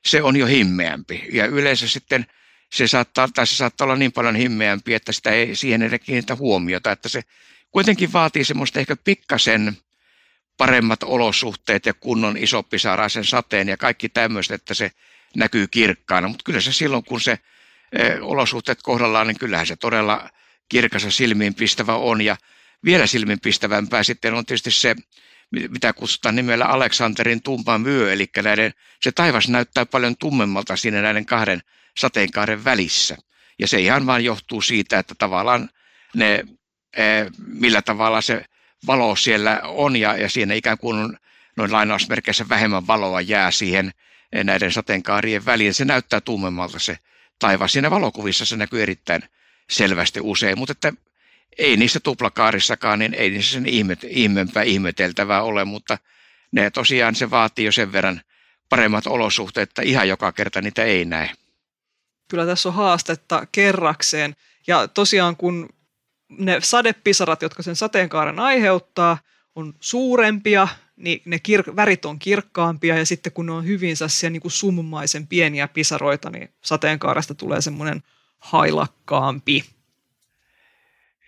se 0.05 0.23
on 0.23 0.37
jo 0.37 0.47
himmeämpi. 0.47 1.29
Ja 1.33 1.47
yleensä 1.47 1.89
sitten 1.89 2.27
se 2.73 2.87
saattaa, 2.87 3.29
tai 3.35 3.47
se 3.47 3.57
saattaa 3.57 3.85
olla 3.85 3.97
niin 3.97 4.13
paljon 4.13 4.37
himmeämpi, 4.37 4.95
että 4.95 5.13
sitä 5.13 5.31
ei 5.31 5.57
siihen 5.57 5.83
edes 5.83 6.01
kiinnitä 6.05 6.35
huomiota, 6.35 6.93
että 6.93 7.09
se 7.09 7.23
kuitenkin 7.71 8.13
vaatii 8.13 8.45
semmoista 8.45 8.81
ehkä 8.81 8.97
pikkasen 9.05 9.79
paremmat 10.57 11.03
olosuhteet 11.03 11.87
ja 11.87 11.95
kunnon 11.95 12.37
isoppisaraisen 12.37 13.25
sateen 13.25 13.69
ja 13.69 13.77
kaikki 13.77 14.09
tämmöistä, 14.09 14.55
että 14.55 14.75
se 14.75 14.91
näkyy 15.37 15.67
kirkkaana. 15.67 16.29
Mutta 16.29 16.43
kyllä 16.45 16.61
se 16.61 16.73
silloin, 16.73 17.05
kun 17.05 17.21
se 17.21 17.39
e, 17.93 18.21
olosuhteet 18.21 18.79
kohdallaan, 18.83 19.27
niin 19.27 19.39
kyllähän 19.39 19.67
se 19.67 19.77
todella 19.77 20.31
kirkas 20.69 21.05
ja 21.05 21.11
silmiinpistävä 21.11 21.95
on. 21.95 22.21
Ja 22.21 22.37
vielä 22.85 23.07
silmiinpistävämpää 23.07 24.03
sitten 24.03 24.35
on 24.35 24.47
tietysti 24.47 24.71
se, 24.71 24.97
mitä 25.51 25.93
kutsutaan 25.93 26.37
nimellä 26.37 26.65
Aleksanterin 26.65 27.43
tumma 27.43 27.79
myö, 27.79 28.13
eli 28.13 28.27
näiden, 28.43 28.73
se 29.03 29.13
taivas 29.13 29.49
näyttää 29.49 29.87
paljon 29.87 30.17
tummemmalta 30.17 30.77
siinä 30.77 31.03
näiden 31.03 31.27
kahden 31.27 31.61
sateenkaaren 31.99 32.65
välissä. 32.65 33.17
Ja 33.59 33.69
se 33.69 33.81
ihan 33.81 34.07
vaan 34.07 34.25
johtuu 34.25 34.61
siitä, 34.61 34.99
että 34.99 35.15
tavallaan 35.19 35.71
ne, 36.15 36.45
e, 36.97 37.03
millä 37.47 37.83
tavalla 37.83 38.21
se 38.21 38.45
valo 38.87 39.17
siellä 39.17 39.61
on 39.65 39.97
ja, 39.97 40.17
ja 40.17 40.29
siinä 40.29 40.55
ikään 40.55 40.79
kuin 40.79 41.19
noin 41.57 41.73
lainausmerkeissä 41.73 42.49
vähemmän 42.49 42.87
valoa 42.87 43.21
jää 43.21 43.51
siihen 43.51 43.91
e, 44.33 44.45
näiden 44.45 44.73
sateenkaarien 44.73 45.45
väliin. 45.45 45.75
Se 45.75 45.85
näyttää 45.85 46.21
tummemmalta 46.21 46.79
se 46.79 46.99
taivas. 47.39 47.73
Siinä 47.73 47.91
valokuvissa 47.91 48.45
se 48.45 48.57
näkyy 48.57 48.83
erittäin 48.83 49.23
selvästi 49.71 50.21
usein, 50.23 50.59
mutta 50.59 50.73
että 50.73 50.93
ei 51.59 51.77
niissä 51.77 52.01
tuplakaarissakaan, 52.01 52.99
niin 52.99 53.15
ei 53.15 53.31
niissä 53.31 53.53
sen 53.53 53.67
ihme, 53.67 53.97
ihmeempää 54.09 54.63
ihmeteltävää 54.63 55.43
ole, 55.43 55.65
mutta 55.65 55.99
ne 56.53 56.71
tosiaan 56.71 57.15
se 57.15 57.31
vaatii 57.31 57.65
jo 57.65 57.73
sen 57.73 57.93
verran 57.93 58.21
paremmat 58.69 59.07
olosuhteet, 59.07 59.69
että 59.69 59.83
ihan 59.83 60.09
joka 60.09 60.33
kerta 60.33 60.61
niitä 60.61 60.85
ei 60.85 61.05
näe. 61.05 61.31
Kyllä 62.29 62.47
tässä 62.47 62.69
on 62.69 62.75
haastetta 62.75 63.47
kerrakseen. 63.53 64.37
Ja 64.67 64.89
tosiaan 64.89 65.37
kun 65.37 65.69
ne 66.29 66.59
sadepisarat, 66.63 67.43
jotka 67.43 67.63
sen 67.63 67.77
sateenkaaren 67.77 68.39
aiheuttaa, 68.39 69.19
on 69.55 69.75
suurempia, 69.81 70.69
niin 70.97 71.23
ne 71.25 71.41
kir- 71.49 71.77
värit 71.77 72.05
on 72.05 72.19
kirkkaampia 72.19 72.99
ja 72.99 73.07
sitten 73.07 73.33
kun 73.33 73.47
ne 73.47 73.53
on 73.53 73.67
hyvin 73.67 73.97
sellaisia 73.97 74.31
niin 74.31 74.43
kuin 74.43 74.53
summaisen 74.53 75.27
pieniä 75.27 75.69
pisaroita, 75.69 76.31
niin 76.31 76.49
sateenkaaresta 76.65 77.35
tulee 77.35 77.61
semmoinen 77.61 78.03
hailakkaampi 78.39 79.65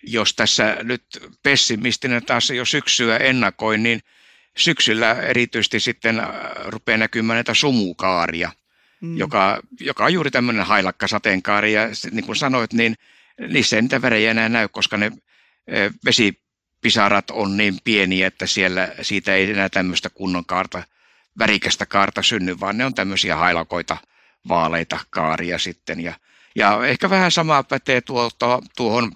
jos 0.03 0.35
tässä 0.35 0.77
nyt 0.83 1.03
pessimistinen 1.43 2.25
taas 2.25 2.51
jo 2.51 2.65
syksyä 2.65 3.17
ennakoin, 3.17 3.83
niin 3.83 4.01
syksyllä 4.57 5.13
erityisesti 5.13 5.81
sitten 5.81 6.21
äh, 6.21 6.27
rupeaa 6.65 6.99
näkymään 6.99 7.37
näitä 7.37 7.55
sumukaaria, 7.55 8.53
mm. 9.01 9.17
joka, 9.17 9.61
joka 9.81 10.05
on 10.05 10.13
juuri 10.13 10.31
tämmöinen 10.31 10.67
hailakka 10.67 11.09
sateenkaari. 11.09 11.73
Ja 11.73 11.89
niin 12.11 12.27
kuin 12.27 12.37
sanoit, 12.37 12.73
niin 12.73 12.95
niissä 13.49 13.77
ei 13.77 13.83
niitä 13.83 14.03
värejä 14.03 14.31
enää 14.31 14.49
näy, 14.49 14.69
koska 14.69 14.97
ne 14.97 15.13
vesipisarat 16.05 17.31
on 17.31 17.57
niin 17.57 17.79
pieniä, 17.85 18.27
että 18.27 18.47
siellä 18.47 18.89
siitä 19.03 19.35
ei 19.35 19.51
enää 19.51 19.69
tämmöistä 19.69 20.11
kunnon 20.11 20.47
kaarta, 20.47 20.83
värikästä 21.39 21.87
kaarta 21.87 22.23
synny, 22.23 22.61
vaan 22.61 22.79
ne 22.79 22.85
on 22.85 22.95
tämmöisiä 22.95 23.37
hailakoita, 23.37 23.97
vaaleita 24.49 24.99
kaaria 25.11 25.59
sitten. 25.59 26.01
Ja, 26.01 26.15
ja 26.57 26.87
ehkä 26.87 27.11
vähän 27.11 27.31
samaa 27.31 27.63
pätee 27.63 28.01
tuolta, 28.01 28.63
tuohon 28.77 29.13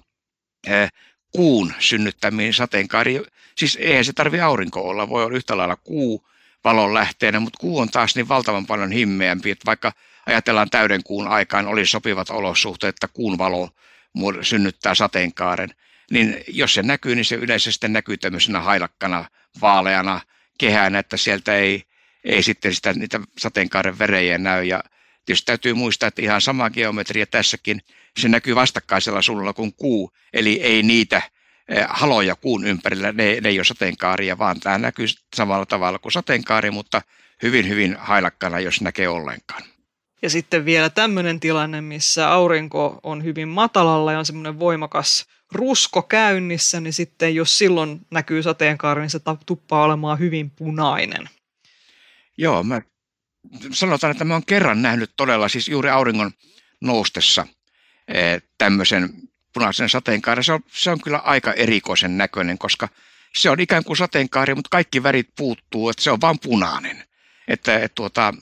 kuun 1.31 1.73
synnyttämiin 1.79 2.53
sateenkaari. 2.53 3.21
Siis 3.57 3.77
eihän 3.81 4.05
se 4.05 4.13
tarvi 4.13 4.41
aurinko 4.41 4.81
olla, 4.81 5.09
voi 5.09 5.25
olla 5.25 5.37
yhtä 5.37 5.57
lailla 5.57 5.75
kuu 5.75 6.27
valon 6.63 6.93
lähteenä, 6.93 7.39
mutta 7.39 7.59
kuu 7.59 7.79
on 7.79 7.89
taas 7.89 8.15
niin 8.15 8.27
valtavan 8.27 8.65
paljon 8.65 8.91
himmeämpi, 8.91 9.51
että 9.51 9.65
vaikka 9.65 9.91
ajatellaan 10.25 10.69
täyden 10.69 11.03
kuun 11.03 11.27
aikaan 11.27 11.67
oli 11.67 11.85
sopivat 11.85 12.29
olosuhteet, 12.29 12.95
että 12.95 13.07
kuun 13.07 13.37
valo 13.37 13.69
synnyttää 14.41 14.95
sateenkaaren, 14.95 15.69
niin 16.11 16.43
jos 16.47 16.73
se 16.73 16.83
näkyy, 16.83 17.15
niin 17.15 17.25
se 17.25 17.35
yleensä 17.35 17.71
sitten 17.71 17.93
näkyy 17.93 18.17
tämmöisenä 18.17 18.59
hailakkana, 18.59 19.25
vaaleana 19.61 20.21
kehänä, 20.57 20.99
että 20.99 21.17
sieltä 21.17 21.55
ei, 21.55 21.83
ei 22.23 22.43
sitten 22.43 22.75
sitä, 22.75 22.93
niitä 22.93 23.19
sateenkaaren 23.37 23.99
verejä 23.99 24.37
näy. 24.37 24.63
Ja 24.63 24.83
tietysti 25.25 25.45
täytyy 25.45 25.73
muistaa, 25.73 26.07
että 26.07 26.21
ihan 26.21 26.41
sama 26.41 26.69
geometria 26.69 27.25
tässäkin, 27.25 27.81
se 28.19 28.29
näkyy 28.29 28.55
vastakkaisella 28.55 29.21
suunnalla 29.21 29.53
kuin 29.53 29.73
kuu, 29.73 30.11
eli 30.33 30.61
ei 30.61 30.83
niitä 30.83 31.21
eh, 31.69 31.85
haloja 31.89 32.35
kuun 32.35 32.65
ympärillä, 32.65 33.11
ne, 33.11 33.37
ne 33.41 33.49
ei 33.49 33.59
ole 33.59 33.63
sateenkaaria, 33.63 34.37
vaan 34.37 34.59
tämä 34.59 34.77
näkyy 34.77 35.05
samalla 35.35 35.65
tavalla 35.65 35.99
kuin 35.99 36.11
sateenkaari, 36.11 36.71
mutta 36.71 37.01
hyvin, 37.43 37.69
hyvin 37.69 37.95
hailakkana, 37.99 38.59
jos 38.59 38.81
näkee 38.81 39.07
ollenkaan. 39.07 39.63
Ja 40.21 40.29
sitten 40.29 40.65
vielä 40.65 40.89
tämmöinen 40.89 41.39
tilanne, 41.39 41.81
missä 41.81 42.31
aurinko 42.31 42.99
on 43.03 43.23
hyvin 43.23 43.47
matalalla 43.47 44.11
ja 44.11 44.19
on 44.19 44.25
semmoinen 44.25 44.59
voimakas 44.59 45.25
rusko 45.51 46.01
käynnissä, 46.01 46.79
niin 46.79 46.93
sitten 46.93 47.35
jos 47.35 47.57
silloin 47.57 48.01
näkyy 48.11 48.43
sateenkaari, 48.43 49.01
niin 49.01 49.09
se 49.09 49.19
tuppaa 49.45 49.83
olemaan 49.83 50.19
hyvin 50.19 50.49
punainen. 50.49 51.29
Joo, 52.37 52.63
mä 52.63 52.81
sanotaan, 53.71 54.11
että 54.11 54.25
mä 54.25 54.33
oon 54.33 54.45
kerran 54.45 54.81
nähnyt 54.81 55.11
todella 55.17 55.49
siis 55.49 55.67
juuri 55.67 55.89
auringon 55.89 56.31
noustessa 56.81 57.47
tämmöisen 58.57 59.09
punaisen 59.53 59.89
sateenkaaren. 59.89 60.43
Se 60.43 60.53
on, 60.53 60.59
se 60.67 60.91
on 60.91 61.01
kyllä 61.01 61.17
aika 61.17 61.53
erikoisen 61.53 62.17
näköinen, 62.17 62.57
koska 62.57 62.89
se 63.35 63.49
on 63.49 63.59
ikään 63.59 63.83
kuin 63.83 63.97
sateenkaari, 63.97 64.55
mutta 64.55 64.69
kaikki 64.69 65.03
värit 65.03 65.29
puuttuu, 65.35 65.89
että 65.89 66.03
se 66.03 66.11
on 66.11 66.21
vain 66.21 66.39
punainen. 66.39 67.03
Että 67.47 67.79
et, 67.79 67.95
tuota, 67.95 68.33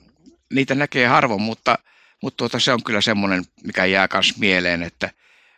niitä 0.53 0.75
näkee 0.75 1.07
harvoin, 1.07 1.41
mutta, 1.41 1.77
mutta 2.21 2.37
tuota, 2.37 2.59
se 2.59 2.73
on 2.73 2.83
kyllä 2.83 3.01
semmoinen, 3.01 3.43
mikä 3.63 3.85
jää 3.85 4.07
myös 4.13 4.37
mieleen, 4.37 4.83
että, 4.83 5.09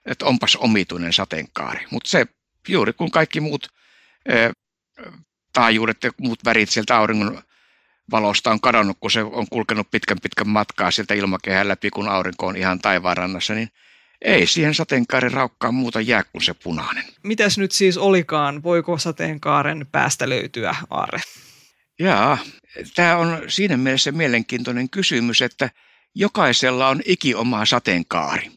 että 0.05 0.25
onpas 0.25 0.55
omituinen 0.55 1.13
sateenkaari. 1.13 1.85
Mutta 1.91 2.09
se 2.09 2.27
juuri 2.67 2.93
kun 2.93 3.11
kaikki 3.11 3.39
muut 3.39 3.67
e, 4.25 4.49
taajuudet 5.53 6.03
ja 6.03 6.11
muut 6.17 6.45
värit 6.45 6.69
sieltä 6.69 6.97
auringon 6.97 7.41
valosta 8.11 8.51
on 8.51 8.61
kadonnut, 8.61 8.97
kun 8.99 9.11
se 9.11 9.23
on 9.23 9.47
kulkenut 9.49 9.91
pitkän 9.91 10.17
pitkän 10.21 10.49
matkaa 10.49 10.91
sieltä 10.91 11.13
ilmakehän 11.13 11.67
läpi, 11.67 11.89
kun 11.89 12.09
aurinko 12.09 12.47
on 12.47 12.57
ihan 12.57 12.79
taivaanrannassa, 12.79 13.53
niin 13.53 13.69
ei 14.25 14.47
siihen 14.47 14.73
sateenkaaren 14.73 15.31
raukkaan 15.31 15.73
muuta 15.73 16.01
jää 16.01 16.23
kuin 16.23 16.41
se 16.41 16.53
punainen. 16.53 17.03
Mitäs 17.23 17.57
nyt 17.57 17.71
siis 17.71 17.97
olikaan? 17.97 18.63
Voiko 18.63 18.97
sateenkaaren 18.97 19.87
päästä 19.91 20.29
löytyä, 20.29 20.75
Aare? 20.89 21.19
Jaa, 21.99 22.37
tämä 22.95 23.17
on 23.17 23.41
siinä 23.47 23.77
mielessä 23.77 24.11
mielenkiintoinen 24.11 24.89
kysymys, 24.89 25.41
että 25.41 25.69
jokaisella 26.15 26.87
on 26.87 27.01
iki 27.05 27.35
oma 27.35 27.65
sateenkaari. 27.65 28.51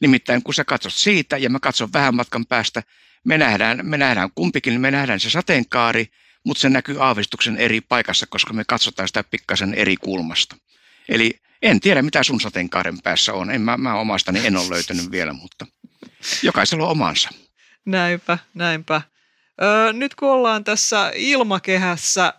Nimittäin 0.00 0.42
kun 0.42 0.54
sä 0.54 0.64
katsot 0.64 0.92
siitä 0.92 1.36
ja 1.38 1.50
mä 1.50 1.60
katson 1.60 1.92
vähän 1.92 2.14
matkan 2.14 2.46
päästä, 2.46 2.82
me 3.24 3.38
nähdään, 3.38 3.80
me 3.82 3.98
nähdään 3.98 4.30
kumpikin, 4.34 4.80
me 4.80 4.90
nähdään 4.90 5.20
se 5.20 5.30
sateenkaari, 5.30 6.06
mutta 6.44 6.60
se 6.60 6.68
näkyy 6.68 7.04
aavistuksen 7.04 7.56
eri 7.56 7.80
paikassa, 7.80 8.26
koska 8.26 8.52
me 8.52 8.64
katsotaan 8.66 9.08
sitä 9.08 9.24
pikkasen 9.24 9.74
eri 9.74 9.96
kulmasta. 9.96 10.56
Eli 11.08 11.40
en 11.62 11.80
tiedä, 11.80 12.02
mitä 12.02 12.22
sun 12.22 12.40
sateenkaaren 12.40 13.02
päässä 13.02 13.32
on. 13.32 13.50
En, 13.50 13.60
mä, 13.60 13.76
mä 13.76 13.94
omastani 13.94 14.46
en 14.46 14.56
ole 14.56 14.70
löytänyt 14.70 15.10
vielä, 15.10 15.32
mutta 15.32 15.66
jokaisella 16.42 16.84
on 16.84 16.90
omansa. 16.90 17.30
Näinpä, 17.84 18.38
näinpä. 18.54 19.02
Öö, 19.62 19.92
nyt 19.92 20.14
kun 20.14 20.30
ollaan 20.30 20.64
tässä 20.64 21.12
ilmakehässä, 21.14 22.34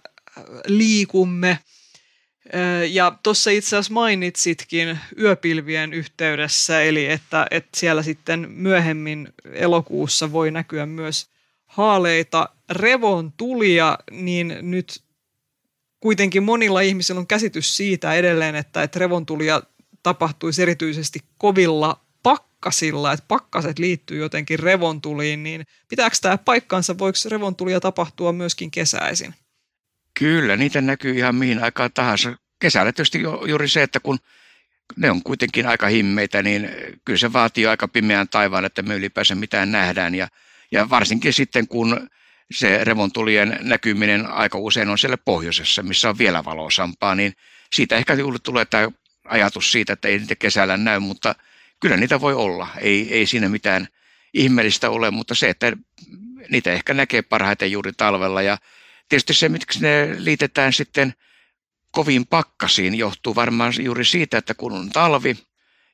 liikumme, 0.67 1.59
ja 2.89 3.11
tuossa 3.23 3.51
itse 3.51 3.67
asiassa 3.67 3.93
mainitsitkin 3.93 4.99
yöpilvien 5.19 5.93
yhteydessä, 5.93 6.81
eli 6.81 7.05
että, 7.05 7.47
että 7.51 7.79
siellä 7.79 8.03
sitten 8.03 8.49
myöhemmin 8.49 9.33
elokuussa 9.53 10.31
voi 10.31 10.51
näkyä 10.51 10.85
myös 10.85 11.29
haaleita 11.65 12.49
revontulia, 12.69 13.97
niin 14.11 14.57
nyt 14.61 15.01
kuitenkin 15.99 16.43
monilla 16.43 16.81
ihmisillä 16.81 17.19
on 17.19 17.27
käsitys 17.27 17.77
siitä 17.77 18.13
edelleen, 18.13 18.55
että, 18.55 18.83
että 18.83 18.99
revontulia 18.99 19.61
tapahtuisi 20.03 20.61
erityisesti 20.61 21.19
kovilla 21.37 22.05
pakkasilla, 22.23 23.13
että 23.13 23.25
pakkaset 23.27 23.79
liittyy 23.79 24.19
jotenkin 24.19 24.59
revontuliin, 24.59 25.43
niin 25.43 25.65
pitääkö 25.89 26.15
tämä 26.21 26.37
paikkansa, 26.37 26.97
voiko 26.97 27.17
revontulia 27.29 27.79
tapahtua 27.79 28.33
myöskin 28.33 28.71
kesäisin? 28.71 29.33
Kyllä, 30.19 30.55
niitä 30.55 30.81
näkyy 30.81 31.17
ihan 31.17 31.35
mihin 31.35 31.63
aikaan 31.63 31.93
tahansa. 31.93 32.37
Kesällä 32.59 32.91
tietysti 32.91 33.21
juuri 33.47 33.67
se, 33.67 33.83
että 33.83 33.99
kun 33.99 34.19
ne 34.95 35.11
on 35.11 35.23
kuitenkin 35.23 35.67
aika 35.67 35.87
himmeitä, 35.87 36.43
niin 36.43 36.69
kyllä 37.05 37.19
se 37.19 37.33
vaatii 37.33 37.67
aika 37.67 37.87
pimeän 37.87 38.29
taivaan, 38.29 38.65
että 38.65 38.81
me 38.81 38.95
ylipäänsä 38.95 39.35
mitään 39.35 39.71
nähdään. 39.71 40.15
Ja, 40.15 40.27
ja 40.71 40.89
varsinkin 40.89 41.33
sitten, 41.33 41.67
kun 41.67 42.09
se 42.53 42.83
revontulien 42.83 43.59
näkyminen 43.61 44.27
aika 44.27 44.57
usein 44.57 44.89
on 44.89 44.97
siellä 44.97 45.17
pohjoisessa, 45.17 45.83
missä 45.83 46.09
on 46.09 46.17
vielä 46.17 46.45
valosampaa, 46.45 47.15
niin 47.15 47.33
siitä 47.73 47.95
ehkä 47.95 48.17
tulee 48.43 48.65
tämä 48.65 48.87
ajatus 49.25 49.71
siitä, 49.71 49.93
että 49.93 50.07
ei 50.07 50.19
niitä 50.19 50.35
kesällä 50.35 50.77
näy, 50.77 50.99
mutta 50.99 51.35
kyllä 51.79 51.97
niitä 51.97 52.21
voi 52.21 52.33
olla. 52.33 52.67
Ei, 52.77 53.13
ei 53.13 53.25
siinä 53.25 53.49
mitään 53.49 53.87
ihmeellistä 54.33 54.89
ole, 54.89 55.11
mutta 55.11 55.35
se, 55.35 55.49
että 55.49 55.77
niitä 56.49 56.71
ehkä 56.71 56.93
näkee 56.93 57.21
parhaiten 57.21 57.71
juuri 57.71 57.91
talvella 57.97 58.41
ja 58.41 58.57
Tietysti 59.09 59.33
se, 59.33 59.49
miksi 59.49 59.81
ne 59.81 60.15
liitetään 60.17 60.73
sitten 60.73 61.13
kovin 61.91 62.27
pakkasiin, 62.27 62.95
johtuu 62.95 63.35
varmaan 63.35 63.73
juuri 63.79 64.05
siitä, 64.05 64.37
että 64.37 64.53
kun 64.53 64.73
on 64.73 64.89
talvi 64.89 65.37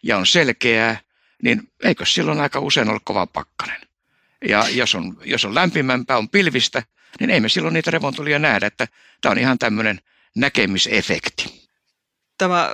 ja 0.03 0.17
on 0.17 0.27
selkeää, 0.27 0.99
niin 1.43 1.71
eikö 1.83 2.05
silloin 2.05 2.39
aika 2.39 2.59
usein 2.59 2.89
ole 2.89 2.99
kova 3.03 3.27
pakkanen. 3.27 3.81
Ja 4.49 4.69
jos 4.69 4.95
on, 4.95 5.17
jos 5.25 5.45
on 5.45 5.55
lämpimämpää, 5.55 6.17
on 6.17 6.29
pilvistä, 6.29 6.83
niin 7.19 7.29
ei 7.29 7.39
me 7.39 7.49
silloin 7.49 7.73
niitä 7.73 7.91
revontulia 7.91 8.39
nähdä, 8.39 8.67
että 8.67 8.87
tämä 9.21 9.31
on 9.31 9.37
ihan 9.37 9.59
tämmöinen 9.59 9.99
näkemisefekti. 10.35 11.69
Tämä 12.37 12.69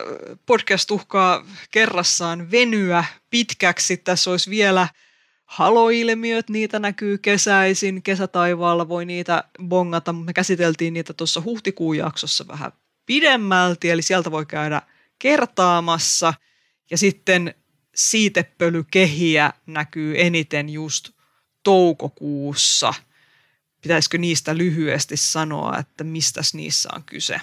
podcast 0.45 0.91
uhkaa 0.91 1.45
kerrassaan 1.71 2.51
venyä 2.51 3.03
pitkäksi. 3.29 3.97
Tässä 3.97 4.31
olisi 4.31 4.49
vielä 4.49 4.87
haloilmiöt, 5.45 6.49
niitä 6.49 6.79
näkyy 6.79 7.17
kesäisin, 7.17 8.03
kesätaivaalla 8.03 8.89
voi 8.89 9.05
niitä 9.05 9.43
bongata, 9.63 10.13
mutta 10.13 10.25
me 10.25 10.33
käsiteltiin 10.33 10.93
niitä 10.93 11.13
tuossa 11.13 11.41
huhtikuun 11.41 11.97
jaksossa 11.97 12.47
vähän 12.47 12.71
pidemmälti, 13.05 13.89
eli 13.89 14.01
sieltä 14.01 14.31
voi 14.31 14.45
käydä 14.45 14.81
kertaamassa. 15.19 16.33
Ja 16.91 16.97
sitten 16.97 17.55
siitepölykehiä 17.95 19.53
näkyy 19.65 20.21
eniten 20.21 20.69
just 20.69 21.09
toukokuussa. 21.63 22.93
Pitäisikö 23.81 24.17
niistä 24.17 24.57
lyhyesti 24.57 25.17
sanoa, 25.17 25.77
että 25.77 26.03
mistä 26.03 26.41
niissä 26.53 26.89
on 26.95 27.03
kyse? 27.03 27.41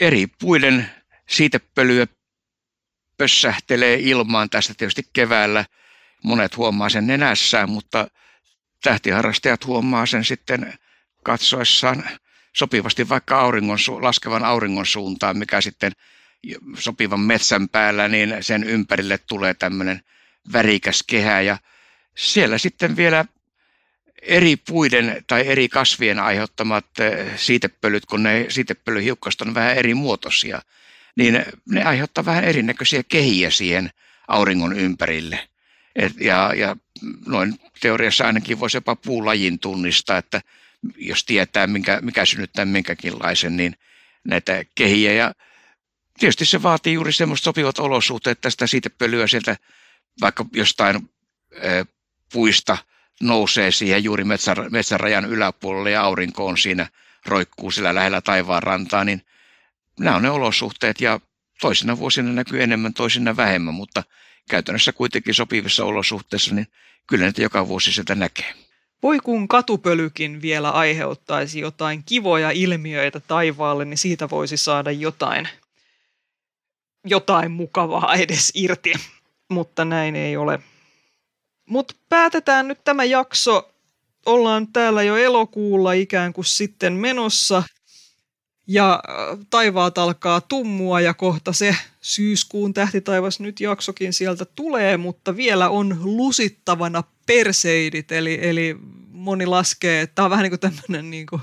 Eri 0.00 0.26
puiden 0.26 0.90
siitepölyä 1.28 2.06
pössähtelee 3.16 3.98
ilmaan 4.00 4.50
tästä 4.50 4.74
tietysti 4.74 5.02
keväällä– 5.12 5.64
monet 6.26 6.56
huomaa 6.56 6.88
sen 6.88 7.06
nenässään, 7.06 7.70
mutta 7.70 8.08
tähtiharrastajat 8.82 9.66
huomaa 9.66 10.06
sen 10.06 10.24
sitten 10.24 10.74
katsoessaan 11.22 12.04
sopivasti 12.56 13.08
vaikka 13.08 13.40
auringon, 13.40 13.78
laskevan 14.00 14.44
auringon 14.44 14.86
suuntaan, 14.86 15.38
mikä 15.38 15.60
sitten 15.60 15.92
sopivan 16.78 17.20
metsän 17.20 17.68
päällä, 17.68 18.08
niin 18.08 18.36
sen 18.40 18.64
ympärille 18.64 19.18
tulee 19.18 19.54
tämmöinen 19.54 20.00
värikäs 20.52 21.02
kehä 21.06 21.40
ja 21.40 21.58
siellä 22.16 22.58
sitten 22.58 22.96
vielä 22.96 23.24
eri 24.22 24.56
puiden 24.56 25.24
tai 25.26 25.46
eri 25.46 25.68
kasvien 25.68 26.18
aiheuttamat 26.18 26.86
eh, 27.00 27.38
siitepölyt, 27.38 28.06
kun 28.06 28.22
ne 28.22 28.46
siitepölyhiukkasta 28.48 29.44
on 29.48 29.54
vähän 29.54 29.76
eri 29.76 29.94
muotoisia, 29.94 30.62
niin 31.16 31.44
ne 31.70 31.84
aiheuttaa 31.84 32.24
vähän 32.24 32.44
erinäköisiä 32.44 33.02
kehiä 33.08 33.50
siihen 33.50 33.90
auringon 34.28 34.78
ympärille. 34.78 35.48
Et, 35.96 36.12
ja, 36.20 36.52
ja 36.56 36.76
noin 37.26 37.54
teoriassa 37.80 38.26
ainakin 38.26 38.60
voisi 38.60 38.76
jopa 38.76 38.96
puulajin 38.96 39.58
tunnistaa, 39.58 40.18
että 40.18 40.40
jos 40.96 41.24
tietää, 41.24 41.66
minkä, 41.66 41.98
mikä 42.02 42.24
synnyttää 42.24 42.64
minkäkinlaisen, 42.64 43.56
niin 43.56 43.74
näitä 44.24 44.64
kehiä. 44.74 45.12
Ja 45.12 45.32
tietysti 46.18 46.44
se 46.44 46.62
vaatii 46.62 46.94
juuri 46.94 47.12
semmoista 47.12 47.44
sopivat 47.44 47.78
olosuhteet 47.78 48.40
tästä 48.40 48.66
siitä 48.66 48.90
pölyä 48.90 49.26
sieltä, 49.26 49.56
vaikka 50.20 50.46
jostain 50.52 50.96
ä, 50.96 51.95
puista 52.32 52.78
nousee 53.22 53.70
siihen 53.70 54.04
juuri 54.04 54.24
metsän, 54.24 54.56
metsärajan 54.70 55.24
yläpuolelle 55.24 55.90
ja 55.90 56.02
aurinko 56.02 56.46
on 56.46 56.58
siinä, 56.58 56.88
roikkuu 57.26 57.70
sillä 57.70 57.94
lähellä 57.94 58.20
taivaan 58.20 58.62
rantaa, 58.62 59.04
niin 59.04 59.22
nämä 60.00 60.16
on 60.16 60.22
ne 60.22 60.30
olosuhteet 60.30 61.00
ja 61.00 61.20
toisina 61.60 61.98
vuosina 61.98 62.32
näkyy 62.32 62.62
enemmän, 62.62 62.94
toisina 62.94 63.36
vähemmän, 63.36 63.74
mutta 63.74 64.02
käytännössä 64.50 64.92
kuitenkin 64.92 65.34
sopivissa 65.34 65.84
olosuhteissa, 65.84 66.54
niin 66.54 66.66
kyllä 67.06 67.24
niitä 67.24 67.42
joka 67.42 67.68
vuosi 67.68 67.92
sieltä 67.92 68.14
näkee. 68.14 68.54
Voi 69.02 69.18
kun 69.18 69.48
katupölykin 69.48 70.42
vielä 70.42 70.70
aiheuttaisi 70.70 71.60
jotain 71.60 72.02
kivoja 72.04 72.50
ilmiöitä 72.50 73.20
taivaalle, 73.20 73.84
niin 73.84 73.98
siitä 73.98 74.30
voisi 74.30 74.56
saada 74.56 74.90
jotain, 74.90 75.48
jotain 77.04 77.50
mukavaa 77.50 78.14
edes 78.14 78.52
irti, 78.54 78.92
mutta 79.48 79.84
näin 79.84 80.16
ei 80.16 80.36
ole. 80.36 80.58
Mutta 81.66 81.94
päätetään 82.08 82.68
nyt 82.68 82.84
tämä 82.84 83.04
jakso. 83.04 83.72
Ollaan 84.26 84.72
täällä 84.72 85.02
jo 85.02 85.16
elokuulla 85.16 85.92
ikään 85.92 86.32
kuin 86.32 86.44
sitten 86.44 86.92
menossa– 86.92 87.62
ja 88.66 89.02
äh, 89.08 89.38
taivaat 89.50 89.98
alkaa 89.98 90.40
tummua 90.40 91.00
ja 91.00 91.14
kohta 91.14 91.52
se 91.52 91.76
syyskuun 92.00 92.74
tähtitaivas 92.74 93.40
nyt 93.40 93.60
jaksokin 93.60 94.12
sieltä 94.12 94.44
tulee, 94.44 94.96
mutta 94.96 95.36
vielä 95.36 95.68
on 95.68 95.98
lusittavana 96.02 97.04
perseidit, 97.26 98.12
eli, 98.12 98.38
eli 98.42 98.76
moni 99.08 99.46
laskee, 99.46 100.00
että 100.00 100.14
tämä 100.14 100.24
on 100.24 100.30
vähän 100.30 100.42
niin 100.42 100.58
kuin 100.58 100.60
tämmöinen 100.60 101.10
niin 101.10 101.26
kuin 101.26 101.42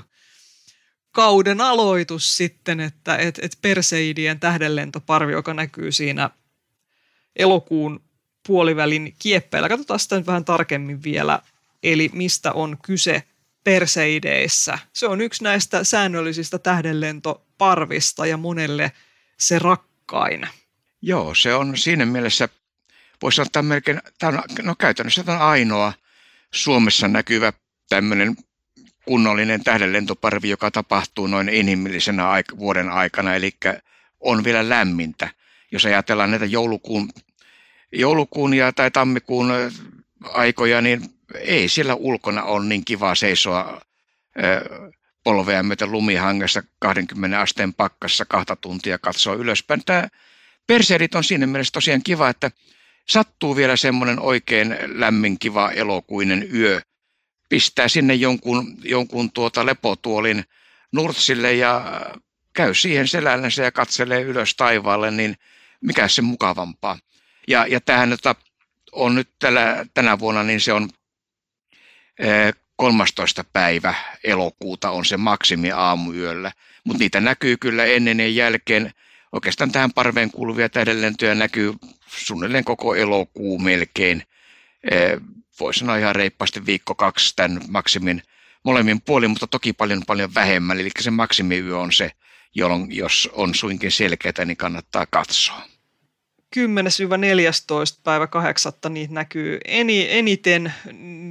kauden 1.12 1.60
aloitus 1.60 2.36
sitten, 2.36 2.80
että 2.80 3.16
et, 3.16 3.38
et 3.42 3.58
perseidien 3.62 4.40
tähdenlentoparvi, 4.40 5.32
joka 5.32 5.54
näkyy 5.54 5.92
siinä 5.92 6.30
elokuun 7.36 8.03
puolivälin 8.46 9.14
kieppeillä. 9.18 9.68
Katsotaan 9.68 10.00
sitä 10.00 10.16
nyt 10.16 10.26
vähän 10.26 10.44
tarkemmin 10.44 11.02
vielä, 11.02 11.38
eli 11.82 12.10
mistä 12.12 12.52
on 12.52 12.76
kyse– 12.82 13.22
Perseideissä. 13.64 14.78
Se 14.92 15.06
on 15.06 15.20
yksi 15.20 15.44
näistä 15.44 15.84
säännöllisistä 15.84 16.58
tähdenlentoparvista 16.58 18.26
ja 18.26 18.36
monelle 18.36 18.92
se 19.38 19.58
rakkain. 19.58 20.48
Joo, 21.02 21.34
se 21.34 21.54
on 21.54 21.76
siinä 21.76 22.06
mielessä, 22.06 22.48
voisi 23.22 23.36
sanoa, 23.36 23.46
että 23.46 23.62
melkein, 23.62 24.00
tämä 24.18 24.32
on, 24.38 24.42
no 24.62 24.74
käytännössä 24.74 25.24
tämä 25.24 25.38
on 25.38 25.50
ainoa 25.50 25.92
Suomessa 26.54 27.08
näkyvä 27.08 27.52
tämmöinen 27.88 28.36
kunnollinen 29.04 29.64
tähdenlentoparvi, 29.64 30.48
joka 30.48 30.70
tapahtuu 30.70 31.26
noin 31.26 31.48
inhimillisenä 31.48 32.30
aik- 32.30 32.58
vuoden 32.58 32.88
aikana, 32.88 33.34
eli 33.34 33.50
on 34.20 34.44
vielä 34.44 34.68
lämmintä. 34.68 35.28
Jos 35.72 35.86
ajatellaan 35.86 36.30
näitä 36.30 36.46
joulukuun, 36.46 37.10
joulukuun 37.94 38.54
ja, 38.54 38.72
tai 38.72 38.90
tammikuun 38.90 39.52
aikoja, 40.24 40.80
niin 40.80 41.02
ei 41.34 41.68
siellä 41.68 41.94
ulkona 41.94 42.42
ole 42.42 42.64
niin 42.64 42.84
kiva 42.84 43.14
seisoa 43.14 43.80
polvea 45.24 45.62
myöten 45.62 45.92
lumihangessa 45.92 46.62
20 46.78 47.40
asteen 47.40 47.74
pakkassa 47.74 48.24
kahta 48.24 48.56
tuntia 48.56 48.98
katsoo 48.98 49.34
ylöspäin. 49.34 49.82
Tämä 49.86 50.08
Perseidit 50.66 51.14
on 51.14 51.24
siinä 51.24 51.46
mielessä 51.46 51.72
tosiaan 51.72 52.02
kiva, 52.02 52.28
että 52.28 52.50
sattuu 53.08 53.56
vielä 53.56 53.76
semmoinen 53.76 54.20
oikein 54.20 54.76
lämmin, 54.86 55.38
kiva, 55.38 55.70
elokuinen 55.70 56.54
yö. 56.54 56.80
Pistää 57.48 57.88
sinne 57.88 58.14
jonkun, 58.14 58.76
jonkun 58.84 59.32
tuota 59.32 59.66
lepotuolin 59.66 60.44
nurtsille 60.92 61.52
ja 61.52 62.02
käy 62.52 62.74
siihen 62.74 63.08
selällensä 63.08 63.62
ja 63.62 63.72
katselee 63.72 64.20
ylös 64.20 64.54
taivaalle, 64.54 65.10
niin 65.10 65.36
mikä 65.80 66.08
se 66.08 66.22
mukavampaa. 66.22 66.98
Ja, 67.48 67.66
ja 67.66 67.80
tämähän 67.80 68.10
jota 68.10 68.34
on 68.92 69.14
nyt 69.14 69.28
tällä, 69.38 69.86
tänä 69.94 70.18
vuonna, 70.18 70.42
niin 70.42 70.60
se 70.60 70.72
on 70.72 70.88
13. 72.76 73.44
päivä 73.52 73.94
elokuuta 74.24 74.90
on 74.90 75.04
se 75.04 75.16
maksimi 75.16 75.72
aamuyöllä. 75.72 76.52
Mutta 76.84 76.98
niitä 76.98 77.20
näkyy 77.20 77.56
kyllä 77.56 77.84
ennen 77.84 78.20
ja 78.20 78.28
jälkeen. 78.28 78.92
Oikeastaan 79.32 79.72
tähän 79.72 79.92
parveen 79.92 80.30
kuuluvia 80.30 80.68
tähdenlentoja 80.68 81.34
näkyy 81.34 81.74
suunnilleen 82.06 82.64
koko 82.64 82.94
elokuu 82.94 83.58
melkein. 83.58 84.22
Voisi 85.60 85.80
sanoa 85.80 85.96
ihan 85.96 86.16
reippaasti 86.16 86.66
viikko 86.66 86.94
kaksi 86.94 87.36
tämän 87.36 87.60
maksimin 87.68 88.22
molemmin 88.64 89.00
puolin, 89.00 89.30
mutta 89.30 89.46
toki 89.46 89.72
paljon 89.72 90.02
paljon 90.06 90.34
vähemmän. 90.34 90.80
Eli 90.80 90.90
se 90.98 91.10
maksimiyö 91.10 91.78
on 91.78 91.92
se, 91.92 92.10
jolloin 92.54 92.96
jos 92.96 93.30
on 93.32 93.54
suinkin 93.54 93.92
selkeää, 93.92 94.44
niin 94.44 94.56
kannattaa 94.56 95.06
katsoa. 95.10 95.62
10-14 96.56 98.00
päivä 98.04 98.26
8. 98.26 98.72
niin 98.88 99.14
näkyy 99.14 99.58
eni, 99.64 100.06
eniten 100.10 100.74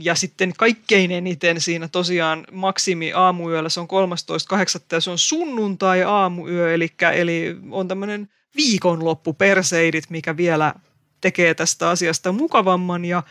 ja 0.01 0.15
sitten 0.15 0.53
kaikkein 0.57 1.11
eniten 1.11 1.61
siinä 1.61 1.87
tosiaan 1.87 2.47
maksimi 2.51 3.13
aamuyöllä. 3.13 3.69
Se 3.69 3.79
on 3.79 3.87
13.8. 3.87 4.85
ja 4.91 5.01
se 5.01 5.09
on 5.09 5.17
sunnuntai 5.17 6.03
aamuyö, 6.03 6.73
eli, 6.73 6.89
eli 7.13 7.57
on 7.71 7.87
tämmöinen 7.87 8.29
viikonloppu 8.55 9.33
perseidit, 9.33 10.09
mikä 10.09 10.37
vielä 10.37 10.73
tekee 11.21 11.53
tästä 11.53 11.89
asiasta 11.89 12.31
mukavamman 12.31 13.05
ja 13.05 13.23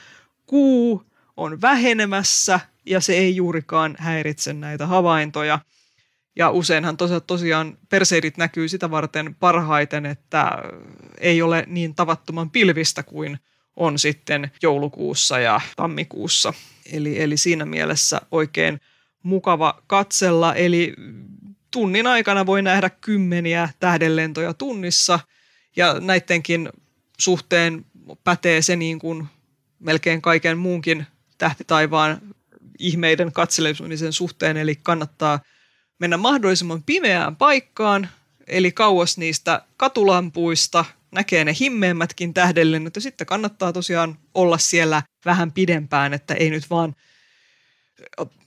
kuu 0.46 1.02
on 1.36 1.60
vähenemässä 1.60 2.60
ja 2.86 3.00
se 3.00 3.12
ei 3.12 3.36
juurikaan 3.36 3.96
häiritse 3.98 4.52
näitä 4.52 4.86
havaintoja– 4.86 5.58
ja 6.36 6.50
useinhan 6.50 6.96
tosiaan 7.26 7.78
perseidit 7.88 8.36
näkyy 8.36 8.68
sitä 8.68 8.90
varten 8.90 9.34
parhaiten, 9.34 10.06
että 10.06 10.50
ei 11.18 11.42
ole 11.42 11.64
niin 11.66 11.94
tavattoman 11.94 12.50
pilvistä 12.50 13.02
kuin 13.02 13.38
on 13.76 13.98
sitten 13.98 14.50
joulukuussa 14.62 15.38
ja 15.38 15.60
tammikuussa. 15.76 16.54
Eli, 16.92 17.22
eli 17.22 17.36
siinä 17.36 17.64
mielessä 17.64 18.20
oikein 18.30 18.80
mukava 19.22 19.82
katsella. 19.86 20.54
Eli 20.54 20.94
tunnin 21.70 22.06
aikana 22.06 22.46
voi 22.46 22.62
nähdä 22.62 22.90
kymmeniä 22.90 23.68
tähdenlentoja 23.80 24.54
tunnissa 24.54 25.20
ja 25.76 26.00
näidenkin 26.00 26.68
suhteen 27.18 27.84
pätee 28.24 28.62
se 28.62 28.76
niin 28.76 28.98
kuin 28.98 29.26
melkein 29.78 30.22
kaiken 30.22 30.58
muunkin 30.58 31.06
tähtitaivaan 31.38 32.18
ihmeiden 32.78 33.32
katselemisen 33.32 34.12
suhteen, 34.12 34.56
eli 34.56 34.76
kannattaa– 34.76 35.40
mennä 36.02 36.16
mahdollisimman 36.16 36.82
pimeään 36.82 37.36
paikkaan, 37.36 38.08
eli 38.46 38.72
kauas 38.72 39.18
niistä 39.18 39.62
katulampuista, 39.76 40.84
näkee 41.10 41.44
ne 41.44 41.54
himmeämmätkin 41.60 42.34
tähdellennot, 42.34 42.94
ja 42.94 43.00
sitten 43.00 43.26
kannattaa 43.26 43.72
tosiaan 43.72 44.18
olla 44.34 44.58
siellä 44.58 45.02
vähän 45.24 45.52
pidempään, 45.52 46.14
että 46.14 46.34
ei 46.34 46.50
nyt 46.50 46.70
vaan, 46.70 46.96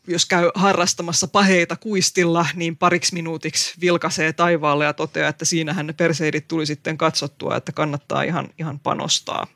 jos 0.07 0.25
käy 0.25 0.51
harrastamassa 0.55 1.27
paheita 1.27 1.75
kuistilla, 1.75 2.45
niin 2.53 2.77
pariksi 2.77 3.13
minuutiksi 3.13 3.73
vilkaisee 3.81 4.33
taivaalle 4.33 4.85
ja 4.85 4.93
toteaa, 4.93 5.29
että 5.29 5.45
siinähän 5.45 5.87
ne 5.87 5.93
perseidit 5.93 6.47
tuli 6.47 6.65
sitten 6.65 6.97
katsottua, 6.97 7.55
että 7.55 7.71
kannattaa 7.71 8.23
ihan, 8.23 8.49
ihan 8.59 8.79
panostaa, 8.79 9.47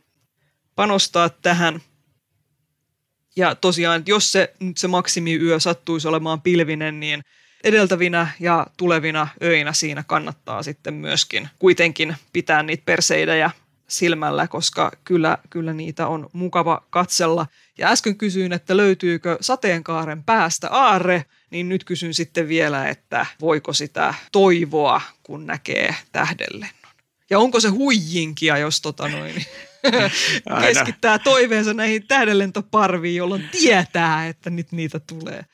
panostaa 0.75 1.29
tähän. 1.29 1.81
Ja 3.35 3.55
tosiaan, 3.55 4.03
jos 4.05 4.31
se, 4.31 4.53
nyt 4.59 4.77
se 4.77 4.87
maksimiyö 4.87 5.59
sattuisi 5.59 6.07
olemaan 6.07 6.41
pilvinen, 6.41 6.99
niin– 6.99 7.21
edeltävinä 7.63 8.27
ja 8.39 8.67
tulevina 8.77 9.27
öinä 9.43 9.73
siinä 9.73 10.03
kannattaa 10.07 10.63
sitten 10.63 10.93
myöskin 10.93 11.49
kuitenkin 11.59 12.15
pitää 12.33 12.63
niitä 12.63 12.83
perseidejä 12.85 13.51
silmällä, 13.87 14.47
koska 14.47 14.91
kyllä, 15.03 15.37
kyllä 15.49 15.73
niitä 15.73 16.07
on 16.07 16.29
mukava 16.33 16.87
katsella. 16.89 17.47
Ja 17.77 17.89
äsken 17.89 18.17
kysyin, 18.17 18.53
että 18.53 18.77
löytyykö 18.77 19.37
sateenkaaren 19.41 20.23
päästä 20.23 20.69
aarre, 20.69 21.25
niin 21.49 21.69
nyt 21.69 21.83
kysyn 21.83 22.13
sitten 22.13 22.47
vielä, 22.47 22.89
että 22.89 23.25
voiko 23.41 23.73
sitä 23.73 24.13
toivoa, 24.31 25.01
kun 25.23 25.45
näkee 25.45 25.95
tähdenlennon. 26.11 26.79
Ja 27.29 27.39
onko 27.39 27.59
se 27.59 27.67
huijinkia, 27.67 28.57
jos 28.57 28.81
tota 28.81 29.07
noin, 29.07 29.45
keskittää 30.65 31.19
toiveensa 31.19 31.73
näihin 31.73 32.07
tähdenlentoparviin, 32.07 33.15
jolloin 33.15 33.49
tietää, 33.51 34.27
että 34.27 34.49
nyt 34.49 34.71
niitä 34.71 34.99
tulee. 34.99 35.45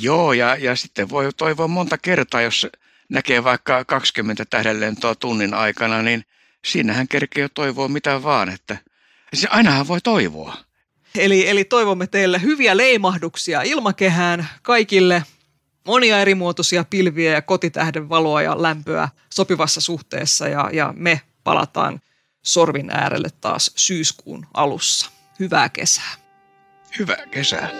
Joo, 0.00 0.32
ja, 0.32 0.56
ja 0.56 0.76
sitten 0.76 1.10
voi 1.10 1.28
toivoa 1.36 1.68
monta 1.68 1.98
kertaa, 1.98 2.40
jos 2.40 2.66
näkee 3.08 3.44
vaikka 3.44 3.84
20 3.84 4.44
tähdenlentoa 4.44 5.14
tunnin 5.14 5.54
aikana, 5.54 6.02
niin 6.02 6.24
siinähän 6.64 7.08
kerkee 7.08 7.42
jo 7.42 7.48
toivoa 7.48 7.88
mitä 7.88 8.22
vaan, 8.22 8.48
että 8.48 8.78
siis 9.34 9.46
ainahan 9.50 9.88
voi 9.88 10.00
toivoa. 10.00 10.56
Eli, 11.14 11.48
eli 11.48 11.64
toivomme 11.64 12.06
teille 12.06 12.42
hyviä 12.42 12.76
leimahduksia 12.76 13.62
ilmakehään 13.62 14.48
kaikille, 14.62 15.22
monia 15.86 16.20
erimuotoisia 16.20 16.84
pilviä 16.84 17.32
ja 17.32 17.42
kotitähden 17.42 18.08
valoa 18.08 18.42
ja 18.42 18.62
lämpöä 18.62 19.08
sopivassa 19.34 19.80
suhteessa 19.80 20.48
ja, 20.48 20.70
ja 20.72 20.94
me 20.96 21.20
palataan 21.44 22.00
sorvin 22.42 22.90
äärelle 22.90 23.28
taas 23.40 23.70
syyskuun 23.76 24.46
alussa. 24.54 25.10
Hyvää 25.40 25.68
kesää. 25.68 26.14
Hyvää 26.98 27.26
kesää. 27.30 27.70